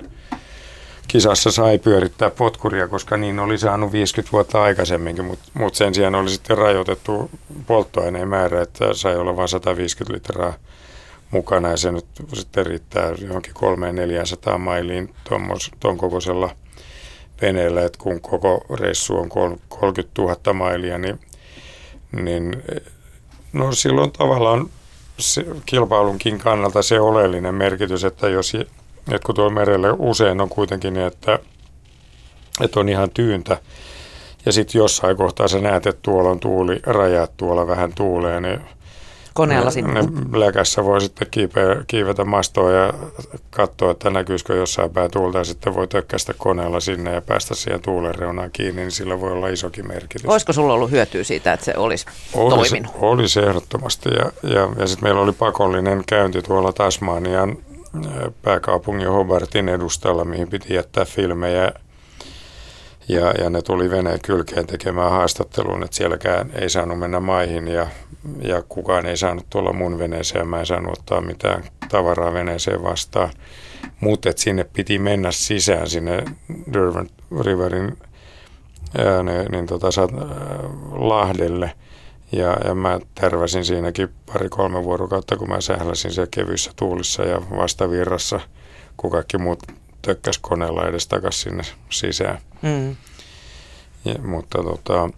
kisassa 1.08 1.50
sai 1.50 1.78
pyörittää 1.78 2.30
potkuria, 2.30 2.88
koska 2.88 3.16
niin 3.16 3.38
oli 3.38 3.58
saanut 3.58 3.92
50 3.92 4.32
vuotta 4.32 4.62
aikaisemminkin, 4.62 5.24
mutta 5.24 5.44
mut 5.54 5.74
sen 5.74 5.94
sijaan 5.94 6.14
oli 6.14 6.30
sitten 6.30 6.58
rajoitettu 6.58 7.30
polttoaineen 7.66 8.28
määrä, 8.28 8.62
että 8.62 8.94
sai 8.94 9.16
olla 9.16 9.36
vain 9.36 9.48
150 9.48 10.14
litraa 10.14 10.54
mukana 11.30 11.68
ja 11.68 11.76
se 11.76 11.92
nyt 11.92 12.06
sitten 12.32 12.66
riittää 12.66 13.12
johonkin 13.18 13.54
300-400 14.54 14.58
mailiin 14.58 15.14
tuon 15.80 15.98
kokoisella 15.98 16.50
veneellä, 17.42 17.84
että 17.84 17.98
kun 17.98 18.20
koko 18.20 18.64
reissu 18.74 19.16
on 19.16 19.28
30 19.68 20.22
000 20.22 20.52
mailia, 20.52 20.98
niin, 20.98 21.20
niin 22.12 22.62
no 23.52 23.72
silloin 23.72 24.12
tavallaan 24.12 24.70
se, 25.18 25.44
kilpailunkin 25.66 26.38
kannalta 26.38 26.82
se 26.82 27.00
oleellinen 27.00 27.54
merkitys, 27.54 28.04
että 28.04 28.28
jos 28.28 28.52
että 29.12 29.26
kun 29.26 29.34
tuolla 29.34 29.54
merellä 29.54 29.92
usein 29.98 30.40
on 30.40 30.48
kuitenkin 30.48 30.94
niin, 30.94 31.06
että, 31.06 31.38
että 32.60 32.80
on 32.80 32.88
ihan 32.88 33.10
tyyntä, 33.10 33.58
ja 34.46 34.52
sitten 34.52 34.78
jossain 34.78 35.16
kohtaa 35.16 35.48
sä 35.48 35.58
näet, 35.58 35.86
että 35.86 36.02
tuolla 36.02 36.30
on 36.30 36.40
tuuli, 36.40 36.80
rajat 36.86 37.36
tuolla 37.36 37.66
vähän 37.66 37.92
tuulee, 37.94 38.40
niin 38.40 38.60
koneella 39.34 39.70
sinne. 39.70 40.02
Ne 40.02 40.40
läkässä 40.40 40.84
voi 40.84 41.00
sitten 41.00 41.28
kiipeä, 41.30 41.84
kiivetä 41.86 42.24
mastoa 42.24 42.72
ja 42.72 42.92
katsoa, 43.50 43.90
että 43.90 44.10
näkyisikö 44.10 44.54
jossain 44.54 44.90
päin 44.90 45.10
tuulta 45.10 45.38
ja 45.38 45.44
sitten 45.44 45.74
voi 45.74 45.88
tökkästä 45.88 46.34
koneella 46.38 46.80
sinne 46.80 47.12
ja 47.12 47.22
päästä 47.22 47.54
siihen 47.54 47.82
tuulen 47.82 48.14
reunaan 48.14 48.50
kiinni, 48.52 48.80
niin 48.80 48.90
sillä 48.90 49.20
voi 49.20 49.32
olla 49.32 49.48
isokin 49.48 49.88
merkitys. 49.88 50.26
Olisiko 50.26 50.52
sulla 50.52 50.74
ollut 50.74 50.90
hyötyä 50.90 51.24
siitä, 51.24 51.52
että 51.52 51.64
se 51.64 51.74
olisi, 51.76 52.06
olisi 52.34 52.70
toiminut? 52.70 52.96
Olisi 53.00 53.40
ehdottomasti 53.40 54.08
ja, 54.08 54.50
ja, 54.50 54.68
ja 54.78 54.86
sitten 54.86 55.04
meillä 55.04 55.20
oli 55.20 55.32
pakollinen 55.32 56.02
käynti 56.06 56.42
tuolla 56.42 56.72
Tasmanian 56.72 57.56
pääkaupungin 58.42 59.08
Hobartin 59.08 59.68
edustalla, 59.68 60.24
mihin 60.24 60.48
piti 60.48 60.74
jättää 60.74 61.04
filmejä 61.04 61.72
ja, 63.08 63.30
ja 63.30 63.50
ne 63.50 63.62
tuli 63.62 63.90
veneen 63.90 64.20
kylkeen 64.24 64.66
tekemään 64.66 65.10
haastattelun, 65.10 65.82
että 65.82 65.96
sielläkään 65.96 66.50
ei 66.54 66.70
saanut 66.70 66.98
mennä 66.98 67.20
maihin 67.20 67.68
ja, 67.68 67.86
ja 68.42 68.62
kukaan 68.62 69.06
ei 69.06 69.16
saanut 69.16 69.46
tulla 69.50 69.72
mun 69.72 69.98
veneeseen. 69.98 70.48
Mä 70.48 70.60
en 70.60 70.66
saanut 70.66 70.98
ottaa 70.98 71.20
mitään 71.20 71.64
tavaraa 71.88 72.32
veneeseen 72.32 72.82
vastaan. 72.82 73.30
Mutta 74.00 74.30
sinne 74.36 74.64
piti 74.64 74.98
mennä 74.98 75.32
sisään 75.32 75.88
sinne 75.88 76.24
Derwent 76.72 77.12
Riverin 77.40 77.98
ää, 78.98 79.22
ne, 79.22 79.44
niin 79.44 79.66
tota, 79.66 79.90
sat, 79.90 80.10
ää, 80.12 80.18
Lahdelle. 80.92 81.72
Ja, 82.36 82.56
ja 82.64 82.74
mä 82.74 83.00
terväsin 83.14 83.64
siinäkin 83.64 84.08
pari-kolme 84.32 84.84
vuorokautta, 84.84 85.36
kun 85.36 85.48
mä 85.48 85.60
sähläsin 85.60 86.12
siellä 86.12 86.28
kevyissä 86.30 86.70
tuulissa 86.76 87.22
ja 87.22 87.42
vastavirrassa, 87.50 88.40
kun 88.96 89.10
kaikki 89.10 89.38
muut 89.38 89.62
tökkäs 90.02 90.38
koneella 90.38 90.88
edes 90.88 91.06
takaisin 91.06 91.50
sinne 91.50 91.64
sisään. 91.90 92.38
Mm. 92.62 92.96
Ja, 94.04 94.14
mutta 94.22 94.62
tota, 94.62 95.10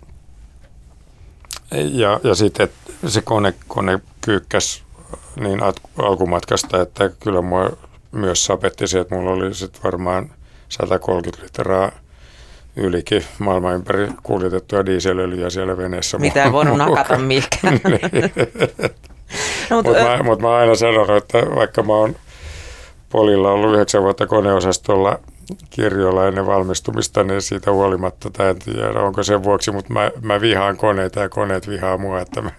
ja, 1.71 2.21
ja 2.25 2.35
sitten 2.35 2.69
se 3.07 3.23
kone, 3.23 3.55
kone 3.69 3.99
kyykkäs 4.21 4.83
niin 5.37 5.61
alkumatkasta, 5.99 6.83
että 6.83 7.11
kyllä 7.21 7.43
mua 7.43 7.71
myös 8.13 8.45
sapetti 8.45 8.87
se, 8.87 9.01
että 9.01 9.15
mulla 9.15 9.31
oli 9.31 9.55
sitten 9.55 9.83
varmaan 9.83 10.31
130 10.69 11.45
litraa 11.45 11.93
ylikin 12.77 13.25
maailman 13.39 13.75
ympäri 13.75 14.09
kuljetettua 14.23 14.87
dieselöljyä 14.87 15.51
siellä 15.51 15.77
veneessä. 15.77 16.19
Mitä 16.19 16.45
ei 16.45 16.53
voinut 16.53 16.79
nakata 16.87 17.19
mihinkään. 17.19 17.81
niin. 17.93 18.33
no, 19.71 19.77
mutta 19.77 19.91
mut 19.91 20.03
mä, 20.03 20.23
mut 20.23 20.41
mä 20.41 20.57
aina 20.57 20.75
sanon, 20.75 21.17
että 21.17 21.39
vaikka 21.39 21.83
mä 21.83 21.93
oon 21.93 22.17
Polilla 23.09 23.51
ollut 23.51 23.75
yhdeksän 23.75 24.03
vuotta 24.03 24.27
koneosastolla 24.27 25.19
kirjoilla 25.71 26.27
ennen 26.27 26.47
valmistumista, 26.47 27.25
niin 27.25 27.43
siitä 27.43 27.73
huolimatta, 27.73 28.31
tai 28.31 28.49
en 28.49 28.59
tiedä 28.59 29.01
onko 29.01 29.23
sen 29.23 29.43
vuoksi, 29.43 29.73
mutta 29.73 29.93
mä, 29.93 30.11
mä 30.23 30.41
vihaan 30.41 30.77
koneita 30.77 31.21
ja 31.21 31.29
koneet 31.29 31.69
vihaa 31.69 31.99
mua, 31.99 32.21
että 32.21 32.43
mä, 32.43 32.51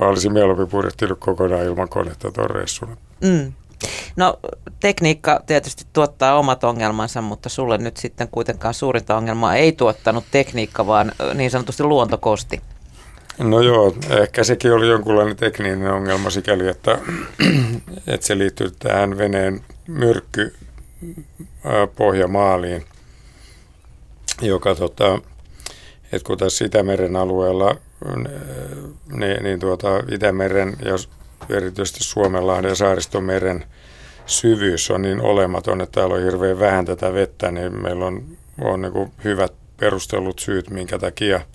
mä 0.00 0.08
olisin 0.08 0.32
mieluummin 0.32 0.68
purjehtinut 0.68 1.18
kokonaan 1.18 1.64
ilman 1.64 1.88
konetta 1.88 2.30
tuon 2.30 2.50
reissun. 2.50 2.96
Mm. 3.20 3.52
No 4.16 4.38
tekniikka 4.80 5.40
tietysti 5.46 5.84
tuottaa 5.92 6.38
omat 6.38 6.64
ongelmansa, 6.64 7.22
mutta 7.22 7.48
sulle 7.48 7.78
nyt 7.78 7.96
sitten 7.96 8.28
kuitenkaan 8.28 8.74
suurinta 8.74 9.16
ongelmaa 9.16 9.54
ei 9.54 9.72
tuottanut 9.72 10.24
tekniikka, 10.30 10.86
vaan 10.86 11.12
niin 11.34 11.50
sanotusti 11.50 11.82
luontokosti. 11.82 12.60
No 13.38 13.60
joo, 13.60 13.94
ehkä 14.10 14.44
sekin 14.44 14.72
oli 14.72 14.88
jonkunlainen 14.88 15.36
tekninen 15.36 15.92
ongelma 15.92 16.30
sikäli, 16.30 16.68
että, 16.68 16.98
että 18.14 18.26
se 18.26 18.38
liittyy 18.38 18.70
tähän 18.78 19.18
veneen 19.18 19.60
myrkky 19.86 20.54
pohjamaaliin, 21.96 22.84
joka 24.42 24.74
tota, 24.74 25.18
että 26.12 26.26
kun 26.26 26.38
tässä 26.38 26.64
Itämeren 26.64 27.16
alueella, 27.16 27.76
niin, 29.12 29.42
niin 29.42 29.60
tuota, 29.60 29.88
Itämeren 30.10 30.76
ja 30.84 30.92
erityisesti 31.48 32.04
Suomenlahden 32.04 32.68
ja 32.68 32.74
Saaristomeren 32.74 33.64
syvyys 34.26 34.90
on 34.90 35.02
niin 35.02 35.20
olematon, 35.20 35.80
että 35.80 36.00
täällä 36.00 36.14
on 36.14 36.22
hirveän 36.22 36.58
vähän 36.58 36.84
tätä 36.84 37.12
vettä, 37.12 37.50
niin 37.50 37.82
meillä 37.82 38.06
on, 38.06 38.24
on 38.60 38.82
niin 38.82 39.12
hyvät 39.24 39.52
perustellut 39.76 40.38
syyt, 40.38 40.70
minkä 40.70 40.98
takia– 40.98 41.40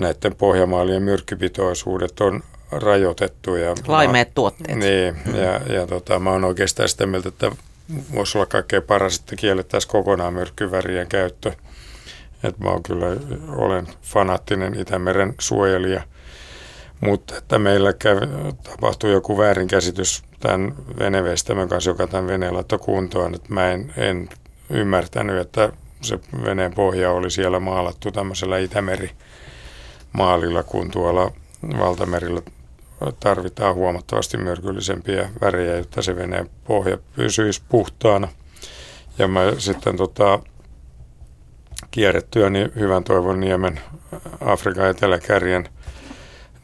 näiden 0.00 0.36
pohjamaalien 0.36 1.02
myrkkypitoisuudet 1.02 2.20
on 2.20 2.42
rajoitettu. 2.72 3.56
Ja 3.56 3.74
Laimeet 3.86 4.28
mä, 4.28 4.32
tuotteet. 4.34 4.78
Niin, 4.78 5.16
mm. 5.26 5.34
ja, 5.34 5.60
ja 5.74 5.86
tota, 5.86 6.18
mä 6.18 6.30
oon 6.30 6.44
oikeastaan 6.44 6.88
sitä 6.88 7.06
mieltä, 7.06 7.28
että 7.28 7.52
voisi 8.14 8.38
olla 8.38 8.46
kaikkein 8.46 8.82
paras, 8.82 9.18
että 9.18 9.36
kiellettäisiin 9.36 9.90
kokonaan 9.90 10.34
myrkkyvärien 10.34 11.08
käyttö. 11.08 11.52
Et 12.42 12.58
mä 12.58 12.70
oon 12.70 12.82
kyllä, 12.82 13.06
olen 13.48 13.88
fanaattinen 14.02 14.80
Itämeren 14.80 15.34
suojelija. 15.40 16.02
Mutta 17.00 17.36
että 17.38 17.58
meillä 17.58 17.92
kävi, 17.92 18.20
tapahtui 18.62 19.12
joku 19.12 19.38
väärinkäsitys 19.38 20.22
tämän 20.40 20.74
veneveistämön 20.98 21.68
kanssa, 21.68 21.90
joka 21.90 22.06
tämän 22.06 22.26
veneen 22.26 22.54
laittoi 22.54 22.78
kuntoon. 22.78 23.34
Että 23.34 23.54
mä 23.54 23.70
en, 23.70 23.92
en 23.96 24.28
ymmärtänyt, 24.70 25.40
että 25.40 25.72
se 26.00 26.18
veneen 26.44 26.74
pohja 26.74 27.10
oli 27.10 27.30
siellä 27.30 27.60
maalattu 27.60 28.10
tämmöisellä 28.10 28.58
Itämeri 28.58 29.10
maalilla, 30.12 30.62
kun 30.62 30.90
tuolla 30.90 31.32
valtamerillä 31.78 32.42
tarvitaan 33.20 33.74
huomattavasti 33.74 34.36
myrkyllisempiä 34.36 35.30
värejä, 35.40 35.76
jotta 35.76 36.02
se 36.02 36.16
veneen 36.16 36.50
pohja 36.64 36.98
pysyisi 37.16 37.62
puhtaana. 37.68 38.28
Ja 39.18 39.28
mä 39.28 39.40
sitten 39.58 39.96
tota, 39.96 40.38
kierrettyäni 41.90 42.68
Hyvän 42.76 43.04
toivon 43.04 43.40
niemen 43.40 43.80
Afrikan 44.40 44.90
eteläkärjen, 44.90 45.68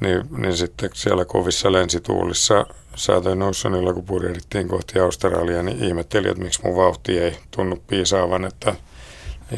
niin, 0.00 0.22
niin 0.38 0.56
sitten 0.56 0.90
siellä 0.94 1.24
kovissa 1.24 1.72
lensituulissa 1.72 2.66
Southern 2.94 3.42
Oceanilla, 3.42 3.94
kun 3.94 4.04
purjehdittiin 4.04 4.68
kohti 4.68 4.98
Australiaa, 4.98 5.62
niin 5.62 5.84
ihmettelin, 5.84 6.30
että 6.30 6.42
miksi 6.42 6.60
mun 6.64 6.76
vauhti 6.76 7.18
ei 7.18 7.36
tunnu 7.50 7.82
piisaavan, 7.86 8.44
että 8.44 8.74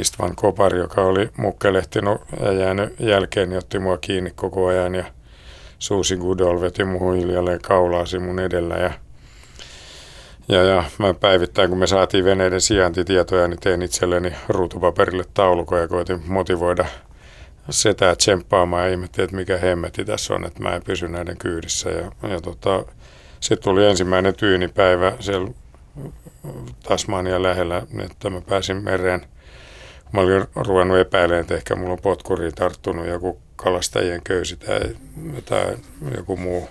Istvan 0.00 0.36
Kopar, 0.36 0.76
joka 0.76 1.02
oli 1.02 1.28
mukkelehtinut 1.36 2.20
ja 2.40 2.52
jäänyt 2.52 3.00
jälkeen, 3.00 3.48
niin 3.48 3.58
otti 3.58 3.78
mua 3.78 3.98
kiinni 3.98 4.32
koko 4.34 4.66
ajan 4.66 4.94
ja 4.94 5.04
Suusi 5.78 6.16
Goodall 6.16 6.60
veti 6.60 6.84
muuhun 6.84 7.16
hiljalleen 7.16 7.60
kaulaasi 7.62 8.18
mun 8.18 8.38
edellä 8.38 8.74
ja, 8.74 8.90
Ja, 10.48 10.62
ja 10.62 10.84
mä 10.98 11.14
päivittäin, 11.14 11.68
kun 11.68 11.78
me 11.78 11.86
saatiin 11.86 12.24
veneiden 12.24 12.60
sijaintitietoja, 12.60 13.48
niin 13.48 13.60
tein 13.60 13.82
itselleni 13.82 14.32
ruutupaperille 14.48 15.24
taulukon 15.34 15.80
ja 15.80 15.88
koitin 15.88 16.22
motivoida 16.26 16.84
setää 17.70 18.16
tsemppaamaan 18.16 18.84
ja 18.84 18.90
ihmettiin, 18.90 19.24
että 19.24 19.36
mikä 19.36 19.58
hemmetti 19.58 20.04
tässä 20.04 20.34
on, 20.34 20.44
että 20.44 20.62
mä 20.62 20.74
en 20.74 20.82
pysy 20.82 21.08
näiden 21.08 21.36
kyydissä. 21.38 21.90
Ja, 21.90 22.12
ja 22.28 22.40
tota, 22.40 22.84
sitten 23.40 23.64
tuli 23.64 23.86
ensimmäinen 23.86 24.34
tyynipäivä 24.34 25.12
siellä 25.20 25.50
Tasmania 26.82 27.42
lähellä, 27.42 27.82
että 28.04 28.30
mä 28.30 28.40
pääsin 28.40 28.84
mereen. 28.84 29.26
Mä 30.12 30.20
olin 30.20 30.44
ruvennut 30.54 30.98
epäilemään, 30.98 31.40
että 31.40 31.54
ehkä 31.54 31.76
mulla 31.76 31.92
on 31.92 31.98
potkuriin 32.02 32.54
tarttunut 32.54 33.06
joku 33.06 33.38
kalastajien 33.56 34.22
köysi 34.24 34.56
tai, 34.56 34.80
tai 35.44 35.76
joku 36.16 36.36
muu 36.36 36.68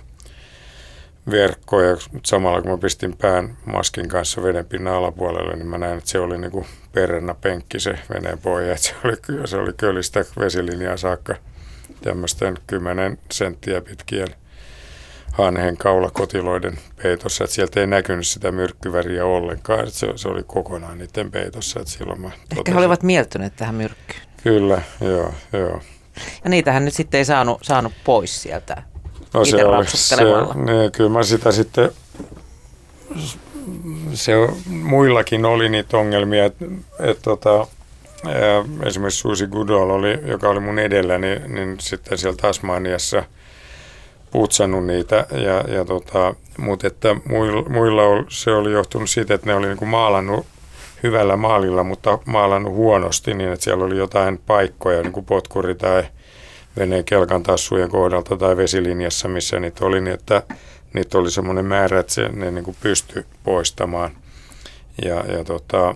verkko. 1.30 1.82
Ja 1.82 1.96
samalla 2.26 2.62
kun 2.62 2.70
mä 2.70 2.78
pistin 2.78 3.16
pään 3.16 3.56
maskin 3.64 4.08
kanssa 4.08 4.42
vedenpinnan 4.42 4.94
alapuolelle, 4.94 5.56
niin 5.56 5.66
mä 5.66 5.78
näin, 5.78 5.98
että 5.98 6.10
se 6.10 6.18
oli 6.18 6.38
niin 6.38 6.50
kuin 6.50 6.66
perennä 6.92 7.34
penkki 7.34 7.80
se 7.80 7.98
veneen 8.14 8.38
pohja. 8.38 8.72
Että 8.72 8.88
se 8.88 8.94
oli, 9.04 9.46
se 9.48 9.56
oli 9.56 9.72
kölistä 9.76 10.24
vesilinjaa 10.38 10.96
saakka 10.96 11.34
tämmöisten 12.02 12.58
10 12.66 13.18
senttiä 13.32 13.80
pitkien 13.80 14.28
hanhen 15.32 15.76
kaulakotiloiden 15.76 16.78
peitossa, 17.02 17.44
että 17.44 17.54
sieltä 17.54 17.80
ei 17.80 17.86
näkynyt 17.86 18.26
sitä 18.26 18.52
myrkkyväriä 18.52 19.24
ollenkaan, 19.24 19.80
että 19.80 19.90
se, 19.90 20.06
se 20.16 20.28
oli 20.28 20.42
kokonaan 20.46 20.98
niiden 20.98 21.30
peitossa. 21.30 21.80
Että 21.80 21.92
silloin 21.92 22.20
mä 22.20 22.28
Ehkä 22.28 22.54
totesin, 22.54 22.74
he 22.74 22.80
olivat 22.80 23.02
mieltyneet 23.02 23.56
tähän 23.56 23.74
myrkkyyn. 23.74 24.20
Kyllä, 24.42 24.82
joo, 25.00 25.34
joo. 25.52 25.80
Ja 26.44 26.50
niitähän 26.50 26.84
nyt 26.84 26.94
sitten 26.94 27.18
ei 27.18 27.24
saanut, 27.24 27.58
saanut 27.62 27.92
pois 28.04 28.42
sieltä 28.42 28.82
no, 29.34 29.44
se 29.44 29.64
oli, 29.64 29.86
se, 29.86 30.16
niin, 30.54 30.92
kyllä 30.92 31.10
mä 31.10 31.22
sitä 31.22 31.52
sitten, 31.52 31.90
se 34.14 34.32
muillakin 34.66 35.44
oli 35.44 35.68
niitä 35.68 35.96
ongelmia, 35.96 36.44
että 36.44 36.64
et, 37.00 37.18
tota, 37.22 37.66
esimerkiksi 38.86 39.20
Susi 39.20 39.46
Goodall, 39.46 39.90
oli, 39.90 40.18
joka 40.26 40.48
oli 40.48 40.60
mun 40.60 40.78
edellä, 40.78 41.18
niin, 41.18 41.54
niin 41.54 41.76
sitten 41.80 42.18
siellä 42.18 42.36
Tasmaniassa– 42.36 43.22
putsannut 44.30 44.86
niitä, 44.86 45.26
ja, 45.30 45.74
ja 45.74 45.84
tota, 45.84 46.34
mutta 46.58 46.86
että 46.86 47.16
muilla, 47.28 47.68
muilla 47.68 48.02
se 48.28 48.50
oli 48.50 48.72
johtunut 48.72 49.10
siitä, 49.10 49.34
että 49.34 49.46
ne 49.46 49.54
oli 49.54 49.66
niin 49.66 49.78
kuin 49.78 49.88
maalannut 49.88 50.46
hyvällä 51.02 51.36
maalilla, 51.36 51.84
mutta 51.84 52.18
maalannut 52.24 52.72
huonosti 52.72 53.34
niin, 53.34 53.52
että 53.52 53.64
siellä 53.64 53.84
oli 53.84 53.98
jotain 53.98 54.38
paikkoja, 54.46 55.02
niin 55.02 55.12
kuin 55.12 55.26
potkuri 55.26 55.74
tai 55.74 56.04
veneen 56.78 57.04
kelkan 57.04 57.42
tassujen 57.42 57.88
kohdalta 57.88 58.36
tai 58.36 58.56
vesilinjassa, 58.56 59.28
missä 59.28 59.60
niitä 59.60 59.84
oli, 59.84 60.00
niin 60.00 60.14
että 60.14 60.42
niitä 60.94 61.18
oli 61.18 61.30
semmoinen 61.30 61.64
määrä, 61.64 62.00
että 62.00 62.14
se, 62.14 62.28
ne 62.28 62.50
niin 62.50 62.64
kuin 62.64 62.76
pystyi 62.80 63.24
poistamaan. 63.44 64.10
Ja, 65.04 65.14
ja 65.14 65.44
tota, 65.44 65.94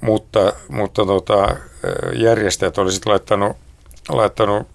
mutta 0.00 0.52
mutta 0.68 1.06
tota, 1.06 1.56
järjestäjät 2.14 2.78
oli 2.78 2.92
sitten 2.92 3.10
laittanut 3.10 3.56
laittanut 4.08 4.66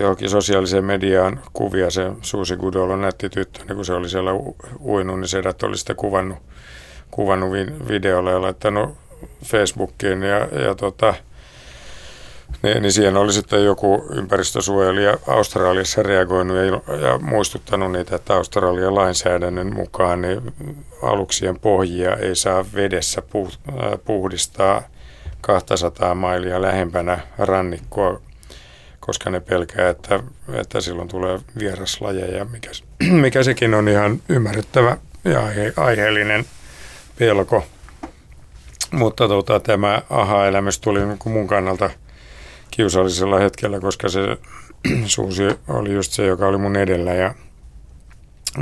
johonkin 0.00 0.30
sosiaaliseen 0.30 0.84
mediaan 0.84 1.40
kuvia. 1.52 1.90
Se 1.90 2.12
Suusi 2.22 2.56
Gudol 2.56 2.90
on 2.90 3.00
nätti 3.00 3.28
tyttö, 3.30 3.64
niin 3.64 3.76
kun 3.76 3.84
se 3.84 3.92
oli 3.92 4.08
siellä 4.08 4.30
uinut, 4.80 5.20
niin 5.20 5.28
sedät 5.28 5.62
oli 5.62 5.76
sitten 5.76 5.96
kuvannut, 5.96 6.38
kuvannut 7.10 7.50
videolla 7.88 8.30
ja 8.30 8.42
laittanut 8.42 9.01
Facebookiin. 9.44 10.22
Ja, 10.22 10.38
ja 10.38 10.74
tota, 10.74 11.14
niin, 12.62 12.82
niin 12.82 12.92
siihen 12.92 13.16
oli 13.16 13.32
sitten 13.32 13.64
joku 13.64 14.04
ympäristösuojelija 14.14 15.18
Australiassa 15.26 16.02
reagoinut 16.02 16.56
ja, 16.56 16.96
ja 16.96 17.18
muistuttanut 17.18 17.92
niitä, 17.92 18.16
että 18.16 18.34
Australian 18.34 18.94
lainsäädännön 18.94 19.74
mukaan 19.74 20.22
niin 20.22 20.54
aluksien 21.02 21.60
pohjia 21.60 22.16
ei 22.16 22.36
saa 22.36 22.64
vedessä 22.74 23.22
äh, 23.36 23.46
puhdistaa 24.04 24.82
200 25.40 26.14
mailia 26.14 26.62
lähempänä 26.62 27.18
rannikkoa, 27.38 28.20
koska 29.00 29.30
ne 29.30 29.40
pelkää, 29.40 29.88
että, 29.88 30.20
että 30.52 30.80
silloin 30.80 31.08
tulee 31.08 31.40
vieraslajeja, 31.58 32.44
mikä, 32.44 32.70
mikä 33.24 33.42
sekin 33.42 33.74
on 33.74 33.88
ihan 33.88 34.22
ymmärrettävä 34.28 34.96
ja 35.24 35.44
aihe, 35.46 35.72
aiheellinen 35.76 36.44
pelko. 37.18 37.66
Mutta 38.92 39.28
tota, 39.28 39.60
tämä 39.60 40.02
aha-elämys 40.10 40.78
tuli 40.78 41.06
niin 41.06 41.18
kuin 41.18 41.32
mun 41.32 41.46
kannalta 41.46 41.90
kiusallisella 42.70 43.38
hetkellä, 43.38 43.80
koska 43.80 44.08
se 44.08 44.20
suusi 45.06 45.42
oli 45.68 45.92
just 45.92 46.12
se, 46.12 46.26
joka 46.26 46.46
oli 46.46 46.58
mun 46.58 46.76
edellä 46.76 47.14
ja, 47.14 47.34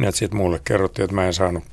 ja 0.03 0.13
sitten 0.13 0.37
mulle 0.37 0.61
kerrottiin, 0.65 1.05
että 1.05 1.15
mä 1.15 1.27
en 1.27 1.35
saanut 1.35 1.65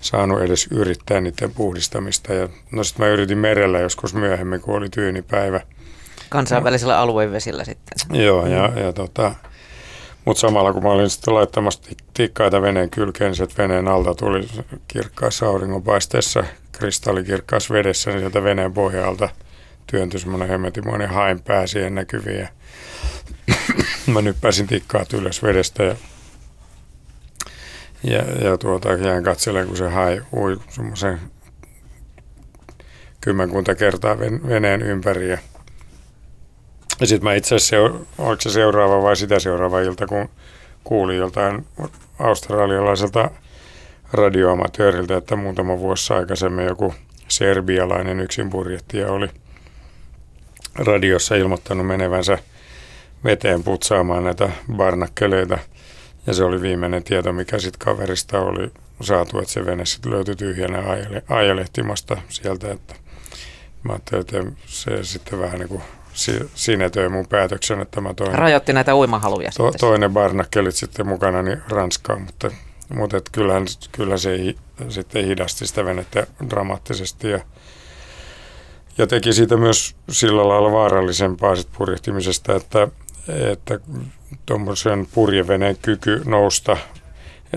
saanut 0.00 0.42
edes 0.42 0.68
yrittää 0.70 1.20
niiden 1.20 1.54
puhdistamista. 1.54 2.34
Ja, 2.34 2.48
no 2.72 2.84
sitten 2.84 3.06
mä 3.06 3.12
yritin 3.12 3.38
merellä 3.38 3.78
joskus 3.78 4.14
myöhemmin, 4.14 4.60
kun 4.60 4.74
oli 4.74 4.88
tyynipäivä. 4.88 5.60
Kansainvälisellä 6.28 6.94
no. 6.94 7.00
alueen 7.00 7.32
vesillä 7.32 7.64
sitten. 7.64 8.22
Joo, 8.22 8.46
ja, 8.46 8.72
ja 8.80 8.92
tota, 8.92 9.34
mutta 10.24 10.40
samalla 10.40 10.72
kun 10.72 10.82
mä 10.82 10.88
olin 10.88 11.10
sitten 11.10 11.34
laittamassa 11.34 11.82
tikkaita 12.14 12.62
veneen 12.62 12.90
kylkeen, 12.90 13.32
niin 13.38 13.48
veneen 13.58 13.88
alta 13.88 14.14
tuli 14.14 14.48
kirkkaassa 14.88 15.46
auringonpaisteessa, 15.46 16.44
kristallikirkkaassa 16.80 17.74
vedessä, 17.74 18.10
niin 18.10 18.20
sieltä 18.20 18.42
veneen 18.42 18.72
pohjalta 18.72 19.28
työntyi 19.86 20.20
semmoinen 20.20 20.48
hemmetimoinen 20.48 21.08
hain 21.08 21.42
pää 21.42 21.66
siihen 21.66 21.94
näkyviin. 21.94 22.48
Mä 24.12 24.22
nyppäsin 24.22 24.66
tikkaat 24.66 25.12
ylös 25.12 25.42
vedestä 25.42 25.82
ja 25.82 25.96
ja, 28.02 28.22
ja 28.44 28.58
tuota, 28.58 28.92
jään 28.92 29.24
katselen, 29.24 29.66
kun 29.66 29.76
se 29.76 29.88
hai 29.88 30.22
ui 30.32 30.60
semmoisen 30.68 31.20
kymmenkunta 33.20 33.74
kertaa 33.74 34.18
veneen 34.48 34.82
ympäri. 34.82 35.30
Ja, 35.30 35.38
ja 37.00 37.06
sitten 37.06 37.24
mä 37.24 37.34
itse 37.34 37.54
asiassa, 37.54 37.76
oliko 38.18 38.40
se 38.40 38.50
seuraava 38.50 39.02
vai 39.02 39.16
sitä 39.16 39.38
seuraava 39.38 39.80
ilta, 39.80 40.06
kun 40.06 40.28
kuulin 40.84 41.16
joltain 41.16 41.66
australialaiselta 42.18 43.30
radioamatööriltä, 44.12 45.16
että 45.16 45.36
muutama 45.36 45.78
vuosi 45.78 46.14
aikaisemmin 46.14 46.64
joku 46.64 46.94
serbialainen 47.28 48.20
yksinpurjettija 48.20 49.12
oli 49.12 49.28
radiossa 50.74 51.34
ilmoittanut 51.34 51.86
menevänsä 51.86 52.38
veteen 53.24 53.62
putsaamaan 53.62 54.24
näitä 54.24 54.48
barnakkeleita– 54.76 55.58
ja 56.26 56.34
se 56.34 56.44
oli 56.44 56.60
viimeinen 56.60 57.04
tieto, 57.04 57.32
mikä 57.32 57.58
sitten 57.58 57.86
kaverista 57.86 58.40
oli 58.40 58.72
saatu, 59.02 59.38
että 59.38 59.52
se 59.52 59.66
vene 59.66 59.86
sitten 59.86 60.12
löytyi 60.12 60.36
tyhjänä 60.36 60.90
ajele, 60.90 61.22
ajelehtimasta 61.28 62.16
sieltä. 62.28 62.72
Että 62.72 62.94
mä 63.82 63.92
ajattelin, 63.92 64.20
että 64.20 64.62
se 64.66 65.04
sitten 65.04 65.38
vähän 65.38 65.58
niin 65.58 65.68
kuin 65.68 65.82
sinetöi 66.54 67.08
mun 67.08 67.26
päätöksen, 67.26 67.80
että 67.80 68.00
mä 68.00 68.14
toin... 68.14 68.34
Rajoitti 68.34 68.72
näitä 68.72 68.94
uimahaluja 68.94 69.50
to, 69.56 69.72
Toinen 69.80 70.12
barnakkelit 70.12 70.74
sitten 70.74 71.06
mukana 71.06 71.42
niin 71.42 71.62
Ranskaan, 71.68 72.22
mutta, 72.22 72.50
mutta 72.94 73.16
et 73.16 73.28
kyllähän, 73.32 73.66
kyllä 73.92 74.16
se 74.16 74.38
sitten 74.88 75.24
hidasti 75.24 75.66
sitä 75.66 75.84
venettä 75.84 76.26
dramaattisesti 76.50 77.30
ja, 77.30 77.40
ja 78.98 79.06
teki 79.06 79.32
siitä 79.32 79.56
myös 79.56 79.96
sillä 80.10 80.48
lailla 80.48 80.72
vaarallisempaa 80.72 81.56
sit 81.56 81.68
purjehtimisesta, 81.78 82.56
että, 82.56 82.88
että 83.52 83.80
purjeveneen 85.14 85.76
kyky 85.82 86.22
nousta, 86.24 86.76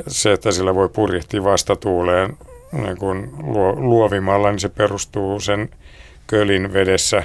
se, 0.07 0.33
että 0.33 0.51
sillä 0.51 0.75
voi 0.75 0.89
purjehtia 0.89 1.43
vastatuuleen 1.43 2.37
niin 2.71 2.97
kun 2.97 3.35
luovimalla, 3.77 4.51
niin 4.51 4.59
se 4.59 4.69
perustuu 4.69 5.39
sen 5.39 5.69
kölin 6.27 6.73
vedessä 6.73 7.23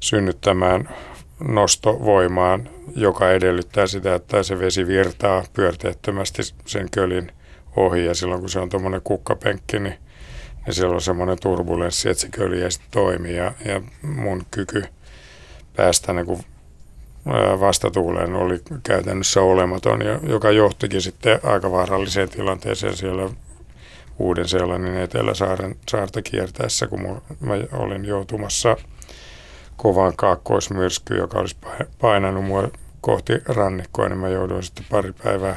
synnyttämään 0.00 0.88
nostovoimaan, 1.40 2.68
joka 2.96 3.30
edellyttää 3.30 3.86
sitä, 3.86 4.14
että 4.14 4.42
se 4.42 4.58
vesi 4.58 4.86
virtaa 4.86 5.44
pyörteettömästi 5.52 6.42
sen 6.66 6.90
kölin 6.90 7.32
ohi. 7.76 8.04
Ja 8.04 8.14
silloin 8.14 8.40
kun 8.40 8.50
se 8.50 8.60
on 8.60 8.68
tuommoinen 8.68 9.02
kukkapenkki, 9.04 9.78
niin, 9.78 9.98
niin 10.66 10.74
siellä 10.74 10.94
on 10.94 11.00
semmoinen 11.00 11.38
turbulenssi, 11.42 12.08
että 12.08 12.20
se 12.20 12.28
köli 12.28 12.62
ei 12.62 12.70
sitten 12.70 12.90
toimi. 12.90 13.36
Ja, 13.36 13.52
ja 13.64 13.80
mun 14.02 14.42
kyky 14.50 14.84
päästä 15.76 16.12
niin 16.12 16.26
kuin 16.26 16.40
vastatuuleen 17.60 18.34
oli 18.34 18.60
käytännössä 18.82 19.40
olematon, 19.40 20.00
joka 20.28 20.50
johtikin 20.50 21.02
sitten 21.02 21.40
aika 21.42 21.70
vaaralliseen 21.70 22.28
tilanteeseen 22.28 22.96
siellä 22.96 23.30
Uuden-Seelannin 24.18 24.96
Etelä-saaren 24.96 25.76
saarta 25.88 26.22
kiertäessä, 26.22 26.86
kun 26.86 27.22
mä 27.40 27.54
olin 27.72 28.04
joutumassa 28.04 28.76
kovaan 29.76 30.16
kaakkoismyrskyyn, 30.16 31.20
joka 31.20 31.38
olisi 31.38 31.56
painanut 32.00 32.44
mua 32.44 32.68
kohti 33.00 33.32
rannikkoa, 33.46 34.08
niin 34.08 34.18
mä 34.18 34.28
jouduin 34.28 34.62
sitten 34.62 34.86
pari 34.90 35.12
päivää 35.12 35.56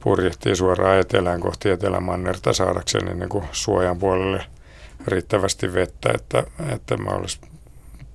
purjehtiin 0.00 0.56
suoraan 0.56 0.98
etelään 0.98 1.40
kohti 1.40 1.70
Etelämannerta 1.70 2.52
saadakseni 2.52 3.14
niin 3.14 3.28
kuin 3.28 3.44
suojan 3.52 3.98
puolelle 3.98 4.44
riittävästi 5.06 5.72
vettä, 5.72 6.10
että, 6.14 6.44
että 6.72 6.96
mä 6.96 7.10
olisin 7.10 7.40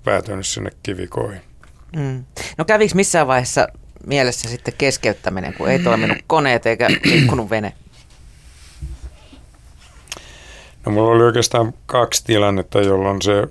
päätynyt 0.04 0.46
sinne 0.46 0.70
kivikoihin. 0.84 1.41
Mm. 1.96 2.24
No 2.58 2.66
kävikö 2.66 2.96
missään 2.96 3.28
vaiheessa 3.28 3.68
mielessä 4.08 4.50
sitten 4.50 4.74
keskeyttäminen, 4.78 5.54
kun 5.54 5.70
ei 5.70 5.80
toiminut 5.80 6.18
koneet 6.28 6.66
eikä 6.66 6.88
liikkunut 7.04 7.50
vene? 7.50 7.74
No 10.86 10.92
mulla 10.92 11.12
oli 11.12 11.24
oikeastaan 11.24 11.74
kaksi 11.86 12.24
tilannetta, 12.26 12.82
jolloin 12.82 13.22
se 13.22 13.48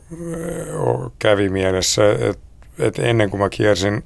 kävi 1.19 1.49
mielessä, 1.49 2.13
että 2.13 2.45
et 2.79 2.99
ennen 2.99 3.31
kuin 3.31 3.41
mä 3.41 3.49
kiersin 3.49 4.05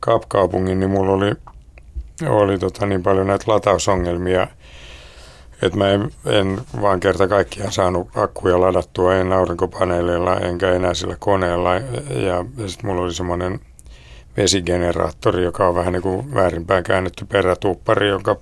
Kapkaupungin, 0.00 0.80
niin 0.80 0.90
mulla 0.90 1.12
oli, 1.12 1.32
oli 2.28 2.58
tota 2.58 2.86
niin 2.86 3.02
paljon 3.02 3.26
näitä 3.26 3.44
latausongelmia, 3.46 4.46
että 5.62 5.78
mä 5.78 5.88
en, 5.88 6.10
en 6.26 6.60
vaan 6.80 7.00
kerta 7.00 7.28
kaikkiaan 7.28 7.72
saanut 7.72 8.08
akkuja 8.14 8.60
ladattua, 8.60 9.16
en 9.16 9.32
aurinkopaneeleilla 9.32 10.36
enkä 10.36 10.72
enää 10.72 10.94
sillä 10.94 11.16
koneella. 11.18 11.74
Ja, 11.74 11.80
ja 12.10 12.44
sitten 12.66 12.86
mulla 12.86 13.02
oli 13.02 13.14
semmoinen 13.14 13.60
vesigeneraattori, 14.36 15.44
joka 15.44 15.68
on 15.68 15.74
vähän 15.74 15.92
niin 15.92 16.02
kuin 16.02 16.34
väärinpäin 16.34 16.84
käännetty 16.84 17.24
perätuuppari, 17.24 18.08
jonka 18.08 18.36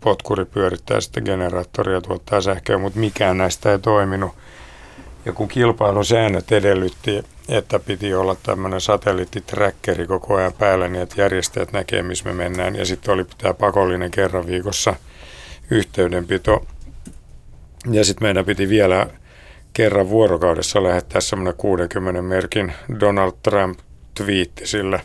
potkuri 0.00 0.44
pyörittää 0.44 1.00
sitten 1.00 1.22
generaattoria 1.24 1.94
ja 1.94 2.00
tuottaa 2.00 2.40
sähköä, 2.40 2.78
mutta 2.78 2.98
mikään 2.98 3.38
näistä 3.38 3.72
ei 3.72 3.78
toiminut. 3.78 4.30
Ja 5.24 5.32
kun 5.32 5.48
kilpailusäännöt 5.48 6.52
edellytti, 6.52 7.24
että 7.48 7.78
piti 7.78 8.14
olla 8.14 8.36
tämmöinen 8.42 8.80
satelliittitrackeri 8.80 10.06
koko 10.06 10.34
ajan 10.34 10.52
päällä, 10.52 10.88
niin 10.88 11.02
että 11.02 11.20
järjestäjät 11.20 11.72
näkee, 11.72 12.02
missä 12.02 12.24
me 12.24 12.32
mennään. 12.32 12.76
Ja 12.76 12.84
sitten 12.84 13.14
oli 13.14 13.26
tämä 13.38 13.54
pakollinen 13.54 14.10
kerran 14.10 14.46
viikossa 14.46 14.94
yhteydenpito. 15.70 16.66
Ja 17.90 18.04
sitten 18.04 18.26
meidän 18.26 18.44
piti 18.44 18.68
vielä 18.68 19.06
kerran 19.72 20.08
vuorokaudessa 20.08 20.82
lähettää 20.82 21.20
semmoinen 21.20 21.54
60 21.56 22.22
merkin 22.22 22.72
Donald 23.00 23.32
Trump 23.42 23.78
twiitti 24.14 24.66
sillä 24.66 25.00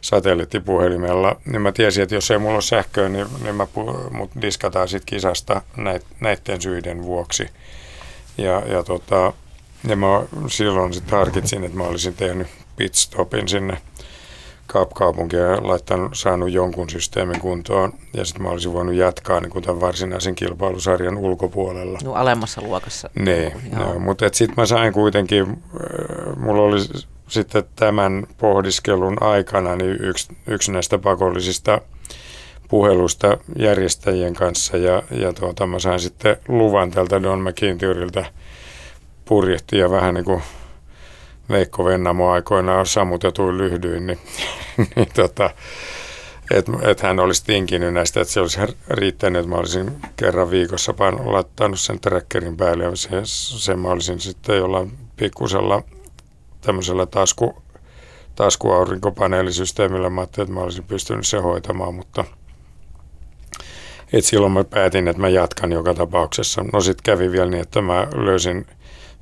satelliittipuhelimella, 0.00 1.36
niin 1.44 1.62
mä 1.62 1.72
tiesin, 1.72 2.02
että 2.02 2.14
jos 2.14 2.30
ei 2.30 2.38
mulla 2.38 2.54
ole 2.54 2.62
sähköä, 2.62 3.08
niin, 3.08 3.26
niin 3.42 3.54
mä, 3.54 3.66
mut 4.10 4.30
diskataan 4.42 4.88
sitten 4.88 5.06
kisasta 5.06 5.62
näit, 5.76 6.06
näiden 6.20 6.60
syiden 6.60 7.02
vuoksi. 7.02 7.48
Ja, 8.38 8.62
ja, 8.66 8.82
tota, 8.82 9.32
ja 9.88 9.96
mä 9.96 10.22
silloin 10.48 10.94
sitten 10.94 11.18
harkitsin, 11.18 11.64
että 11.64 11.76
mä 11.76 11.84
olisin 11.84 12.14
tehnyt 12.14 12.46
pitstopin 12.76 13.48
sinne 13.48 13.78
Kaapkaupunkiin 14.66 15.42
ja 15.42 15.68
laittanut, 15.68 16.10
saanut 16.14 16.50
jonkun 16.50 16.90
systeemin 16.90 17.40
kuntoon. 17.40 17.92
Ja 18.14 18.24
sitten 18.24 18.42
mä 18.42 18.48
olisin 18.48 18.72
voinut 18.72 18.94
jatkaa 18.94 19.40
niin 19.40 19.62
tämän 19.62 19.80
varsinaisen 19.80 20.34
kilpailusarjan 20.34 21.16
ulkopuolella. 21.16 21.98
No 22.04 22.14
alemmassa 22.14 22.62
luokassa. 22.62 23.10
Niin, 23.18 23.52
no, 23.72 23.98
mutta 23.98 24.24
sitten 24.32 24.54
mä 24.56 24.66
sain 24.66 24.92
kuitenkin, 24.92 25.42
äh, 25.50 26.36
mulla 26.36 26.62
oli 26.62 26.78
sitten 27.28 27.64
tämän 27.76 28.26
pohdiskelun 28.38 29.22
aikana 29.22 29.76
niin 29.76 29.96
yksi, 30.00 30.36
yksi 30.46 30.72
näistä 30.72 30.98
pakollisista 30.98 31.80
puhelusta 32.68 33.38
järjestäjien 33.58 34.34
kanssa 34.34 34.76
ja, 34.76 35.02
ja 35.10 35.32
tuota, 35.32 35.66
mä 35.66 35.78
sain 35.78 36.00
sitten 36.00 36.36
luvan 36.48 36.90
tältä 36.90 37.22
Don 37.22 37.40
McIntyriltä 37.40 38.24
purjehtia 39.24 39.90
vähän 39.90 40.14
niin 40.14 40.24
kuin 40.24 40.42
Veikko 41.50 41.84
Vennamo 41.84 42.30
aikoinaan 42.30 42.86
sammutetuin 42.86 43.58
lyhdyin, 43.58 44.06
niin, 44.06 44.18
niin 44.96 45.08
tota, 45.14 45.50
että 46.50 46.72
et 46.82 47.00
hän 47.00 47.20
olisi 47.20 47.44
tinkinyt 47.44 47.94
näistä, 47.94 48.20
että 48.20 48.32
se 48.32 48.40
olisi 48.40 48.60
riittänyt, 48.88 49.40
että 49.40 49.50
mä 49.50 49.56
olisin 49.56 49.96
kerran 50.16 50.50
viikossa 50.50 50.94
laittanut 51.24 51.80
sen 51.80 52.00
trackerin 52.00 52.56
päälle 52.56 52.84
ja 52.84 52.96
se, 52.96 53.08
sen 53.24 53.78
mä 53.78 53.88
olisin 53.88 54.20
sitten 54.20 54.56
jollain 54.56 54.92
pikkusella 55.16 55.82
tämmöisellä 56.66 57.06
tasku, 57.06 57.62
taskuaurinkopaneelisysteemillä. 58.34 60.10
Mä 60.10 60.20
ajattelin, 60.20 60.44
että 60.44 60.54
mä 60.54 60.64
olisin 60.64 60.84
pystynyt 60.84 61.26
se 61.26 61.38
hoitamaan, 61.38 61.94
mutta 61.94 62.24
et 64.12 64.24
silloin 64.24 64.52
mä 64.52 64.64
päätin, 64.64 65.08
että 65.08 65.20
mä 65.20 65.28
jatkan 65.28 65.72
joka 65.72 65.94
tapauksessa. 65.94 66.64
No 66.72 66.80
sitten 66.80 67.02
kävi 67.02 67.32
vielä 67.32 67.50
niin, 67.50 67.62
että 67.62 67.82
mä 67.82 68.06
löysin 68.14 68.66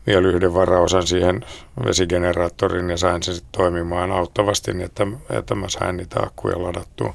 vielä 0.07 0.29
yhden 0.29 0.55
varaosan 0.55 1.07
siihen 1.07 1.45
vesigeneraattoriin 1.85 2.91
ja 2.91 2.97
sain 2.97 3.23
sen 3.23 3.35
sitten 3.35 3.53
toimimaan 3.53 4.13
auttavasti 4.13 4.73
niin, 4.73 4.85
että, 4.85 5.07
että 5.31 5.55
mä 5.55 5.69
sain 5.69 5.97
niitä 5.97 6.21
akkuja 6.23 6.63
ladattua. 6.63 7.15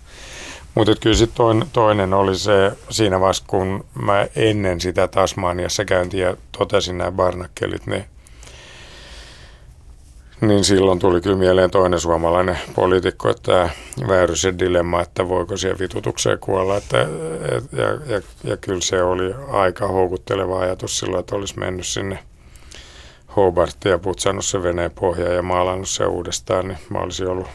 Mutta 0.76 0.96
kyllä 1.02 1.16
sitten 1.16 1.66
toinen, 1.74 2.14
oli 2.14 2.36
se 2.36 2.72
siinä 2.90 3.20
vaiheessa, 3.20 3.44
kun 3.48 3.86
mä 4.02 4.28
ennen 4.36 4.82
sitä 4.82 5.08
Tasmaniassa 5.08 5.86
käyntiä 5.86 6.38
totesin 6.58 6.98
nämä 6.98 7.12
barnakkelit, 7.12 7.88
niin 7.88 8.06
niin 10.42 10.64
silloin 10.64 11.00
tuli 11.00 11.22
kyllä 11.22 11.38
mieleen 11.38 11.72
toinen 11.72 12.00
suomalainen 12.00 12.58
poliitikko, 12.76 13.30
että 13.30 13.70
tämä 13.96 14.08
Väyrysen 14.08 14.60
dilemma, 14.60 15.02
että 15.02 15.30
voiko 15.30 15.58
siihen 15.58 15.80
vitutukseen 15.80 16.40
kuolla. 16.40 16.78
Että, 16.78 17.02
et, 17.58 17.64
ja, 17.72 18.14
ja, 18.16 18.22
ja 18.44 18.58
kyllä 18.58 18.82
se 18.82 19.04
oli 19.04 19.36
aika 19.52 19.88
houkutteleva 19.88 20.60
ajatus 20.60 21.00
silloin, 21.00 21.20
että 21.20 21.36
olisi 21.36 21.60
mennyt 21.60 21.88
sinne 21.88 22.20
Hobartia 23.36 23.98
putsannut 23.98 24.46
se 24.46 24.64
veneen 24.64 24.92
pohjaa 24.92 25.34
ja 25.34 25.42
maalannut 25.42 25.90
se 25.90 26.06
uudestaan, 26.06 26.68
niin 26.68 26.78
mä 26.90 27.00
olisin 27.00 27.28
ollut 27.28 27.48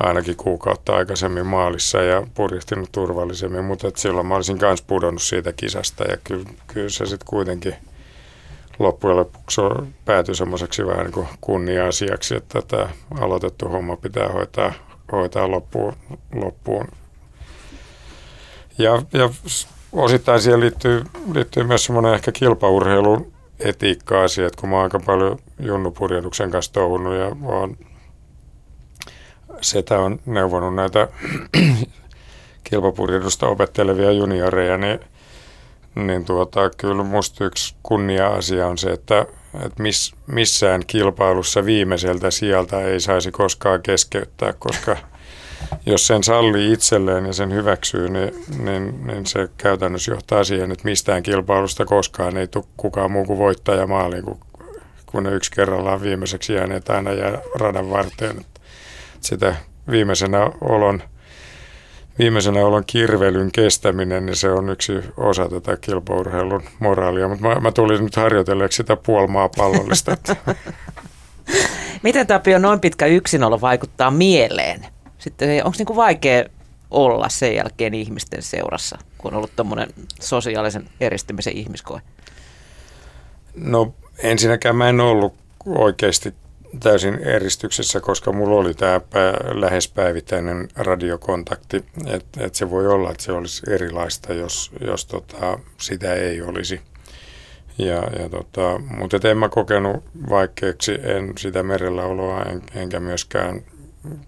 ainakin 0.00 0.36
kuukautta 0.36 0.96
aikaisemmin 0.96 1.46
maalissa 1.46 2.02
ja 2.02 2.26
purjehtinut 2.34 2.92
turvallisemmin, 2.92 3.64
mutta 3.64 3.90
silloin 3.96 4.26
mä 4.26 4.34
olisin 4.34 4.58
myös 4.60 4.82
pudonnut 4.82 5.22
siitä 5.22 5.52
kisasta 5.52 6.04
ja 6.04 6.16
kyllä, 6.24 6.44
kyllä 6.66 6.88
se 6.88 7.06
sitten 7.06 7.26
kuitenkin– 7.26 7.74
loppujen 8.78 9.16
lopuksi 9.16 9.60
päätyi 10.04 10.34
semmoiseksi 10.34 10.86
vähän 10.86 11.04
niin 11.04 11.12
kuin 11.12 11.28
kunnia-asiaksi, 11.40 12.36
että 12.36 12.62
tämä 12.62 12.88
aloitettu 13.20 13.68
homma 13.68 13.96
pitää 13.96 14.28
hoitaa, 14.28 14.72
hoitaa 15.12 15.50
loppuun. 15.50 15.92
loppuun. 16.34 16.88
Ja, 18.78 19.02
ja 19.12 19.30
osittain 19.92 20.40
siihen 20.40 20.60
liittyy, 20.60 21.04
liittyy 21.34 21.64
myös 21.64 21.84
semmoinen 21.84 22.14
ehkä 22.14 22.32
kilpaurheilun 22.32 23.32
etiikka-asia, 23.60 24.46
että 24.46 24.60
kun 24.60 24.68
mä 24.68 24.76
oon 24.76 24.84
aika 24.84 25.00
paljon 25.00 25.38
junnupurjehduksen 25.60 26.50
kanssa 26.50 26.72
touhunut 26.72 27.14
ja 27.14 27.36
oon 27.42 27.76
setä 29.60 29.98
on 29.98 30.20
neuvonut 30.26 30.74
näitä 30.74 31.08
kilpapurjehdusta 32.64 33.46
opettelevia 33.46 34.12
junioreja, 34.12 34.78
niin 34.78 35.00
niin 35.94 36.24
tuota, 36.24 36.70
kyllä 36.70 37.02
musta 37.02 37.44
yksi 37.44 37.74
kunnia-asia 37.82 38.66
on 38.66 38.78
se, 38.78 38.90
että, 38.90 39.26
että 39.64 39.82
miss, 39.82 40.14
missään 40.26 40.82
kilpailussa 40.86 41.64
viimeiseltä 41.64 42.30
sieltä 42.30 42.80
ei 42.80 43.00
saisi 43.00 43.30
koskaan 43.30 43.82
keskeyttää, 43.82 44.52
koska 44.58 44.96
jos 45.86 46.06
sen 46.06 46.22
sallii 46.22 46.72
itselleen 46.72 47.26
ja 47.26 47.32
sen 47.32 47.52
hyväksyy, 47.52 48.08
niin, 48.08 48.44
niin, 48.58 49.06
niin 49.06 49.26
se 49.26 49.48
käytännössä 49.58 50.12
johtaa 50.12 50.44
siihen, 50.44 50.72
että 50.72 50.84
mistään 50.84 51.22
kilpailusta 51.22 51.84
koskaan 51.84 52.36
ei 52.36 52.48
tule 52.48 52.64
kukaan 52.76 53.10
muu 53.10 53.24
kuin 53.24 53.38
voittaja 53.38 53.86
maaliin, 53.86 54.24
kun, 54.24 54.38
kun 55.06 55.22
ne 55.22 55.30
yksi 55.30 55.50
kerrallaan 55.50 56.02
viimeiseksi 56.02 56.52
jääneet 56.54 56.90
aina 56.90 57.12
jää 57.12 57.38
radan 57.54 57.90
varteen. 57.90 58.44
Sitä 59.20 59.54
viimeisenä 59.90 60.50
olon– 60.60 61.02
viimeisenä 62.18 62.66
olon 62.66 62.84
kirvelyn 62.86 63.52
kestäminen, 63.52 64.26
niin 64.26 64.36
se 64.36 64.50
on 64.50 64.68
yksi 64.68 64.92
osa 65.16 65.48
tätä 65.48 65.76
kilpaurheilun 65.76 66.62
moraalia. 66.78 67.28
Mutta 67.28 67.48
mä, 67.48 67.54
mä 67.54 67.72
tulin 67.72 68.04
nyt 68.04 68.16
harjoitelleeksi 68.16 68.76
sitä 68.76 68.96
puolimaapallollista. 68.96 70.16
Miten 72.02 72.26
Tapio 72.26 72.58
noin 72.58 72.80
pitkä 72.80 73.06
yksinolo 73.06 73.60
vaikuttaa 73.60 74.10
mieleen? 74.10 74.86
Sitten 75.18 75.64
onko 75.64 75.74
niinku 75.78 75.96
vaikea 75.96 76.44
olla 76.90 77.28
sen 77.28 77.54
jälkeen 77.54 77.94
ihmisten 77.94 78.42
seurassa, 78.42 78.98
kun 79.18 79.32
on 79.32 79.36
ollut 79.36 79.56
tuommoinen 79.56 79.88
sosiaalisen 80.20 80.88
eristymisen 81.00 81.56
ihmiskoe? 81.56 82.00
No 83.54 83.94
ensinnäkään 84.18 84.76
mä 84.76 84.88
en 84.88 85.00
ollut 85.00 85.34
oikeasti 85.66 86.34
täysin 86.80 87.14
eristyksessä, 87.14 88.00
koska 88.00 88.32
mulla 88.32 88.56
oli 88.56 88.74
tämä 88.74 89.00
pää, 89.00 89.34
lähes 89.52 89.88
päivittäinen 89.88 90.68
radiokontakti. 90.76 91.84
Että 92.06 92.44
et 92.44 92.54
se 92.54 92.70
voi 92.70 92.86
olla, 92.86 93.10
että 93.10 93.22
se 93.22 93.32
olisi 93.32 93.62
erilaista, 93.70 94.32
jos, 94.32 94.72
jos 94.80 95.06
tota, 95.06 95.58
sitä 95.80 96.14
ei 96.14 96.42
olisi. 96.42 96.80
Ja, 97.78 98.02
ja 98.18 98.28
tota, 98.30 98.78
mutta 98.78 99.28
en 99.28 99.38
mä 99.38 99.48
kokenut 99.48 100.04
vaikeaksi 100.30 100.92
en 101.02 101.32
sitä 101.38 101.62
merellä 101.62 102.04
oloa 102.04 102.42
en, 102.42 102.62
enkä 102.74 103.00
myöskään 103.00 103.62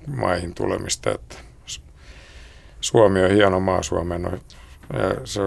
maihin 0.07 0.55
tulemista. 0.55 1.11
Että 1.11 1.37
Suomi 2.81 3.25
on 3.25 3.31
hieno 3.31 3.61
maa 3.61 3.83
Suomen. 3.83 4.23
No, 4.23 4.31
ja 4.93 5.15
se 5.25 5.41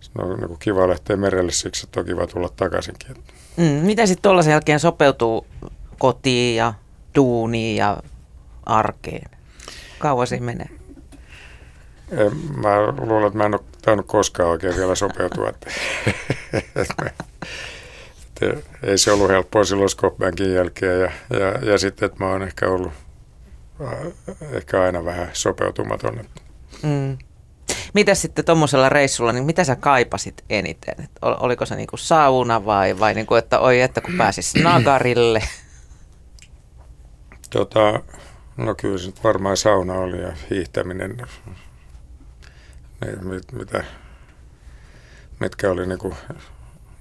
se 0.00 0.22
on 0.22 0.40
niin 0.40 0.58
kiva 0.58 0.88
lähteä 0.88 1.16
merelle 1.16 1.52
siksi, 1.52 1.86
että 1.86 2.00
on 2.00 2.06
kiva 2.06 2.26
tulla 2.26 2.48
takaisinkin. 2.56 3.10
Että. 3.10 3.32
Mm, 3.56 3.64
miten 3.64 4.08
sitten 4.08 4.22
tuollaisen 4.22 4.50
jälkeen 4.50 4.80
sopeutuu 4.80 5.46
kotiin 5.98 6.56
ja 6.56 6.74
duuniin 7.14 7.76
ja 7.76 8.02
arkeen? 8.66 9.30
Kauan 9.98 10.26
siinä 10.26 10.46
menee? 10.46 10.68
Mä 12.56 12.76
luulen, 13.06 13.26
että 13.26 13.38
mä 13.38 13.44
en 13.44 13.54
ole 13.54 13.64
tainnut 13.82 14.06
koskaan 14.06 14.48
oikein 14.48 14.76
vielä 14.76 14.94
sopeutua. 14.94 15.48
Että, 15.48 15.70
että, 16.76 17.10
että 18.42 18.70
ei 18.82 18.98
se 18.98 19.12
ollut 19.12 19.28
helppoa 19.28 19.64
silloin 19.64 19.90
Skopbankin 19.90 20.54
jälkeen. 20.54 21.00
Ja, 21.00 21.10
ja, 21.30 21.70
ja 21.70 21.78
sitten, 21.78 22.06
että 22.06 22.24
mä 22.24 22.30
oon 22.30 22.42
ehkä 22.42 22.68
ollut 22.68 22.92
ehkä 24.52 24.82
aina 24.82 25.04
vähän 25.04 25.30
sopeutumaton. 25.32 26.24
Mm. 26.82 27.18
Mitä 27.94 28.14
sitten 28.14 28.44
tuommoisella 28.44 28.88
reissulla, 28.88 29.32
niin 29.32 29.44
mitä 29.44 29.64
sä 29.64 29.76
kaipasit 29.76 30.44
eniten? 30.50 30.94
Et 31.04 31.10
oliko 31.22 31.66
se 31.66 31.76
niinku 31.76 31.96
sauna 31.96 32.64
vai, 32.64 33.00
vai 33.00 33.14
niinku, 33.14 33.34
että 33.34 33.58
oi, 33.58 33.80
että 33.80 34.00
kun 34.00 34.14
pääsis 34.18 34.54
nagarille? 34.64 35.42
Tota, 37.50 38.00
no 38.56 38.74
kyllä 38.74 38.98
se 38.98 39.12
varmaan 39.24 39.56
sauna 39.56 39.94
oli 39.94 40.22
ja 40.22 40.32
hiihtäminen, 40.50 41.16
ne, 43.00 43.12
mit, 43.22 43.52
mitä, 43.52 43.84
mitkä 45.40 45.70
oli 45.70 45.86
niinku 45.86 46.14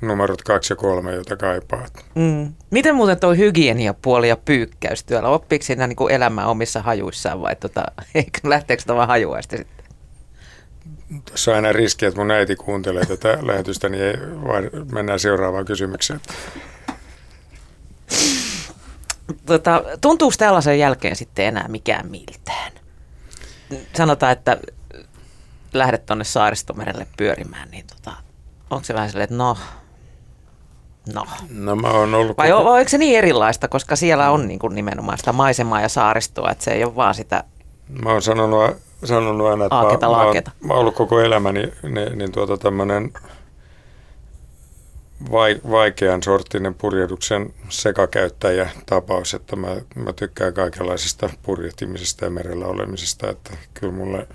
numerot 0.01 0.41
kaksi 0.41 0.73
ja 0.73 0.77
kolme, 0.77 1.13
joita 1.13 1.37
kaipaat. 1.37 2.05
Mm. 2.15 2.53
Miten 2.71 2.95
muuten 2.95 3.19
tuo 3.19 3.33
hygieniapuoli 3.33 4.29
ja 4.29 4.37
pyykkäystyöllä, 4.37 5.29
oppiiko 5.29 5.65
siinä 5.65 5.87
niin 5.87 6.11
elämää 6.11 6.47
omissa 6.47 6.81
hajuissaan 6.81 7.41
vai 7.41 7.55
tota, 7.55 7.83
lähteekö 8.43 8.83
tämä 8.85 9.05
hajuasti 9.05 9.57
sitten? 9.57 9.74
Tässä 11.31 11.51
on 11.51 11.55
aina 11.55 11.71
riski, 11.71 12.05
että 12.05 12.19
mun 12.19 12.31
äiti 12.31 12.55
kuuntelee 12.55 13.05
tätä 13.05 13.37
lähetystä, 13.47 13.89
niin 13.89 14.03
ei, 14.03 14.13
vaan 14.47 14.63
mennään 14.91 15.19
seuraavaan 15.19 15.65
kysymykseen. 15.65 16.21
Tota, 19.45 19.83
tuntuuko 20.01 20.35
tällaisen 20.37 20.79
jälkeen 20.79 21.15
sitten 21.15 21.45
enää 21.45 21.67
mikään 21.67 22.07
miltään? 22.11 22.71
Sanotaan, 23.97 24.31
että 24.31 24.57
lähdet 25.73 26.05
tuonne 26.05 26.23
saaristomerelle 26.23 27.07
pyörimään, 27.17 27.71
niin 27.71 27.85
tota, 27.87 28.17
onko 28.69 28.83
se 28.83 28.93
vähän 28.93 29.09
silleen, 29.09 29.23
että 29.23 29.35
no, 29.35 29.57
no. 31.13 31.25
No 31.49 31.75
mä 31.75 31.87
oon 31.87 32.15
ollut... 32.15 32.37
Vai 32.37 32.51
koko... 32.51 32.71
onko 32.71 32.89
se 32.89 32.97
niin 32.97 33.17
erilaista, 33.17 33.67
koska 33.67 33.95
siellä 33.95 34.31
on 34.31 34.47
niin 34.47 34.59
kuin 34.59 34.75
nimenomaan 34.75 35.17
sitä 35.17 35.33
maisemaa 35.33 35.81
ja 35.81 35.89
saaristoa, 35.89 36.51
että 36.51 36.63
se 36.63 36.71
ei 36.71 36.83
ole 36.83 36.95
vaan 36.95 37.15
sitä... 37.15 37.43
Mä 38.03 38.09
oon 38.11 38.21
sanonut, 38.21 38.77
sanonut 39.05 39.47
aina, 39.47 39.65
että 39.65 39.75
aaketa, 39.75 40.09
mä, 40.09 40.15
mä, 40.15 40.23
oon, 40.23 40.35
mä 40.63 40.73
oon 40.73 40.79
ollut 40.79 40.95
koko 40.95 41.19
elämäni 41.19 41.71
niin, 41.83 42.17
niin 42.17 42.31
tuota 42.31 42.57
tämmöinen 42.57 43.11
vaikean 45.71 46.23
sorttinen 46.23 46.73
purjehduksen 46.73 47.53
sekakäyttäjä 47.69 48.69
tapaus, 48.85 49.33
että 49.33 49.55
mä, 49.55 49.75
mä 49.95 50.13
tykkään 50.13 50.53
kaikenlaisista 50.53 51.29
purjehtimisesta 51.43 52.25
ja 52.25 52.31
merellä 52.31 52.65
olemisesta, 52.65 53.29
että 53.29 53.51
kyllä 53.73 53.93
mulle, 53.93 54.27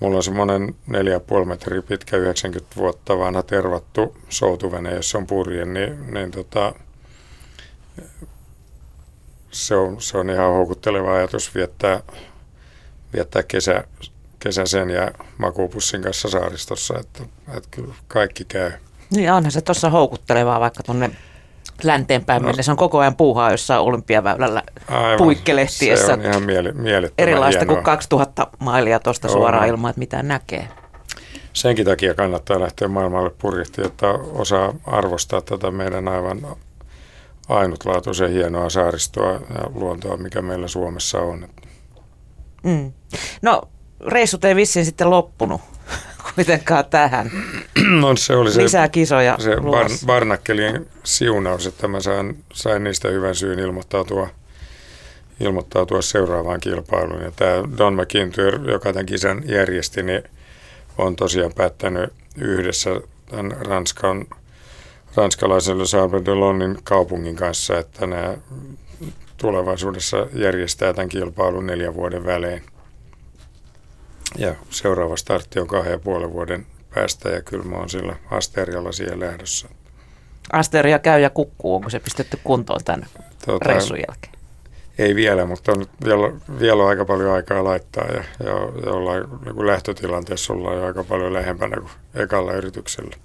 mulla 0.00 0.16
on 0.16 0.22
semmoinen 0.22 0.74
4,5 0.88 1.44
metriä 1.44 1.82
pitkä 1.82 2.16
90 2.16 2.76
vuotta 2.76 3.18
vanha 3.18 3.42
tervattu 3.42 4.16
soutuvene, 4.28 4.94
jos 4.94 5.14
on 5.14 5.26
purje, 5.26 5.64
niin, 5.64 6.14
niin 6.14 6.30
tota, 6.30 6.74
se, 9.50 9.76
on, 9.76 10.00
se 10.00 10.18
on 10.18 10.30
ihan 10.30 10.52
houkutteleva 10.52 11.14
ajatus 11.14 11.54
viettää, 11.54 12.00
viettää 13.12 13.42
kesä, 13.42 13.84
kesä 14.38 14.66
sen 14.66 14.90
ja 14.90 15.10
makuupussin 15.38 16.02
kanssa 16.02 16.28
saaristossa, 16.28 16.98
että, 16.98 17.22
että 17.56 17.68
kyllä 17.70 17.94
kaikki 18.08 18.44
käy. 18.44 18.72
Niin 19.10 19.32
onhan 19.32 19.52
se 19.52 19.60
tuossa 19.60 19.90
houkuttelevaa 19.90 20.60
vaikka 20.60 20.82
tuonne 20.82 21.10
länteenpäin 21.84 22.42
no. 22.42 22.52
Se 22.60 22.70
on 22.70 22.76
koko 22.76 22.98
ajan 22.98 23.16
puuhaa 23.16 23.50
jossain 23.50 23.80
olympiaväylällä 23.80 24.62
Aivan. 24.88 25.18
puikkelehtiessä. 25.18 26.06
Se 26.06 26.12
on 26.12 26.22
ihan 26.22 26.42
miele- 26.42 27.12
Erilaista 27.18 27.60
hienoa. 27.60 27.74
kuin 27.76 27.84
2000 27.84 28.46
mailia 28.58 29.00
tuosta 29.00 29.28
suoraan 29.28 29.68
ilman, 29.68 29.90
että 29.90 29.98
mitä 29.98 30.22
näkee. 30.22 30.68
Senkin 31.52 31.86
takia 31.86 32.14
kannattaa 32.14 32.60
lähteä 32.60 32.88
maailmalle 32.88 33.30
purjehti, 33.38 33.82
että 33.86 34.06
osaa 34.32 34.74
arvostaa 34.86 35.40
tätä 35.40 35.70
meidän 35.70 36.08
aivan 36.08 36.40
ainutlaatuisen 37.48 38.30
hienoa 38.30 38.70
saaristoa 38.70 39.32
ja 39.32 39.70
luontoa, 39.74 40.16
mikä 40.16 40.42
meillä 40.42 40.68
Suomessa 40.68 41.18
on. 41.18 41.48
Mm. 42.62 42.92
No, 43.42 43.62
reissut 44.06 44.44
ei 44.44 44.56
vissiin 44.56 44.84
sitten 44.84 45.10
loppunut 45.10 45.60
kuitenkaan 46.34 46.84
tähän. 46.84 47.30
No, 48.00 48.16
se 48.16 48.36
oli 48.36 48.52
se, 48.52 48.62
Lisää 48.62 48.88
kisoja 48.88 49.36
se 49.40 49.56
bar, 49.70 49.90
Barnakkelien 50.06 50.86
siunaus, 51.04 51.66
että 51.66 51.88
mä 51.88 52.00
sain, 52.00 52.44
sain 52.52 52.84
niistä 52.84 53.08
hyvän 53.08 53.34
syyn 53.34 53.58
ilmoittautua, 53.58 54.28
ilmoittautua 55.40 56.02
seuraavaan 56.02 56.60
kilpailuun. 56.60 57.22
Ja 57.22 57.32
tämä 57.36 57.78
Don 57.78 57.94
McIntyre, 57.94 58.72
joka 58.72 58.92
tämän 58.92 59.06
kisan 59.06 59.42
järjesti, 59.46 60.02
niin 60.02 60.22
on 60.98 61.16
tosiaan 61.16 61.52
päättänyt 61.56 62.12
yhdessä 62.36 62.90
tämän 63.30 63.56
Ranskan, 63.60 64.26
ranskalaisen 65.16 65.86
Sabre 65.86 66.24
de 66.24 66.34
Lonnin 66.34 66.78
kaupungin 66.84 67.36
kanssa, 67.36 67.78
että 67.78 68.06
nämä 68.06 68.36
tulevaisuudessa 69.42 70.26
järjestää 70.32 70.94
tämän 70.94 71.08
kilpailun 71.08 71.66
neljän 71.66 71.94
vuoden 71.94 72.24
välein. 72.24 72.62
Ja 74.38 74.54
seuraava 74.70 75.16
startti 75.16 75.60
on 75.60 75.66
kahden 75.66 75.92
ja 75.92 75.98
puolen 75.98 76.32
vuoden 76.32 76.66
päästä 76.94 77.28
ja 77.28 77.42
kyllä 77.42 77.64
mä 77.64 77.76
oon 77.76 77.88
sillä 77.88 78.16
Asterialla 78.30 78.92
siellä 78.92 79.26
lähdössä. 79.26 79.68
Asteria 80.52 80.98
käy 80.98 81.20
ja 81.20 81.30
kukkuu, 81.30 81.74
onko 81.74 81.90
se 81.90 82.00
pistetty 82.00 82.38
kuntoon 82.44 82.80
tämän 82.84 83.06
tuota, 83.44 83.68
reissun 83.68 83.98
jälkeen? 84.08 84.32
Ei 84.98 85.14
vielä, 85.14 85.46
mutta 85.46 85.72
on 85.72 85.86
vielä, 86.04 86.32
vielä 86.60 86.82
on 86.82 86.88
aika 86.88 87.04
paljon 87.04 87.32
aikaa 87.32 87.64
laittaa 87.64 88.06
ja, 88.06 88.24
ja, 88.44 88.52
ja 88.84 88.92
ollaan, 88.92 89.40
niin 89.44 89.66
lähtötilanteessa 89.66 90.52
ollaan 90.52 90.76
jo 90.76 90.86
aika 90.86 91.04
paljon 91.04 91.32
lähempänä 91.32 91.76
kuin 91.76 91.92
ekalla 92.14 92.52
yrityksellä. 92.52 93.16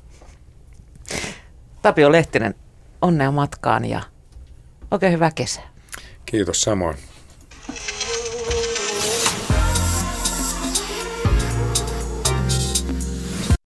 Tapio 1.81 2.11
Lehtinen, 2.11 2.55
onnea 3.01 3.31
matkaan 3.31 3.85
ja 3.85 4.01
oikein 4.91 5.13
hyvää 5.13 5.31
kesää. 5.35 5.76
Kiitos 6.27 6.61
samoin. 6.61 6.97